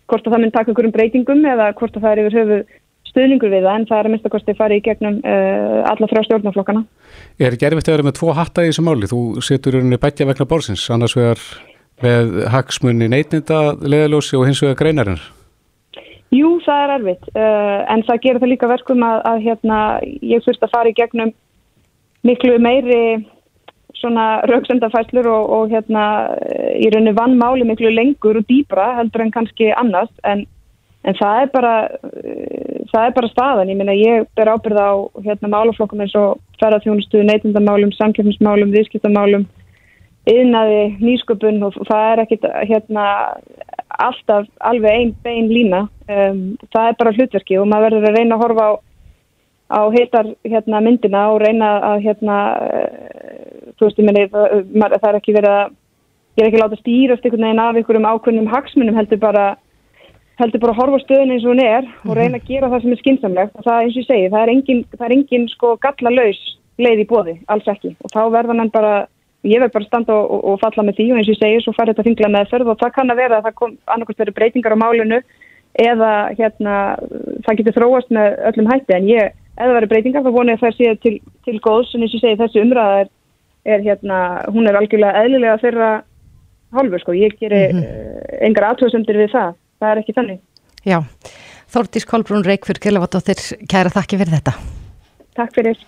hvort 0.08 0.28
að 0.28 0.34
það 0.34 0.44
mun 0.44 0.54
taka 0.54 0.72
einhverjum 0.72 0.94
breytingum 0.98 1.48
eða 1.54 1.70
hvort 1.80 1.96
að 1.96 2.04
það 2.04 2.12
er 2.12 2.22
yfir 2.22 2.38
höfu 2.38 2.60
stuðningur 3.18 3.50
við 3.50 3.66
það, 3.66 3.78
en 3.78 3.86
það 3.88 3.98
er 4.00 4.08
að 4.08 4.14
mista 4.14 4.30
hvort 4.32 4.46
þið 4.46 4.58
fari 4.58 4.78
í 4.78 4.84
gegnum 4.84 5.16
uh, 5.22 5.80
alla 5.90 6.08
frá 6.10 6.20
stjórnarflokkana. 6.26 6.84
Er 7.42 7.56
ekki 7.56 7.66
erfitt 7.68 7.90
að 7.90 7.96
vera 7.96 8.06
með 8.06 8.18
tvo 8.20 8.34
hatta 8.36 8.64
í 8.64 8.70
þessu 8.70 8.84
máli? 8.86 9.10
Þú 9.10 9.22
setur 9.44 9.80
unni 9.80 9.98
bætja 10.00 10.28
vegna 10.28 10.46
bórsins, 10.48 10.84
annars 10.94 11.16
vegar 11.18 11.42
með 12.04 12.44
hagsmunni 12.54 13.08
neitninda 13.10 13.74
leðalósi 13.82 14.38
og 14.38 14.46
hins 14.46 14.62
vegar 14.62 14.78
greinarinn. 14.78 15.18
Jú, 16.34 16.58
það 16.62 16.84
er 16.84 16.92
erfitt, 16.98 17.30
uh, 17.32 17.80
en 17.88 18.04
það 18.06 18.22
gerir 18.26 18.42
það 18.44 18.52
líka 18.52 18.70
verkum 18.70 19.02
að, 19.06 19.24
að 19.32 19.42
hérna, 19.48 19.80
ég 20.34 20.44
fyrst 20.44 20.62
að 20.62 20.74
fara 20.76 20.92
í 20.92 20.96
gegnum 20.96 21.34
miklu 22.28 22.58
meiri 22.62 23.00
svona 23.98 24.44
rauksendafæslur 24.46 25.26
og, 25.26 25.48
og 25.56 25.72
hérna 25.72 26.04
í 26.78 26.86
rauninu 26.92 27.16
vannmáli 27.16 27.66
miklu 27.66 27.90
lengur 27.90 28.38
og 28.38 28.46
dýbra 28.50 28.92
heldur 29.00 29.24
en 29.24 29.32
kannski 29.34 29.72
annars, 29.74 30.12
en, 30.28 30.44
en 31.08 31.16
það 31.16 31.42
er 31.42 31.52
bara 31.54 31.74
uh, 31.88 32.80
það 32.92 33.04
er 33.04 33.14
bara 33.16 33.32
staðan, 33.32 33.70
ég 33.72 33.78
minna 33.80 33.96
ég 33.96 34.26
ber 34.36 34.52
ábyrð 34.52 34.80
á 34.80 34.92
hérna 35.24 35.52
málaflokkum 35.52 36.02
eins 36.04 36.16
og 36.18 36.38
ferðarþjónustu, 36.60 37.22
neytundamálum, 37.24 37.94
samkjöfnismálum, 37.96 38.74
viðskiptamálum 38.74 39.46
yðnaði, 40.28 40.82
nýsköpun 41.00 41.62
og 41.66 41.76
það 41.88 42.04
er 42.10 42.22
ekkit 42.24 42.46
hérna 42.68 43.06
alltaf 43.98 44.48
alveg 44.70 44.94
einn 44.98 45.14
bein 45.24 45.48
lína. 45.50 45.86
Um, 46.08 46.42
það 46.72 46.90
er 46.90 46.98
bara 47.00 47.14
hlutverki 47.16 47.58
og 47.60 47.68
maður 47.70 47.98
verður 47.98 48.10
að 48.10 48.18
reyna 48.18 48.36
að 48.36 48.44
horfa 48.44 48.68
á, 48.68 48.72
á 49.78 49.80
heitar 49.94 50.30
hérna, 50.44 50.82
myndina 50.84 51.24
og 51.32 51.40
reyna 51.44 51.70
að 51.92 52.04
hérna, 52.06 52.38
uh, 52.60 53.72
þú 53.76 53.88
veist 53.88 54.02
ég 54.02 54.08
menni 54.08 54.26
það, 54.32 55.08
er 55.10 55.20
ekki 55.20 55.36
verið 55.36 55.54
að 55.54 55.64
ég 56.38 56.44
er 56.44 56.50
ekki 56.50 56.62
láta 56.62 56.80
stýrast 56.82 57.24
einhvern 57.24 57.48
veginn 57.48 57.64
af 57.64 57.78
einhverjum 57.80 58.10
ákveðnum 58.12 58.52
hagsmunum 58.52 58.98
heldur 58.98 59.22
bara 59.22 59.46
heldur 60.38 60.62
bara 60.62 60.74
að 60.74 60.80
horfa 60.82 61.02
stöðun 61.02 61.34
eins 61.34 61.44
og 61.44 61.52
hún 61.52 61.62
er 61.64 61.84
og 61.84 62.10
mhm. 62.12 62.16
reyna 62.18 62.38
að 62.38 62.48
gera 62.48 62.70
það 62.72 62.82
sem 62.82 62.94
er 62.94 63.02
skinsamlegt 63.02 63.58
og 63.58 63.66
það 63.66 63.82
eins 63.82 63.94
og 63.96 64.00
ég 64.02 64.08
segi, 64.08 64.32
það 64.32 64.42
er 64.42 64.52
engin, 64.54 64.82
það 64.94 65.06
er 65.06 65.14
engin 65.16 65.46
sko 65.52 65.74
galla 65.82 66.14
laus 66.14 66.42
leið 66.78 67.02
í 67.02 67.06
bóði, 67.10 67.34
alls 67.50 67.70
ekki. 67.70 67.94
Og 68.06 68.12
þá 68.12 68.20
verður 68.30 68.60
hann 68.62 68.70
bara 68.74 68.94
ég 69.46 69.62
verð 69.62 69.74
bara 69.74 69.88
standa 69.88 70.14
og, 70.14 70.44
og 70.52 70.60
falla 70.62 70.84
með 70.86 70.98
því 70.98 71.08
og 71.10 71.18
eins 71.18 71.28
og 71.28 71.34
ég 71.34 71.40
segir 71.42 71.64
svo 71.64 71.74
fær 71.74 71.90
þetta 71.90 72.06
þingla 72.06 72.30
með 72.34 72.50
þörf 72.52 72.72
og 72.72 72.80
það 72.82 72.94
kann 72.96 73.12
að 73.12 73.20
vera 73.22 73.38
að 73.38 73.48
það 73.48 73.56
kom 73.60 73.74
annarkvæmst 73.86 74.22
verið 74.24 74.38
breytingar 74.38 74.74
á 74.74 74.82
málinu 74.82 75.20
eða 75.78 76.12
hérna 76.38 76.74
það 77.46 77.60
getur 77.60 77.76
þróast 77.76 78.10
með 78.14 78.38
öllum 78.50 78.70
hætti. 78.72 78.96
En 78.96 79.08
ég, 79.10 79.36
eða 79.58 79.76
verið 79.78 79.92
breytingar 79.92 80.26
þá 80.26 80.32
vonu 80.34 80.54
ég 80.54 80.58
að 80.58 80.66
það 80.66 80.76
sé 80.78 80.94
til, 81.04 81.14
til 81.46 81.56
góðs. 81.62 81.94
En 81.94 82.02
eins 82.02 82.14
og 82.14 82.18
ég 82.18 82.24
segi 82.24 82.40
þessi 82.42 82.62
umræða 82.64 83.00
er, 83.04 83.10
er 83.74 83.86
hérna, 83.86 84.18
hún 84.54 84.70
er 84.70 84.78
algjörlega 84.78 85.22
eðlilega 85.24 85.62
þeirra 85.62 85.90
hálfur 86.74 87.02
sko, 87.02 87.14
ég 87.16 87.38
gerir 87.40 87.72
mm 87.72 87.80
-hmm. 87.80 88.42
engar 88.48 88.66
aðtöðsendir 88.70 89.16
við 89.22 89.30
það, 89.32 89.54
það 89.78 89.92
er 89.92 90.02
ekki 90.02 90.16
þannig. 90.16 90.40
Já, 90.86 90.98
Þórtís 91.68 92.06
Kolbrún 92.08 92.46
Reykjörg 92.46 92.80
Kjellavatóttir, 92.80 93.40
kæra 93.68 93.92
þakki 93.92 94.20
fyrir 94.20 94.38
þetta. 94.38 94.54
Takk 95.36 95.56
fyrir. 95.58 95.82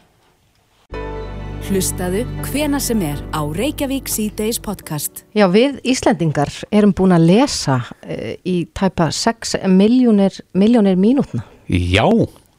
Hlustaðu 1.70 2.24
hvena 2.48 2.80
sem 2.82 3.00
er 3.06 3.20
á 3.30 3.40
Reykjavík 3.46 4.10
C-Days 4.10 4.58
podcast. 4.62 5.22
Já, 5.38 5.46
við 5.52 5.78
Íslendingar 5.86 6.50
erum 6.74 6.92
búin 6.96 7.14
að 7.14 7.28
lesa 7.30 7.78
uh, 7.86 8.34
í 8.42 8.64
tæpa 8.74 9.10
6 9.14 9.60
miljónir, 9.70 10.40
miljónir 10.52 10.98
mínútna. 11.00 11.44
Já, 11.70 12.04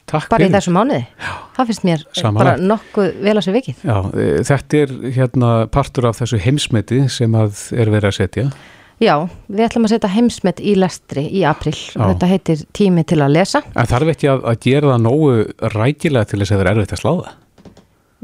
takk. 0.08 0.30
Bara 0.32 0.48
í 0.48 0.52
þessu 0.54 0.72
mánuði. 0.74 1.04
Já. 1.20 1.32
Það 1.58 1.70
finnst 1.70 1.86
mér 1.86 2.04
Samanlega. 2.16 2.42
bara 2.42 2.68
nokkuð 2.72 3.10
vel 3.28 3.36
að 3.36 3.44
sé 3.44 3.56
vikið. 3.58 3.82
Já, 3.84 3.96
e, 4.16 4.28
þetta 4.48 4.80
er 4.80 4.94
hérna 5.18 5.50
partur 5.74 6.08
af 6.08 6.22
þessu 6.22 6.40
heimsmeti 6.40 7.02
sem 7.12 7.36
að 7.36 7.66
er 7.76 7.92
verið 7.92 8.08
að 8.08 8.16
setja. 8.16 8.46
Já, 8.48 8.70
við 9.02 9.64
ætlum 9.66 9.86
að 9.88 9.94
setja 9.94 10.10
heimsmet 10.12 10.60
í 10.62 10.74
lestri 10.78 11.24
í 11.28 11.44
april 11.48 11.74
Já. 11.74 11.96
og 11.98 12.12
þetta 12.12 12.28
heitir 12.30 12.66
tími 12.76 13.04
til 13.08 13.20
að 13.24 13.34
lesa. 13.36 13.62
En 13.74 13.88
þarf 13.90 14.12
ekki 14.14 14.30
að, 14.32 14.44
að 14.52 14.60
gera 14.66 14.92
það 14.92 15.06
nógu 15.06 15.32
rækilega 15.74 16.30
til 16.30 16.42
þess 16.42 16.52
að 16.52 16.60
það 16.60 16.66
er 16.66 16.72
erfitt 16.74 16.94
að 16.96 17.02
sláða? 17.02 17.32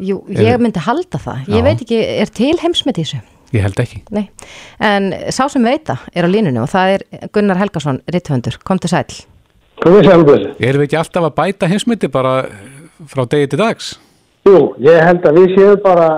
Jú, 0.08 0.20
ég 0.38 0.62
myndi 0.62 0.84
halda 0.84 1.18
það. 1.18 1.42
Ég 1.50 1.58
Já. 1.58 1.66
veit 1.66 1.82
ekki, 1.82 1.98
er 2.22 2.32
til 2.38 2.54
heimsmet 2.62 3.00
í 3.00 3.06
þessu? 3.06 3.24
Ég 3.56 3.64
held 3.64 3.80
ekki. 3.80 4.02
Nei, 4.12 4.26
en 4.84 5.08
sá 5.32 5.46
sem 5.48 5.64
veit 5.64 5.86
það 5.88 6.04
er 6.12 6.26
á 6.26 6.30
línunum 6.30 6.66
og 6.66 6.72
það 6.72 6.94
er 6.98 7.28
Gunnar 7.32 7.58
Helgason, 7.58 8.02
ritthöndur. 8.12 8.58
Kom 8.68 8.80
til 8.82 8.92
sæl. 8.92 9.06
Komið 9.80 10.10
sæl, 10.10 10.24
Bössi. 10.26 10.50
Erum 10.58 10.82
við 10.82 10.88
ekki 10.88 10.98
alltaf 11.00 11.28
að 11.30 11.36
bæta 11.38 11.70
heimsmeti 11.70 12.10
bara 12.12 12.34
frá 13.08 13.24
degi 13.30 13.48
til 13.52 13.60
dags? 13.62 13.94
Jú, 14.48 14.74
ég 14.84 15.00
held 15.00 15.24
að 15.28 15.40
við 15.40 15.54
séum 15.56 15.80
bara, 15.84 16.08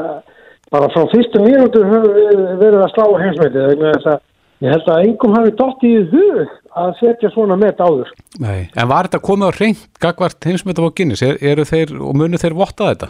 bara 0.72 0.88
frá 0.94 1.06
fyrstu 1.12 1.42
mínútur 1.44 1.86
höfum 1.86 2.16
við 2.16 2.42
verið 2.64 2.84
að 2.86 2.92
slá 2.96 3.06
heimsmeti. 3.22 4.16
Ég 4.60 4.74
held 4.74 4.88
að 4.92 5.06
engum 5.06 5.36
hafi 5.38 5.54
dótt 5.56 5.84
í 5.88 5.94
hug 6.10 6.50
að 6.76 6.90
setja 6.98 7.30
svona 7.32 7.56
met 7.56 7.80
áður. 7.80 8.10
Nei, 8.42 8.68
en 8.76 8.90
var 8.90 9.08
þetta 9.08 9.22
komið 9.24 9.48
á 9.48 9.52
reynd 9.56 9.86
gagvart 10.02 10.44
heimsmeti 10.44 10.84
á 10.84 10.92
Guinness? 10.92 11.24
Er, 11.24 11.38
eru 11.52 11.64
þeir 11.64 11.94
og 11.96 12.18
munu 12.20 12.40
þeir 12.40 12.56
votta 12.58 12.90
þetta? 12.90 13.08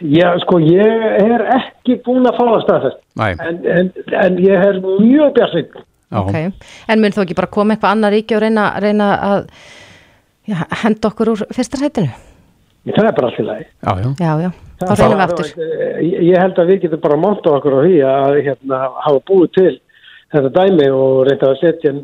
Já, 0.00 0.30
sko, 0.40 0.56
ég 0.64 1.04
er 1.20 1.44
ekki 1.58 1.98
búin 2.06 2.24
að 2.28 2.38
fá 2.38 2.44
það 2.46 2.62
staðfest, 2.64 3.02
en, 3.20 3.60
en, 3.74 3.90
en 4.22 4.38
ég 4.40 4.64
er 4.70 4.80
mjög 4.80 5.34
björnsvinn. 5.36 5.84
Okay. 6.20 6.48
En 6.90 7.04
mun 7.04 7.14
þú 7.14 7.26
ekki 7.26 7.36
bara 7.38 7.50
koma 7.52 7.76
eitthvað 7.76 7.94
annar 7.94 8.14
ríki 8.16 8.34
og 8.38 8.42
reyna, 8.42 8.64
reyna 8.82 9.10
að 9.26 9.44
já, 10.48 10.56
henda 10.82 11.12
okkur 11.12 11.34
úr 11.34 11.44
fyrsta 11.52 11.78
sætinu? 11.78 12.08
Það 12.88 13.10
er 13.10 13.14
bara 13.18 13.28
allt 13.28 13.38
í 13.42 13.46
lagi. 13.46 13.68
Já, 13.84 13.92
já. 14.00 14.08
Já, 14.16 14.32
já, 14.40 14.50
þá 14.80 14.94
reynum 14.96 15.20
við 15.20 15.24
aftur. 15.26 15.52
Ég 16.08 16.40
held 16.40 16.58
að 16.64 16.72
við 16.72 16.82
getum 16.86 17.04
bara 17.04 17.20
monta 17.20 17.54
okkur 17.58 17.76
á 17.76 17.80
því 17.84 17.94
að 18.08 18.40
hérna, 18.48 18.82
hafa 19.04 19.24
búið 19.28 19.54
til 19.58 19.72
þetta 20.32 20.50
dæmi 20.56 20.90
og 20.94 21.26
reynda 21.28 21.50
að 21.50 21.60
setja 21.60 21.94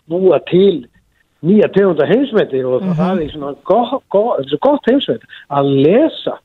snúa 0.00 0.40
til 0.50 0.86
nýja 1.46 1.68
tegunda 1.74 2.06
heimsveiti 2.08 2.64
og 2.64 2.82
mm 2.82 2.88
-hmm. 2.88 2.96
það 2.96 3.22
er 3.22 3.30
svona 3.30 3.54
gott, 3.64 4.02
gott, 4.08 4.60
gott 4.60 4.90
heimsveiti 4.90 5.26
að 5.50 5.64
lesa 5.84 6.38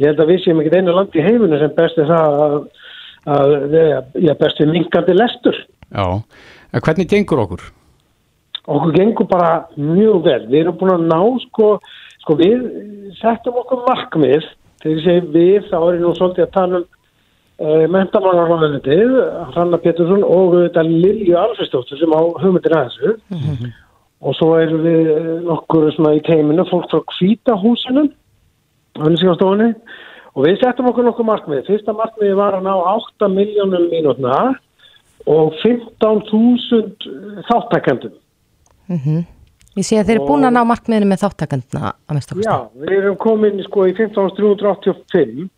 ég 0.00 0.08
held 0.08 0.22
að 0.22 0.30
við 0.32 0.44
séum 0.44 0.62
ekki 0.62 0.78
einu 0.78 0.94
land 0.96 1.16
í 1.16 1.24
heiminu 1.24 1.58
sem 1.60 1.74
besti 1.76 2.06
það 2.08 2.38
að, 2.44 2.54
að, 3.34 3.50
að 4.30 4.38
besti 4.40 4.68
minkandi 4.68 5.16
lestur. 5.16 5.58
Já, 5.90 6.06
en 6.72 6.84
hvernig 6.86 7.10
gengur 7.10 7.42
okkur? 7.44 7.66
Okkur 8.70 8.94
gengur 8.96 9.28
bara 9.28 9.50
mjög 9.76 10.24
vel. 10.24 10.46
Við 10.48 10.62
erum 10.62 10.78
búin 10.80 10.94
að 10.94 11.06
ná, 11.10 11.20
sko, 11.48 11.68
sko 12.22 12.38
við 12.40 12.64
settum 13.20 13.60
okkur 13.60 13.84
markmið, 13.88 14.48
þegar 14.80 14.96
ég 14.96 15.04
segi 15.04 15.34
við, 15.34 15.68
þá 15.68 15.78
er 15.80 15.98
ég 15.98 16.02
nú 16.04 16.14
svolítið 16.16 16.46
að 16.46 16.56
tala 16.56 16.80
um 16.80 16.88
uh, 17.60 17.84
mentamálarróðanitið, 17.92 19.14
Hanna 19.54 19.78
Pettersson 19.82 20.24
og 20.24 20.56
þetta 20.56 20.86
Lilju 20.88 21.36
Alfredsdóttur 21.38 22.00
sem 22.00 22.16
á 22.16 22.20
hugmyndir 22.42 22.76
að 22.76 22.88
þessu. 22.88 23.16
Mm 23.30 23.44
-hmm. 23.46 23.76
Og 24.20 24.34
svo 24.36 24.54
erum 24.60 24.82
við 24.84 25.06
nokkur 25.48 25.92
svona 25.92 26.14
í 26.18 26.24
teiminu, 26.24 26.64
fólk 26.68 26.90
frá 26.90 27.00
kvítahúsinum 27.16 28.10
auðvilsingastofunni 28.98 29.74
og 30.34 30.44
við 30.46 30.58
settum 30.60 30.88
okkur 30.90 31.06
nokkuð 31.06 31.26
markmið. 31.26 31.66
Fyrsta 31.66 31.92
markmiði 31.96 32.34
var 32.38 32.56
að 32.58 32.66
ná 32.66 32.74
8 32.74 33.28
miljónum 33.32 33.88
mínútna 33.90 34.54
og 35.26 35.54
15.000 35.62 37.44
þáttakendum. 37.48 38.12
Mm 38.88 38.98
-hmm. 39.04 39.24
Ég 39.78 39.84
sé 39.86 39.96
að 40.00 40.06
þeir 40.06 40.16
eru 40.18 40.26
búin 40.26 40.44
að 40.44 40.56
ná 40.56 40.62
markmiðinu 40.66 41.06
með 41.06 41.22
þáttakenduna 41.24 41.92
að 42.08 42.14
mesta. 42.14 42.34
Já, 42.42 42.56
við 42.74 42.96
erum 42.98 43.16
komin 43.16 43.62
sko 43.62 43.86
í 43.86 43.94
15.385 43.94 45.48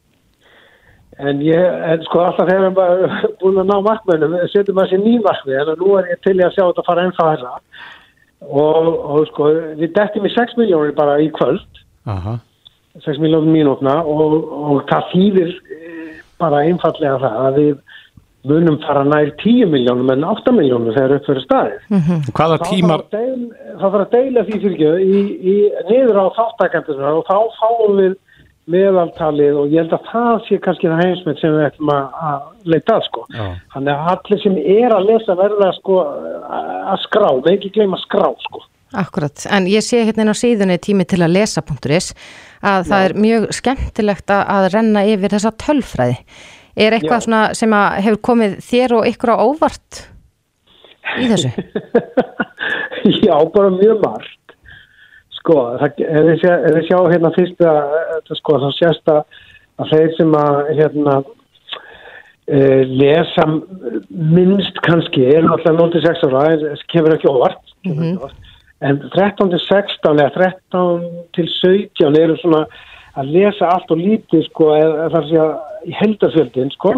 en 1.18 1.42
ég, 1.44 1.64
en 1.92 2.04
sko 2.06 2.22
alltaf 2.24 2.48
þegar 2.48 2.62
við 2.62 2.78
erum 2.92 3.34
búin 3.42 3.60
að 3.62 3.68
ná 3.68 3.74
markmiðinu, 3.88 4.44
setjum 4.52 4.78
við 4.78 4.84
þessi 4.84 5.00
nýjum 5.02 5.26
markmið 5.28 5.60
en 5.60 5.82
nú 5.82 5.96
er 5.98 6.08
ég 6.12 6.22
til 6.24 6.38
ég 6.38 6.46
að 6.46 6.54
sjá 6.56 6.64
þetta 6.64 6.86
fara 6.86 7.04
ennþá 7.08 7.28
herra 7.32 7.52
og, 8.48 8.88
og 8.88 9.28
sko 9.30 9.50
við 9.78 9.92
dettum 9.96 10.26
í 10.26 10.32
6 10.32 10.56
miljónir 10.60 10.96
bara 10.96 11.20
í 11.22 11.28
kvöld. 11.36 11.82
Aha. 12.10 12.38
6 13.04 13.20
miljónum 13.22 13.52
mínútna 13.54 14.00
og, 14.04 14.38
og 14.52 14.82
það 14.90 15.10
þýðir 15.12 15.52
eh, 15.52 16.16
bara 16.42 16.64
einfallega 16.66 17.20
það 17.22 17.38
að 17.46 17.60
við 17.60 17.76
munum 18.50 18.80
fara 18.82 19.04
nær 19.06 19.30
10 19.38 19.70
miljónum 19.70 20.10
en 20.12 20.26
8 20.26 20.52
miljónum 20.56 20.94
þegar 20.96 21.16
upp 21.16 21.28
fyrir 21.28 21.44
staðið. 21.44 21.86
Mm 21.92 22.02
-hmm. 22.08 22.24
Hvaða 22.36 22.58
tímar? 22.66 23.04
Það 23.12 23.78
þarf 23.84 24.00
að 24.00 24.10
deila 24.16 24.44
því 24.48 24.60
fyrir 24.64 24.98
í, 25.00 25.22
í 25.52 25.56
niður 25.90 26.20
á 26.20 26.26
þáttakendurna 26.38 27.14
og 27.20 27.24
þá 27.30 27.36
fáum 27.60 27.96
við 28.00 28.18
meðaltalið 28.70 29.56
og 29.58 29.72
ég 29.72 29.82
held 29.82 29.94
að 29.96 30.10
það 30.12 30.36
sé 30.46 30.58
kannski 30.62 30.90
það 30.90 31.00
heimsmynd 31.02 31.40
sem 31.40 31.54
við 31.56 31.64
ætlum 31.66 31.90
að 31.94 32.44
leita 32.74 32.98
að 32.98 33.06
sko. 33.08 33.24
Já. 33.34 33.46
Þannig 33.74 33.92
að 33.94 34.10
allir 34.12 34.42
sem 34.42 34.58
er 34.60 34.94
að 34.94 35.08
lesa 35.08 35.36
verða 35.38 35.70
sko 35.78 35.96
að 36.92 37.00
skrá, 37.06 37.28
með 37.40 37.50
ekki 37.56 37.72
gleyma 37.74 37.98
skrá 38.04 38.28
sko. 38.44 38.62
Akkurat, 39.02 39.46
en 39.48 39.66
ég 39.72 39.84
sé 39.84 40.02
hérna 40.04 40.26
inn 40.26 40.34
á 40.34 40.36
síðunni 40.36 40.76
tími 40.84 41.06
til 41.08 41.22
að 41.24 41.32
lesa.is 41.38 42.10
að 42.60 42.90
það 42.90 43.06
er 43.06 43.14
mjög 43.24 43.46
skemmtilegt 43.56 44.32
að, 44.34 44.42
að 44.52 44.66
renna 44.76 45.04
yfir 45.08 45.32
þessa 45.32 45.54
tölfræði. 45.64 46.18
Er 46.76 46.96
eitthvað 46.96 47.18
Já. 47.18 47.24
svona 47.26 47.42
sem 47.56 47.74
að 47.76 47.96
hefur 48.06 48.20
komið 48.28 48.58
þér 48.68 48.94
og 48.98 49.08
ykkur 49.08 49.32
á 49.32 49.36
óvart 49.42 50.02
í 51.20 51.28
þessu? 51.32 51.50
Já, 53.26 53.34
bara 53.54 53.72
mjög 53.74 54.04
margt. 54.04 54.41
Sko, 55.42 55.56
það, 55.80 56.02
ef 56.06 56.26
við 56.28 56.36
sjá, 56.38 56.52
sjá 56.86 56.98
hérna 57.10 57.30
fyrst 57.34 57.62
að, 57.66 57.94
sko, 58.38 58.58
þá 58.62 58.68
sést 58.76 59.10
að, 59.10 59.40
að 59.82 59.88
þeir 59.90 60.12
sem 60.14 60.36
að 60.38 60.58
hérna 60.78 61.14
uh, 61.18 62.82
lesa 62.92 63.46
minnst 63.50 64.78
kannski 64.86 65.26
er 65.32 65.42
náttúrulega 65.48 65.98
0-6 65.98 66.22
ára, 66.28 66.44
en 66.54 66.84
kemur 66.94 67.16
ekki 67.16 67.30
óvart, 67.32 67.74
kemur 67.82 68.06
ekki 68.06 68.22
óvart. 68.22 68.48
En 68.82 68.98
13-16 69.14 70.08
eða 70.12 70.30
13 70.70 71.02
til 71.34 71.48
17 71.58 72.16
eru 72.18 72.38
svona 72.40 72.64
að 73.18 73.34
lesa 73.34 73.68
allt 73.70 73.90
og 73.94 74.00
lítið 74.00 74.46
sko, 74.48 74.72
eða 74.78 75.08
þar 75.16 75.28
sé 75.28 75.42
að 75.42 75.90
í 75.90 75.96
heldarfjöldin 75.98 76.72
sko. 76.76 76.94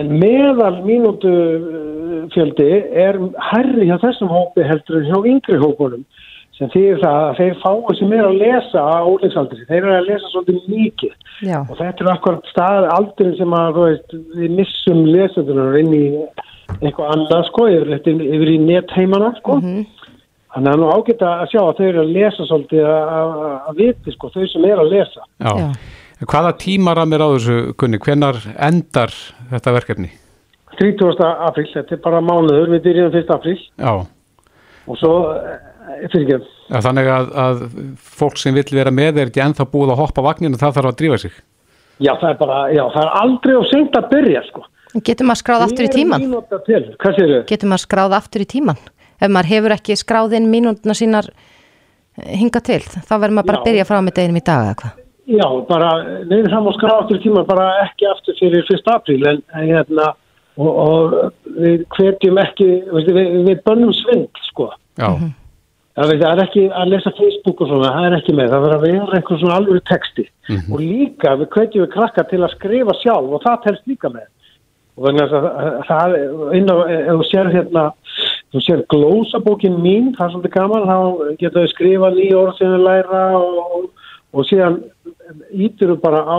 En 0.00 0.08
meðal 0.18 0.80
mínútu 0.88 1.28
uh, 1.30 2.24
fjöldi 2.32 2.70
er 2.96 3.20
herri 3.50 3.90
hjá 3.90 3.98
þessum 4.06 4.32
hópi 4.32 4.64
heldur 4.64 5.02
en 5.02 5.10
hjá 5.10 5.18
yngri 5.34 5.60
hópunum 5.60 6.08
sem 6.56 6.70
þýðir 6.72 7.02
það 7.02 7.18
að 7.22 7.38
þeir 7.40 7.58
fáið 7.62 7.98
sem 7.98 8.12
er 8.16 8.26
að 8.26 8.38
lesa 8.40 8.84
á 8.84 8.98
óleiksaldri. 9.04 9.66
Þeir 9.68 9.78
eru 9.82 9.94
að 9.96 10.08
lesa 10.10 10.30
svolítið 10.32 10.70
mikið 10.72 11.12
Já, 11.44 11.58
og 11.60 11.74
þetta 11.76 12.04
er 12.04 12.12
akkurat 12.14 12.50
stað 12.52 12.88
aldurinn 12.94 13.36
sem 13.40 13.56
að 13.58 13.80
veist, 13.82 14.16
við 14.38 14.56
missum 14.60 15.02
lesendunar 15.10 15.78
inn 15.82 15.92
í 15.92 16.06
eitthvað 16.80 17.12
annað 17.12 17.44
sko, 17.50 17.68
yfir, 17.72 17.92
yfir, 17.98 18.24
yfir 18.38 18.54
í 18.54 18.56
netheimana 18.64 19.30
sko. 19.40 19.60
Þannig 20.56 20.56
að 20.56 20.64
það 20.64 20.72
er 20.72 20.80
nú 20.80 20.90
ágætt 20.94 21.22
að 21.28 21.46
sjá 21.52 21.60
að 21.62 21.78
þau 21.78 21.86
eru 21.86 22.02
að 22.02 22.12
lesa 22.16 22.48
svolítið 22.48 22.88
að, 22.88 23.14
að, 23.20 23.56
að 23.68 23.80
viti 23.82 24.16
sko, 24.16 24.32
þau 24.32 24.44
sem 24.52 24.68
er 24.70 24.82
að 24.82 24.92
lesa. 24.94 25.26
Já. 25.44 25.54
En 26.16 26.28
Hvaða 26.32 26.54
tímaramir 26.56 27.20
á 27.20 27.28
þessu 27.34 27.56
kunni? 27.76 28.00
Hvenar 28.00 28.38
endar 28.64 29.12
þetta 29.50 29.74
verkefni? 29.76 30.08
30. 30.80 31.20
apríl, 31.48 31.68
þetta 31.72 31.96
er 31.96 32.02
bara 32.04 32.22
mánuður, 32.24 32.72
við 32.72 32.84
byrjum 32.88 33.12
1. 33.12 33.32
apríl 33.32 33.56
Já. 33.80 33.92
og 34.86 34.98
svo, 35.00 35.12
þannig 36.82 37.10
að, 37.12 37.28
að 37.42 37.60
fólk 38.18 38.40
sem 38.40 38.56
vill 38.56 38.66
vera 38.74 38.92
með 38.94 39.22
er 39.22 39.30
ekki 39.30 39.42
ennþá 39.44 39.68
búið 39.72 39.94
að 39.94 40.00
hoppa 40.02 40.24
vagninu, 40.26 40.58
það 40.60 40.78
þarf 40.78 40.90
að 40.90 40.98
drífa 41.02 41.18
sig. 41.24 41.38
já 42.02 42.12
það 42.20 42.28
er 42.30 42.38
bara, 42.40 42.58
já 42.74 42.82
það 42.94 43.02
er 43.04 43.12
aldrei 43.22 43.54
á 43.56 43.62
seint 43.70 43.98
að 44.00 44.08
byrja 44.10 44.44
sko. 44.50 44.66
getur 45.06 45.28
maður 45.30 45.42
skráð 45.42 45.66
aftur 45.68 45.88
í 45.88 45.92
tíman? 45.94 46.28
Getur 47.46 47.70
maður 47.70 47.84
skráð 47.86 48.18
aftur 48.20 48.44
í 48.44 48.50
tíman? 48.50 48.84
Ef 49.16 49.32
maður 49.32 49.52
hefur 49.54 49.76
ekki 49.78 49.96
skráð 49.96 50.36
inn 50.36 50.50
mínútuna 50.52 50.94
sínar 50.96 51.30
eh, 51.30 52.36
hinga 52.36 52.60
til, 52.60 52.82
þá 52.84 53.14
verður 53.16 53.38
maður 53.38 53.50
bara 53.52 53.60
að 53.62 53.64
Já. 53.64 53.68
byrja 53.70 53.88
frá 53.88 54.00
með 54.02 54.16
deginum 54.18 54.40
í 54.42 54.44
dag 54.44 54.66
eða 54.66 54.78
hvað? 54.82 55.02
Já, 55.26 55.46
bara, 55.66 55.88
neina 56.28 56.50
það 56.52 56.66
má 56.66 56.70
skrá 56.76 56.92
aftur 57.00 57.18
í 57.18 57.22
tíma, 57.24 57.42
bara 57.48 57.64
ekki 57.82 58.06
aftur 58.06 58.36
fyrir 58.38 58.62
1. 58.62 58.84
apríl, 58.92 59.24
en, 59.26 59.40
en 59.58 59.64
hérna, 59.72 60.12
og, 60.54 60.68
og 60.70 61.16
við 61.56 61.82
hvetjum 61.96 62.38
ekki, 62.44 62.68
veistu, 62.92 63.16
við, 63.16 63.32
við 63.48 63.64
bönnum 63.66 63.94
svindl, 63.96 64.44
sko. 64.46 64.68
Já. 65.00 65.08
Það, 65.96 66.10
er 66.28 66.40
ekki 66.44 66.62
að 66.76 66.90
lesa 66.92 67.10
Facebook 67.16 67.60
og 67.64 67.68
svona, 67.70 67.90
það 67.94 68.06
er 68.10 68.14
ekki 68.18 68.32
með, 68.36 68.50
það 68.52 68.64
verður 68.66 68.74
að 68.76 68.82
vera 68.86 69.18
einhver 69.18 69.38
svona 69.40 69.54
alvöru 69.56 69.80
texti. 69.88 70.24
Og 70.68 70.80
líka 70.82 71.30
við 71.40 71.48
hvetjum 71.54 71.84
við 71.86 71.92
krakka 71.94 72.24
til 72.28 72.40
að 72.44 72.52
skrifa 72.56 72.96
sjálf 73.00 73.32
og 73.38 73.44
það 73.46 73.62
telst 73.64 73.86
líka 73.88 74.10
með. 74.12 74.26
Og 74.96 75.06
þannig 75.06 75.32
að 75.32 75.46
það- 75.88 76.16
inn 76.58 76.68
á, 76.68 76.76
ef 76.84 77.08
þú 77.16 77.24
sér 77.30 77.48
hérna, 77.54 77.84
þú 78.52 78.62
sér 78.66 78.84
glósabókin 78.92 79.80
mín, 79.80 80.12
það 80.16 80.26
er 80.26 80.32
svolítið 80.34 80.54
gaman, 80.58 80.86
þá 80.92 80.98
getur 81.40 81.64
við 81.64 81.72
skrifa 81.72 82.10
nýja 82.12 82.36
orð 82.42 82.54
sem 82.58 82.68
við 82.76 82.84
læra 82.86 83.24
og, 83.40 83.90
og 84.36 84.44
síðan 84.52 84.78
ítir 85.52 85.92
við 85.94 86.00
bara 86.04 86.22
á 86.28 86.38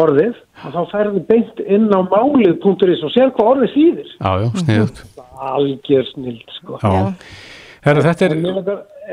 orðið 0.00 0.34
og 0.64 0.72
þá 0.72 0.80
ferðu 0.92 1.20
beint 1.28 1.60
inn 1.68 1.88
á 1.92 2.00
málið.is 2.08 3.04
og 3.04 3.12
sér 3.12 3.32
hvað 3.36 3.52
orðið 3.54 3.72
þýðir. 3.76 4.10
Já, 4.20 4.32
já, 4.40 4.48
sniðut. 4.64 5.04
Algjör 5.40 6.04
snild, 6.14 6.48
sko. 6.60 6.78
Já. 6.80 7.12
Herra, 7.84 8.02
þetta 8.04 8.26
er, 8.28 8.34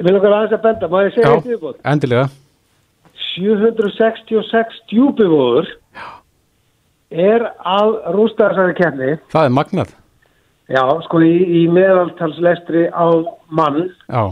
vil 0.04 0.16
okkar 0.20 0.34
aðeins 0.38 0.56
að 0.58 0.64
benda, 0.66 0.88
má 0.92 0.98
ég 1.06 1.14
segja 1.16 1.30
já, 1.30 1.36
eitt 1.38 1.48
viðbútt? 1.54 1.78
endilega. 1.88 2.26
766 3.38 4.82
djúbivóður 4.92 5.70
er 7.12 7.46
að 7.64 7.94
rústa 8.16 8.50
þessari 8.52 8.76
kefni, 8.80 9.12
Það 9.32 9.46
er 9.50 9.54
magnað. 9.56 9.94
já, 10.68 10.84
sko 11.06 11.22
í, 11.24 11.36
í 11.62 11.62
meðaltalslestri 11.72 12.88
á 12.92 13.08
mann, 13.48 13.86
Já. 14.12 14.24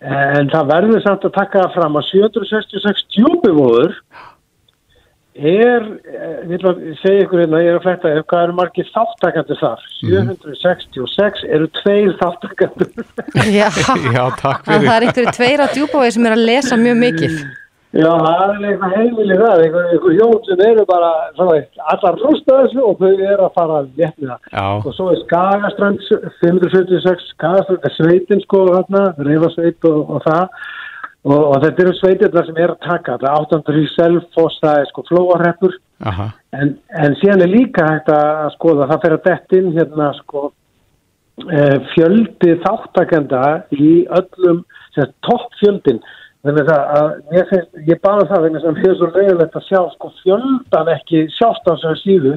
en 0.00 0.48
það 0.52 0.70
verður 0.72 1.02
samt 1.04 1.26
að 1.28 1.34
taka 1.36 1.66
fram 1.74 1.98
að 2.00 2.08
766 2.14 3.04
djúbivóður 3.16 3.98
er, 5.36 5.84
eh, 6.08 6.38
ég 6.42 6.48
vil 6.48 6.70
að 6.70 6.80
segja 7.02 7.26
ykkur 7.26 7.42
hérna, 7.42 7.60
ég 7.64 7.72
er 7.72 7.78
að 7.78 7.84
fletta 7.86 8.12
hvað 8.30 8.42
eru 8.46 8.56
margir 8.56 8.88
þáttakandur 8.94 9.60
þar, 9.60 9.84
766 10.00 11.44
eru 11.48 11.68
tveir 11.82 12.16
þáttakandur. 12.22 12.90
Já, 13.52 13.68
Já, 14.16 14.24
takk 14.40 14.64
að 14.64 14.72
fyrir. 14.72 14.88
það 14.88 14.96
er 14.96 15.06
einhverju 15.06 15.36
tveir 15.38 15.62
á 15.62 15.66
djúbói 15.74 16.10
sem 16.16 16.26
er 16.26 16.36
að 16.36 16.44
lesa 16.50 16.80
mjög 16.80 17.00
mikið. 17.04 17.38
Já, 17.96 18.10
það 18.12 18.50
er 18.52 18.64
eitthvað 18.68 18.94
heimili 18.98 19.36
það, 19.40 19.60
einhver, 19.64 19.84
einhver 19.94 20.16
hjón 20.18 20.40
sem 20.44 20.62
eru 20.66 20.82
bara, 20.88 21.10
veit, 21.38 21.78
allar 21.94 22.18
rústa 22.20 22.56
þessu 22.64 22.82
og 22.84 22.98
þau 23.00 23.12
eru 23.14 23.46
að 23.46 23.54
fara 23.56 23.78
létt 23.86 24.18
með 24.20 24.32
það. 24.32 24.50
Já. 24.52 24.66
Og 24.82 24.96
svo 24.98 25.06
er 25.14 25.20
Skagastrand 25.22 26.02
576, 26.42 27.30
Skagastrand 27.36 27.86
er 27.88 27.94
sveitin 27.96 28.42
sko 28.44 28.66
þarna, 28.72 29.04
reyfasveit 29.30 29.88
og, 29.88 30.02
og 30.18 30.26
það. 30.26 30.66
Og, 31.26 31.40
og 31.40 31.56
þetta 31.64 31.82
eru 31.82 31.94
sveitirna 31.98 32.42
sem 32.46 32.58
er 32.60 32.72
að 32.76 32.84
taka, 32.84 33.16
það 33.18 33.26
er 33.26 33.46
800 33.46 33.80
í 33.80 33.86
Selfoss, 33.96 34.60
það 34.62 34.82
er 34.82 34.90
sko 34.92 35.02
flóarreppur. 35.08 35.72
En, 36.54 36.76
en 37.02 37.16
síðan 37.18 37.42
er 37.42 37.50
líka 37.50 37.86
hægt 37.88 38.12
að 38.14 38.52
skoða, 38.54 38.86
það 38.92 39.02
fer 39.02 39.16
að 39.16 39.24
dett 39.24 39.56
inn 39.58 39.72
hérna 39.74 40.10
sko 40.20 40.44
eh, 41.48 41.78
fjöldi 41.94 42.54
þáttakenda 42.62 43.42
í 43.74 43.90
öllum, 44.20 44.62
sem 44.94 45.10
toppfjöldin. 45.26 45.98
Þannig 46.46 46.70
að, 46.70 46.84
að 47.00 47.34
ég, 47.34 47.52
ég 47.90 48.00
baða 48.04 48.28
það 48.30 48.46
vegna 48.46 48.62
sem 48.62 48.78
hefur 48.78 48.98
svo 49.00 49.10
leiðilegt 49.16 49.58
að 49.58 49.66
sjá 49.66 49.80
sko 49.96 50.12
fjöldan 50.20 50.92
ekki 50.94 51.24
sjást 51.34 51.66
á 51.66 51.74
þessu 51.74 51.94
síðu 52.04 52.36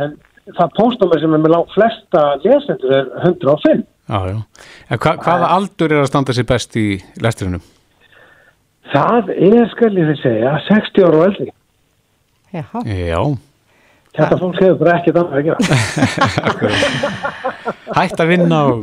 en 0.00 0.16
það 0.56 0.72
póstumir 0.78 1.20
sem 1.20 1.36
er 1.36 1.42
með 1.42 1.52
langt 1.52 1.74
flesta 1.76 2.24
lesendur 2.46 2.96
er 2.96 3.12
105. 3.28 3.84
Já, 4.08 4.18
já. 4.32 4.40
En 4.88 5.04
hva, 5.04 5.14
hvaða 5.20 5.52
aldur 5.58 5.92
er 5.92 6.06
að 6.06 6.10
standa 6.14 6.34
sér 6.36 6.48
best 6.48 6.80
í 6.80 6.86
lesturinnum? 7.20 7.62
Það 8.90 9.30
er, 9.36 9.68
skal 9.72 9.92
ég 9.96 10.08
þið 10.10 10.18
segja, 10.22 10.52
60 10.68 11.06
ára 11.06 11.18
og 11.20 11.24
eldri. 11.30 11.50
Já, 12.52 12.64
Já. 12.84 13.20
Þetta 14.12 14.36
fólk 14.42 14.58
hefur 14.60 14.74
bara 14.82 14.96
ekkert 14.98 15.16
annað 15.22 15.38
að 15.38 15.44
gera. 15.46 15.58
Hætt 17.96 18.20
að 18.20 18.28
vinna 18.28 18.58
og 18.68 18.82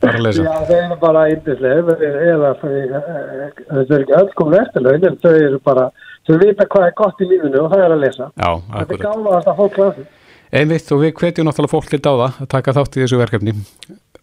bara 0.00 0.22
lesa. 0.24 0.46
Já, 0.46 0.54
þau 0.70 0.76
eru 0.78 0.96
bara 1.02 1.24
yndislega 1.34 1.96
eða 2.30 2.52
þau, 2.62 2.70
þau 2.70 3.82
eru 3.82 3.98
ekki 3.98 4.16
öll 4.20 4.30
komin 4.38 4.58
eftirlaun 4.62 5.04
en 5.10 5.18
þau 5.20 5.34
eru 5.34 5.60
bara, 5.66 5.84
þau 6.24 6.38
vita 6.40 6.68
hvað 6.72 6.86
er 6.88 6.96
gott 7.02 7.20
í 7.20 7.28
lífinu 7.34 7.60
og 7.66 7.68
það 7.74 7.84
er 7.84 7.94
að 7.98 8.02
lesa. 8.06 8.30
Já, 8.32 8.50
Þetta 8.56 8.80
er 8.80 8.86
akkurat. 8.86 9.04
gáða 9.04 9.36
að 9.52 9.60
fólk 9.60 9.76
glæði. 9.76 10.06
Einmitt 10.60 10.88
og 10.96 11.04
við 11.04 11.12
hvetjum 11.20 11.46
náttúrulega 11.50 11.74
fólk 11.76 11.92
til 11.92 12.00
dáða 12.08 12.30
að 12.40 12.48
taka 12.56 12.72
þátt 12.80 12.96
í 12.96 13.04
þessu 13.04 13.20
verkefni 13.20 13.52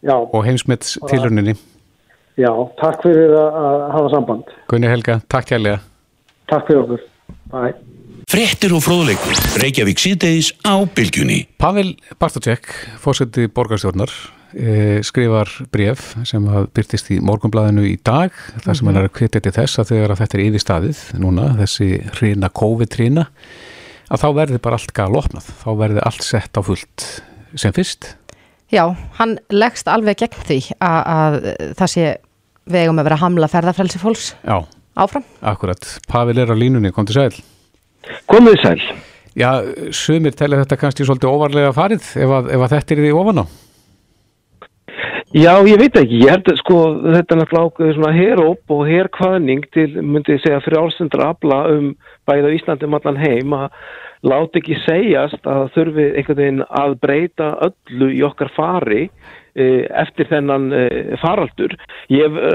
Já, 0.04 0.16
og 0.18 0.42
heimsmet 0.50 0.90
tilrauninni. 1.08 1.54
Já, 2.38 2.52
takk 2.80 3.04
fyrir 3.06 3.36
að, 3.36 3.60
að 3.66 3.84
hafa 3.98 4.14
samband. 4.16 4.56
Gunni 4.72 4.90
Helga, 4.92 5.20
takk 5.32 5.52
kærlega. 5.52 5.84
Takk 6.48 6.70
fyrir 6.70 6.84
okkur. 6.86 7.06
Bye. 7.52 7.76
Fréttir 8.28 8.74
og 8.76 8.82
fróðleikur. 8.84 9.38
Reykjavík 9.62 10.02
síðdeis 10.04 10.50
á 10.68 10.84
bylgjunni. 10.84 11.46
Pavel 11.56 11.94
Bartoczek, 12.20 12.68
fórseti 13.00 13.46
borgarstjórnar, 13.48 14.12
eh, 14.52 15.00
skrifar 15.00 15.48
bref 15.72 16.10
sem 16.28 16.44
að 16.44 16.68
byrtist 16.76 17.08
í 17.16 17.22
morgunblæðinu 17.24 17.86
í 17.88 17.96
dag, 18.04 18.32
þar 18.66 18.76
sem 18.76 18.88
hann 18.88 18.98
er 18.98 19.08
að 19.08 19.16
hvetja 19.16 19.42
til 19.42 19.56
þess 19.56 19.80
að 19.80 19.90
þegar 19.94 20.12
að 20.12 20.20
þetta 20.22 20.38
er 20.38 20.44
yfir 20.44 20.66
staðið 20.66 21.00
núna, 21.24 21.48
þessi 21.56 21.90
hrina 22.20 22.50
COVID-hrina, 22.50 23.28
að 24.12 24.22
þá 24.22 24.30
verði 24.36 24.60
bara 24.60 24.76
allt 24.76 24.94
gal 24.94 25.16
opnað, 25.16 25.48
þá 25.64 25.70
verði 25.78 26.04
allt 26.04 26.24
sett 26.24 26.52
á 26.52 26.62
fullt 26.62 27.08
sem 27.56 27.72
fyrst. 27.72 28.16
Já, 28.68 28.92
hann 29.16 29.38
leggst 29.50 29.88
alveg 29.88 30.18
gegn 30.20 30.44
því 30.44 30.60
að, 30.84 31.02
að 31.08 31.36
það 31.80 31.92
sé 31.94 32.08
vegum 32.72 33.00
að 33.00 33.08
vera 33.10 33.18
að 33.20 33.24
hamla 33.26 33.52
ferðarfrelsi 33.52 34.02
fólks 34.02 34.32
Já, 34.44 34.58
áfram. 34.98 35.26
akkurat. 35.42 35.92
Pavel 36.10 36.38
er 36.44 36.52
á 36.52 36.56
línunni, 36.58 36.92
kom 36.96 37.08
til 37.08 37.18
sæl. 37.18 37.38
Komið 38.32 38.60
sæl. 38.64 38.82
Já, 39.38 39.52
sumir 39.94 40.34
telja 40.34 40.64
þetta 40.64 40.80
kannski 40.82 41.06
svolítið 41.06 41.30
óvarlega 41.30 41.74
farið 41.76 42.06
ef 42.18 42.36
að, 42.40 42.52
ef 42.56 42.64
að 42.66 42.74
þetta 42.74 42.96
er 42.96 43.02
því 43.04 43.16
ofan 43.20 43.44
á. 43.44 43.46
Já, 45.36 45.52
ég 45.68 45.78
veit 45.78 45.98
ekki, 46.00 46.22
ég 46.24 46.32
held 46.32 46.48
að 46.48 46.60
sko 46.62 46.76
þetta 47.04 47.36
er 47.36 47.40
náttúrulega 47.42 47.68
ákveðið 47.68 47.96
svona 47.98 48.12
heróp 48.16 48.74
og 48.74 48.84
herkvaðning 48.88 49.66
til, 49.76 49.90
myndi 50.00 50.38
ég 50.38 50.42
segja, 50.42 50.62
frjálsendra 50.64 51.34
afla 51.34 51.58
um 51.74 51.90
bæða 52.30 52.54
Íslandi 52.56 52.88
um 52.88 52.96
allan 52.98 53.20
heim 53.20 53.56
að 53.58 53.68
láta 54.26 54.62
ekki 54.62 54.78
segjast 54.86 55.46
að 55.52 55.68
þurfi 55.76 56.06
einhvern 56.18 56.40
veginn 56.40 56.64
að 56.80 56.96
breyta 57.04 57.50
öllu 57.68 58.10
í 58.16 58.24
okkar 58.26 58.50
fari 58.56 59.04
eftir 59.58 60.30
þennan 60.30 60.70
e, 60.76 60.84
faraldur. 61.22 61.74
Ég 62.14 62.38
e, 62.38 62.54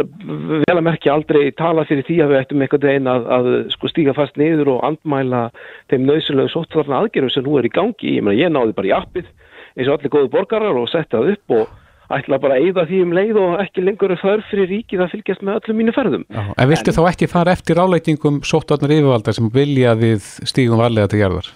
vel 0.62 0.76
að 0.76 0.84
merkja 0.86 1.16
aldrei 1.16 1.50
tala 1.58 1.86
fyrir 1.88 2.06
því 2.08 2.18
að 2.22 2.32
við 2.32 2.40
ættum 2.40 2.64
einhvern 2.64 2.88
veginn 2.88 3.10
að, 3.10 3.28
að 3.36 3.50
sko 3.74 3.90
stíga 3.90 4.16
fast 4.16 4.40
niður 4.40 4.76
og 4.76 4.84
andmæla 4.88 5.44
þeim 5.92 6.08
nöðsynlegu 6.08 6.52
sóttvarna 6.54 7.02
aðgerðum 7.02 7.34
sem 7.34 7.46
nú 7.46 7.58
er 7.58 7.68
í 7.68 7.74
gangi. 7.74 8.16
Ég, 8.18 8.24
mena, 8.24 8.38
ég 8.38 8.52
náði 8.54 8.76
bara 8.78 8.90
í 8.90 8.96
appið 8.96 9.30
eins 9.76 9.88
og 9.88 9.96
allir 9.96 10.12
góðu 10.12 10.32
borgarar 10.32 10.76
og 10.76 10.90
setja 10.92 11.18
það 11.20 11.32
upp 11.34 11.56
og 11.56 11.78
ætla 12.12 12.38
bara 12.42 12.58
að 12.58 12.66
eyða 12.68 12.84
því 12.90 13.00
um 13.06 13.14
leið 13.16 13.40
og 13.40 13.54
ekki 13.62 13.84
lengur 13.86 14.14
þarf 14.20 14.50
fyrir 14.50 14.70
ríkið 14.72 15.04
að 15.04 15.14
fylgjast 15.14 15.44
með 15.46 15.58
öllum 15.60 15.80
mínu 15.80 15.96
ferðum. 15.96 16.26
Já, 16.28 16.42
en 16.52 16.70
viltu 16.72 16.92
en, 16.92 16.98
þá 16.98 17.02
ekki 17.12 17.30
fara 17.32 17.56
eftir 17.56 17.80
áleitingum 17.80 18.42
sóttvarnar 18.46 18.94
yfirvalda 18.98 19.34
sem 19.36 19.48
vilja 19.54 19.96
við 19.98 20.28
stígum 20.48 20.82
varlega 20.82 21.12
til 21.12 21.22
gerðar? 21.22 21.48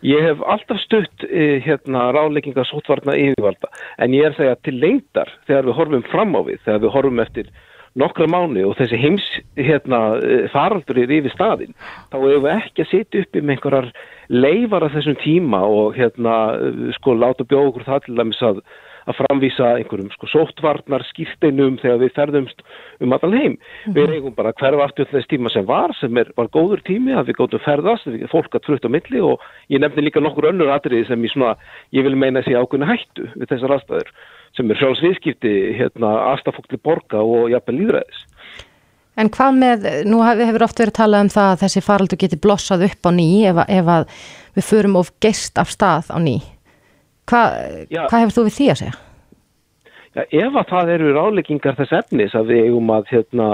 Ég 0.00 0.22
hef 0.24 0.40
alltaf 0.48 0.78
stutt 0.80 1.24
eh, 1.28 1.58
hérna 1.60 2.06
ráleikinga 2.16 2.64
sóttvarnar 2.64 3.18
yfirvalda 3.20 3.68
en 4.00 4.14
ég 4.16 4.24
er 4.24 4.32
að 4.32 4.38
segja 4.38 4.60
til 4.64 4.78
lengtar 4.80 5.32
þegar 5.48 5.66
við 5.68 5.76
horfum 5.76 6.06
fram 6.08 6.32
á 6.32 6.40
við, 6.46 6.62
þegar 6.64 6.80
við 6.86 6.94
horfum 6.94 7.20
eftir 7.20 7.50
nokkra 8.00 8.28
mánu 8.30 8.62
og 8.68 8.76
þessi 8.78 9.00
heims 9.02 9.26
hérna, 9.58 10.00
eh, 10.22 10.46
faraldur 10.54 11.02
er 11.02 11.12
yfir 11.18 11.34
staðin 11.34 11.74
þá 12.12 12.16
hefur 12.16 12.44
við 12.46 12.52
ekki 12.54 12.84
að 12.84 12.92
setja 12.94 13.24
upp 13.24 13.40
um 13.40 13.52
einhverjar 13.52 13.90
leifar 14.30 14.86
af 14.86 14.94
þessum 14.94 15.18
tíma 15.20 15.60
og 15.66 15.98
hérna 15.98 16.36
eh, 16.56 16.84
sko 16.96 17.18
láta 17.18 17.44
bjóða 17.44 17.72
okkur 17.74 17.88
það 17.90 18.06
til 18.06 18.16
dæmis 18.22 18.42
að 18.46 18.62
að 19.08 19.18
framvísa 19.20 19.68
einhverjum 19.78 20.10
sko 20.14 20.28
sóttvarnar 20.30 21.04
skýrsteinum 21.08 21.78
þegar 21.82 22.02
við 22.02 22.12
ferðumst 22.16 22.64
um 23.00 23.14
allan 23.16 23.36
heim. 23.36 23.52
Mm 23.52 23.60
-hmm. 23.60 23.94
Við 23.96 24.14
eigum 24.16 24.34
bara 24.34 24.52
hverfa 24.52 24.84
aftur 24.84 25.08
þess 25.12 25.30
tíma 25.30 25.50
sem 25.50 25.66
var, 25.66 25.94
sem 26.00 26.16
er, 26.16 26.32
var 26.36 26.48
góður 26.48 26.82
tími 26.84 27.12
að 27.14 27.28
við 27.28 27.38
góðum 27.40 27.64
ferðast, 27.64 28.06
við 28.06 28.28
fólk 28.30 28.54
að 28.54 28.64
trutt 28.64 28.84
á 28.84 28.90
milli 28.90 29.20
og 29.20 29.40
ég 29.68 29.80
nefni 29.80 30.02
líka 30.02 30.20
nokkur 30.20 30.50
önnur 30.52 30.70
atriði 30.70 31.06
sem 31.06 31.24
ég 31.24 31.32
svona, 31.32 31.56
ég 31.92 32.02
vil 32.02 32.16
meina 32.16 32.40
þessi 32.40 32.58
ákveðinu 32.58 32.90
hættu 32.90 33.24
við 33.36 33.48
þessar 33.48 33.74
aðstæður 33.76 34.12
sem 34.56 34.70
er 34.70 34.80
sjálfsviðskipti 34.80 35.54
hérna 35.78 36.10
aðstafokli 36.32 36.78
borga 36.82 37.22
og 37.22 37.50
jafnveg 37.52 37.80
líðræðis. 37.80 38.26
En 39.20 39.28
hvað 39.28 39.56
með, 39.58 39.88
nú 40.08 40.22
hefur 40.24 40.64
oft 40.64 40.80
verið 40.80 40.96
talað 40.96 41.26
um 41.26 41.32
það 41.34 41.50
að 41.50 41.62
þessi 41.64 41.82
faraldu 41.84 42.18
geti 42.20 42.38
blossað 42.40 42.86
upp 42.86 43.04
á 43.04 43.10
ný 43.12 43.28
ef, 43.50 43.60
ef 43.68 43.90
að 43.96 44.06
við 44.56 44.66
förum 44.70 44.96
of 45.00 45.12
gest 45.20 45.60
af 45.60 45.72
stað 45.74 46.08
á 46.14 46.18
ný. 46.22 46.38
Hva, 47.30 47.44
hvað 48.10 48.18
hefur 48.24 48.36
þú 48.36 48.46
við 48.48 48.56
því 48.56 48.66
að 48.72 48.80
segja? 48.80 48.96
Já, 50.10 50.22
ef 50.26 50.56
að 50.58 50.72
það 50.72 50.90
eru 50.96 51.12
ráleggingar 51.14 51.76
þess 51.78 51.94
efnis 52.00 52.34
að 52.34 52.50
við 52.50 52.64
eigum 52.66 52.90
að 52.90 53.12
hérna, 53.12 53.50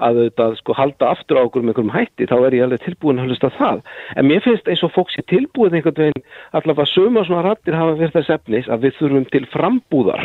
að 0.00 0.22
auðvitað 0.22 0.54
sko 0.62 0.76
halda 0.78 1.10
aftur 1.12 1.40
á 1.40 1.44
okkur 1.44 1.64
með 1.64 1.74
einhverjum 1.74 1.92
hætti, 1.92 2.28
þá 2.30 2.36
er 2.38 2.56
ég 2.56 2.64
alveg 2.64 2.86
tilbúin 2.86 3.20
að 3.20 3.28
hlusta 3.28 3.50
það. 3.58 3.82
En 4.16 4.28
mér 4.30 4.40
finnst 4.46 4.70
eins 4.72 4.84
og 4.86 4.94
fólks 4.94 5.18
er 5.20 5.26
tilbúin 5.28 5.76
einhvern 5.76 6.00
veginn 6.00 6.24
allavega 6.56 6.88
sömu 6.88 7.20
og 7.20 7.28
svona 7.28 7.44
rættir 7.50 7.76
hafa 7.76 7.98
verið 8.00 8.16
þess 8.16 8.34
efnis 8.38 8.72
að 8.72 8.86
við 8.86 8.96
þurfum 9.02 9.28
til 9.34 9.44
frambúðar 9.52 10.24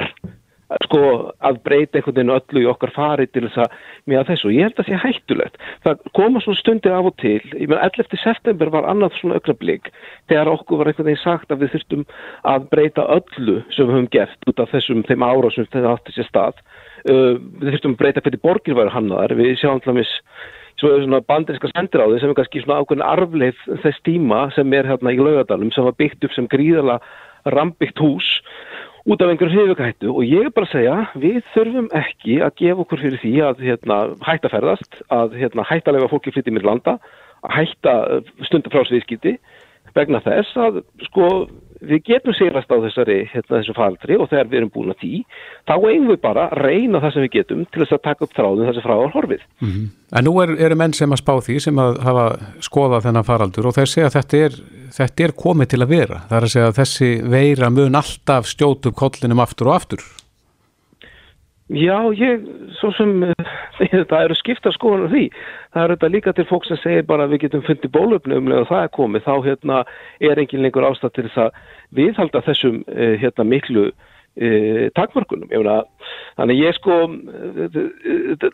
sko 0.85 1.01
að 1.45 1.59
breyta 1.65 1.99
einhvern 1.99 2.15
veginn 2.15 2.33
öllu 2.33 2.63
í 2.63 2.69
okkar 2.69 2.93
fari 2.95 3.27
til 3.29 3.45
þess 3.45 3.61
að 3.65 3.75
með 4.09 4.23
þessu, 4.31 4.53
ég 4.55 4.65
held 4.65 4.79
að 4.79 4.79
það 4.79 4.89
sé 4.89 5.01
hættulegt. 5.03 5.59
Það 5.85 6.03
koma 6.17 6.41
svona 6.41 6.61
stundir 6.61 6.95
af 6.95 7.09
og 7.11 7.15
til. 7.21 7.41
Ég 7.53 7.69
menn 7.69 7.83
11. 7.85 8.17
september 8.23 8.73
var 8.73 8.89
annað 8.89 9.19
svona 9.19 9.39
aukrablík 9.39 9.91
þegar 10.31 10.51
okkur 10.55 10.81
var 10.81 10.91
einhvern 10.91 11.09
veginn 11.11 11.23
sagt 11.23 11.53
að 11.53 11.63
við 11.63 11.75
þurftum 11.75 12.03
að 12.55 12.67
breyta 12.73 13.07
öllu 13.17 13.61
sem 13.69 13.85
við 13.85 13.93
höfum 13.93 14.11
gert 14.17 14.49
út 14.49 14.61
af 14.63 14.73
þessum 14.73 15.05
þeim 15.05 15.25
ára 15.29 15.53
sem 15.53 15.69
þetta 15.69 15.93
átti 15.93 16.17
sér 16.17 16.29
stað. 16.31 16.61
Uh, 17.05 17.37
við 17.61 17.75
þurftum 17.75 17.97
að 17.97 18.01
breyta 18.01 18.25
hvernig 18.25 18.45
borgir 18.45 18.77
væri 18.79 18.95
hannaðar. 18.95 19.37
Við 19.37 19.57
sjáum 19.61 19.83
til 19.83 19.93
dæmis 19.93 20.13
svona 20.79 21.21
bandirinska 21.23 21.69
sendiráði 21.71 22.19
sem 22.19 22.31
er 22.31 22.37
kannski 22.39 22.63
svona 22.63 22.81
ákveðin 22.81 23.05
arfleif 23.05 23.61
þess 23.83 24.01
tíma 24.07 24.41
sem 24.55 24.73
er 24.75 24.89
hérna 24.89 25.13
í 25.15 25.21
laugadalum 25.21 25.71
sem 25.71 25.85
var 25.85 25.95
byggt 25.99 26.25
upp 26.27 26.35
sem 26.35 26.49
gríðala 26.51 26.97
rambyggt 27.53 28.01
hús 28.01 28.27
út 29.05 29.21
af 29.21 29.29
einhverju 29.29 29.53
hrifugættu 29.53 30.09
og 30.17 30.23
ég 30.25 30.47
er 30.47 30.53
bara 30.55 30.65
að 30.65 30.73
segja 30.73 30.95
við 31.21 31.41
þurfum 31.53 31.89
ekki 31.99 32.39
að 32.41 32.55
gefa 32.61 32.83
okkur 32.85 33.01
fyrir 33.03 33.21
því 33.21 33.33
að 33.45 33.61
hérna, 33.67 33.97
hætta 34.25 34.49
ferðast, 34.49 34.97
að 35.13 35.35
hérna, 35.41 35.65
hætta 35.69 35.91
að 35.91 35.97
lega 35.99 36.09
fólki 36.09 36.33
flyttið 36.33 36.57
mér 36.57 36.65
landa, 36.71 36.95
að 37.45 37.53
hætta 37.59 37.93
stundafrásviðskipti 38.49 39.35
vegna 39.95 40.23
þess 40.25 40.57
að 40.57 40.81
sko 41.05 41.27
við 41.81 42.01
getum 42.07 42.35
sigrast 42.35 42.71
á 42.71 42.77
þessari 42.79 43.17
hérna, 43.31 43.59
þessu 43.59 43.75
faldri 43.75 44.17
og 44.19 44.29
þegar 44.31 44.49
við 44.51 44.59
erum 44.59 44.71
búin 44.73 44.93
að 44.93 44.99
tí 45.01 45.11
þá 45.67 45.75
eigum 45.75 46.09
við 46.11 46.19
bara 46.23 46.47
að 46.49 46.63
reyna 46.63 47.01
það 47.03 47.13
sem 47.13 47.25
við 47.25 47.33
getum 47.35 47.63
til 47.65 47.83
þess 47.83 47.97
að 47.97 48.03
taka 48.07 48.25
upp 48.25 48.35
þráðum 48.37 48.69
þessi 48.69 48.85
frá 48.85 48.95
horfið. 49.15 49.45
Mm 49.61 49.69
-hmm. 49.71 49.87
En 50.15 50.25
nú 50.25 50.33
er, 50.41 50.55
eru 50.67 50.75
menn 50.75 50.93
sem 50.93 51.11
að 51.11 51.21
spá 51.23 51.33
því 51.41 51.59
sem 51.59 51.79
að 51.79 51.99
hafa 52.05 52.25
skoðað 52.59 53.07
þennan 53.07 53.29
faraldur 53.29 53.67
og 53.67 53.75
þeir 53.75 53.89
segja 53.91 54.07
að 54.07 54.17
þetta 54.17 54.37
er, 54.37 54.59
þetta 54.97 55.23
er 55.23 55.31
komið 55.45 55.67
til 55.67 55.81
að 55.81 55.89
vera. 55.89 56.21
Það 56.29 56.37
er 56.37 56.43
að 56.43 56.53
segja 56.53 56.67
að 56.67 56.77
þessi 56.79 57.09
veira 57.23 57.69
mun 57.69 57.95
alltaf 57.95 58.45
stjótu 58.45 58.91
kollinum 58.91 59.39
aftur 59.39 59.67
og 59.67 59.75
aftur. 59.75 60.05
Já, 61.65 61.97
ég, 62.13 62.43
svo 62.77 62.91
sem 62.93 63.23
það 64.11 64.19
eru 64.19 64.35
skipta 64.37 64.69
skoðan 64.75 65.07
af 65.07 65.13
því. 65.15 65.23
Það 65.73 65.83
eru 65.83 65.95
þetta 65.95 66.09
líka 66.13 66.33
til 66.37 66.45
fólk 66.45 66.67
sem 66.69 66.77
segir 66.83 67.07
bara 67.09 67.25
að 67.25 67.33
við 67.33 67.41
getum 67.47 67.63
fundið 67.65 67.93
bólöfni 67.95 68.37
umlega 68.37 68.67
það 68.69 68.83
er 68.85 68.91
komið. 68.93 69.23
Þá 69.25 69.47
hérna, 69.47 69.79
er 70.21 70.41
engin 70.43 70.61
lengur 70.61 70.85
ástæð 70.85 71.15
til 71.15 71.25
þess 71.25 71.41
að 71.47 71.57
viðhalda 71.97 72.43
þessum 72.45 72.79
eh, 72.85 73.17
hérna, 73.17 73.47
miklu 73.49 73.87
eh, 73.89 74.93
takmörkunum. 74.93 75.49
Ég 75.49 75.65
meina, 75.65 75.81
þannig 76.37 76.63
ég 76.67 76.77
sko, 76.77 77.01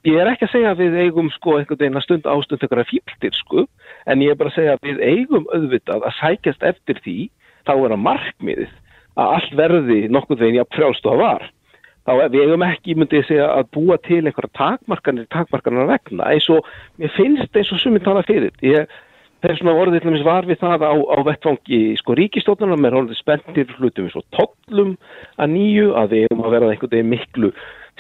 ég 0.08 0.16
er 0.16 0.32
ekki 0.32 0.48
að 0.48 0.56
segja 0.56 0.72
að 0.72 0.86
við 0.86 1.00
eigum 1.04 1.36
sko 1.36 1.60
einhvern 1.60 1.84
veginn 1.84 2.00
að 2.00 2.08
stund 2.08 2.32
ástund 2.32 2.64
eitthvað 2.64 2.88
fíltir 2.96 3.40
sko, 3.44 3.68
en 4.08 4.24
ég 4.24 4.32
er 4.32 4.40
bara 4.40 4.56
að 4.56 4.62
segja 4.62 4.80
að 4.80 4.88
við 4.88 5.08
eigum 5.12 5.52
auðvitað 5.52 6.08
að 6.08 6.22
sækjast 6.24 6.70
eftir 6.72 7.04
því, 7.04 7.22
þá 7.68 7.76
er 7.76 7.92
að 7.92 8.06
markmiðið 8.08 8.78
að 9.20 9.34
allt 9.36 9.58
verði 9.60 10.06
nokkur 10.08 10.40
veginn 10.40 10.62
jafn 10.62 10.78
frjálst 10.80 11.04
og 11.04 11.20
það 11.20 11.28
var 11.28 11.52
þá 12.08 12.12
við 12.34 12.42
eigum 12.46 12.66
ekki, 12.66 12.98
myndi 12.98 13.20
ég 13.20 13.30
segja, 13.30 13.48
að 13.54 13.70
búa 13.78 13.98
til 14.08 14.24
einhverja 14.24 14.56
takmarkanir, 14.58 15.30
takmarkanir 15.34 15.90
vegna 15.90 16.30
eins 16.34 16.50
og, 16.54 16.68
mér 17.02 17.14
finnst 17.18 17.58
eins 17.58 17.74
og 17.74 17.82
sumið 17.82 18.06
tala 18.08 18.24
fyrir 18.28 18.54
ég 18.66 18.90
er 19.42 19.58
svona 19.58 19.74
orðið 19.82 20.22
var 20.26 20.46
við 20.46 20.62
það 20.62 20.86
á, 20.86 20.94
á 20.94 21.18
vettfangi 21.26 21.82
sko 21.98 22.16
ríkistóttunum, 22.18 22.82
mér 22.82 22.94
er 22.94 23.00
orðið 23.02 23.22
spenntir 23.22 23.76
hlutum 23.78 24.10
eins 24.10 24.18
og 24.18 24.26
tollum 24.38 24.96
að 25.38 25.54
nýju 25.56 25.94
að 25.98 26.14
við 26.14 26.26
eigum 26.28 26.44
að 26.46 26.56
vera 26.56 26.72
einhvern 26.74 26.94
veginn 26.94 27.14
miklu 27.14 27.52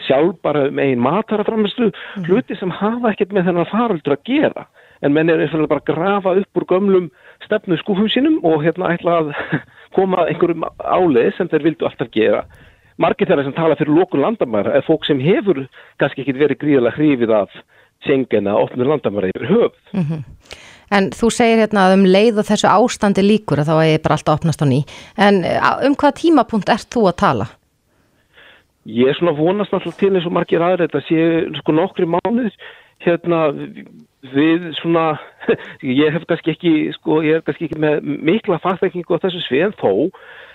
sjálfbara 0.05 0.69
með 0.73 0.91
einn 0.91 1.03
mataraframistu 1.03 1.89
mm. 1.89 2.25
hluti 2.29 2.57
sem 2.57 2.73
hafa 2.73 3.11
ekkert 3.11 3.33
með 3.35 3.49
þennan 3.49 3.69
faraldur 3.69 4.15
að 4.15 4.23
gera, 4.29 4.65
en 5.01 5.13
menn 5.13 5.29
er 5.29 5.41
bara 5.65 5.81
að 5.81 5.89
grafa 5.89 6.35
upp 6.41 6.61
úr 6.61 6.67
gömlum 6.69 7.11
stefnu 7.45 7.77
skúfum 7.81 8.09
sínum 8.09 8.39
og 8.45 8.63
hérna 8.65 8.93
ætla 8.95 9.19
að 9.21 9.33
koma 9.97 10.27
einhverjum 10.29 10.65
áleið 10.77 11.35
sem 11.37 11.49
þeir 11.51 11.67
vildu 11.69 11.89
alltaf 11.89 12.13
gera 12.13 12.45
margir 12.97 13.29
þeirra 13.29 13.45
sem 13.45 13.55
tala 13.55 13.77
fyrir 13.79 13.93
lókun 13.95 14.23
landamæra 14.23 14.75
er 14.77 14.85
fólk 14.87 15.05
sem 15.07 15.19
hefur 15.19 15.63
kannski 16.01 16.25
ekki 16.25 16.35
verið 16.39 16.61
gríðilega 16.63 16.97
hrifið 16.97 17.35
af 17.37 17.55
sengina 18.07 18.57
og 18.57 18.69
opnur 18.69 18.91
landamæra 18.91 19.31
yfir 19.31 19.47
höfð. 19.47 19.79
Mm 19.93 20.05
-hmm. 20.09 20.23
En 20.91 21.09
þú 21.15 21.29
segir 21.31 21.61
hérna 21.61 21.87
að 21.87 21.93
um 21.97 22.05
leið 22.05 22.41
og 22.41 22.47
þessu 22.49 22.67
ástandi 22.67 23.23
líkur 23.23 23.61
að 23.61 23.69
þá 23.69 23.75
er 23.85 23.99
bara 24.03 24.15
alltaf 24.17 24.39
opnast 24.39 24.61
á 24.61 24.67
ný. 24.67 24.83
En 25.17 25.35
um 25.87 25.95
hvað 25.95 26.19
tímapunkt 26.19 26.69
ert 26.69 26.89
þú 26.91 27.07
að 27.07 27.19
tala? 27.23 27.47
Ég 28.85 29.07
er 29.07 29.15
svona 29.15 29.37
vonast 29.37 29.73
alltaf 29.73 29.97
til 29.97 30.15
eins 30.15 30.25
og 30.25 30.33
margir 30.33 30.61
aðra 30.61 30.87
þetta 30.87 31.01
sé 31.07 31.19
sko 31.59 31.71
nokkri 31.71 32.05
mánuð 32.05 32.51
hérna 33.05 33.53
við 34.33 34.67
svona 34.81 35.05
ég 35.81 36.13
hef 36.13 36.25
kannski 36.29 36.55
ekki 36.55 36.73
sko 36.97 37.21
ég 37.25 37.39
er 37.39 37.45
kannski 37.45 37.69
ekki 37.69 37.79
með 37.81 38.01
mikla 38.03 38.59
fagþekkingu 38.61 39.17
á 39.17 39.23
þessu 39.23 39.41
svið 39.45 39.67
en 39.69 39.77
þó 39.79 39.93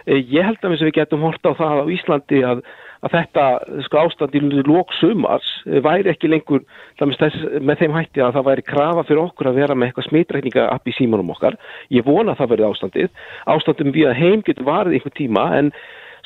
ég 0.07 0.47
held 0.47 0.63
að 0.63 0.77
við 0.77 0.93
getum 0.95 1.25
horta 1.27 1.51
á 1.51 1.59
það 1.59 1.81
á 1.83 1.85
Íslandi 1.97 2.41
að, 2.47 2.63
að 3.03 3.15
þetta 3.17 3.45
sko 3.89 4.03
ástand 4.05 4.39
í 4.39 4.43
lóksumars 4.69 5.49
eh, 5.67 5.81
væri 5.83 6.13
ekki 6.13 6.31
lengur 6.31 6.63
þess, 6.99 7.37
með 7.59 7.83
þeim 7.83 7.99
hætti 7.99 8.23
að 8.23 8.39
það 8.39 8.49
væri 8.51 8.67
krafa 8.71 9.05
fyrir 9.09 9.23
okkur 9.25 9.51
að 9.51 9.61
vera 9.61 9.75
með 9.75 9.91
eitthvað 9.91 10.09
smitrækninga 10.11 10.71
upp 10.71 10.87
í 10.87 10.97
símanum 10.97 11.35
okkar. 11.35 11.59
Ég 11.91 12.07
vona 12.07 12.35
að 12.35 12.43
það 12.43 12.53
verði 12.55 12.69
ástandið. 12.71 13.23
Ástandum 13.57 13.95
við 13.97 14.11
að 14.11 14.21
heim 14.23 14.45
getur 14.47 14.69
varðið 14.69 14.99
einhver 15.01 15.17
tíma 15.19 15.47
en 15.59 15.73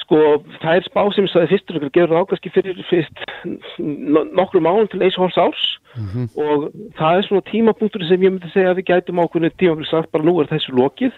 sko 0.00 0.20
það 0.60 0.76
er 0.76 0.86
spá 0.88 1.00
sem 1.14 1.28
það 1.30 1.50
fyrstur 1.54 1.80
okkur 1.80 1.94
gerur 1.96 2.20
ágaski 2.20 2.52
fyrir 2.52 2.78
fyrst 2.88 3.24
nokkru 3.78 4.62
mánum 4.64 4.88
til 4.90 5.02
eins 5.04 5.16
og 5.16 5.28
hálfs 5.28 5.40
árs 5.40 5.64
mm 5.94 6.06
-hmm. 6.08 6.26
og 6.44 6.68
það 6.98 7.16
er 7.16 7.26
svona 7.26 7.48
tímapunktur 7.50 8.04
sem 8.04 8.22
ég 8.22 8.32
myndi 8.32 8.50
segja 8.52 8.70
að 8.72 8.78
við 8.80 8.88
gætum 8.90 9.20
ákveðinu 9.22 9.50
tíma 9.56 9.76
fyrir 9.76 9.90
sagt 9.90 10.12
bara 10.12 10.24
nú 10.24 10.40
er 10.40 10.52
þessu 10.52 10.72
lokið. 10.72 11.12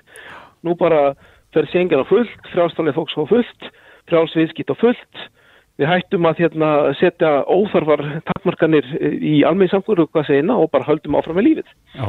Nú 0.62 0.76
bara 0.78 1.14
fer 1.54 1.68
sengin 1.72 2.02
á 2.02 2.06
fullt, 2.08 2.50
frjálstalið 2.52 2.98
fólks 2.98 3.16
á 3.16 3.22
fullt, 3.30 3.70
frjálsviðskipt 4.10 4.72
á 4.72 4.76
fullt. 4.80 5.24
Við 5.80 5.88
hættum 5.88 6.28
að 6.28 6.42
hérna, 6.44 6.68
setja 7.00 7.30
óþarfar 7.48 8.02
takkmarkanir 8.28 8.86
í 9.00 9.40
almeinsamkur 9.48 10.04
og 10.04 10.12
hvað 10.12 10.28
segina 10.28 10.58
og 10.60 10.68
bara 10.74 10.86
höldum 10.86 11.16
áfram 11.16 11.40
með 11.40 11.48
lífið. 11.48 11.74
Já. 11.96 12.08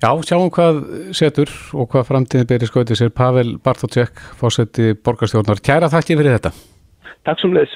Já, 0.00 0.14
sjáum 0.24 0.48
hvað 0.54 0.78
setur 1.12 1.50
og 1.76 1.90
hvað 1.92 2.06
framtíðin 2.08 2.48
byrjir 2.48 2.70
skoðið 2.70 3.00
sér. 3.02 3.10
Pavel 3.12 3.58
Bartótsek, 3.60 4.22
fósetti 4.40 4.94
borgarstjórnar. 4.96 5.60
Kæra 5.60 5.90
þakki 5.92 6.16
fyrir 6.16 6.38
þetta. 6.38 6.54
Takk 7.28 7.42
sem 7.42 7.52
leiðis. 7.52 7.74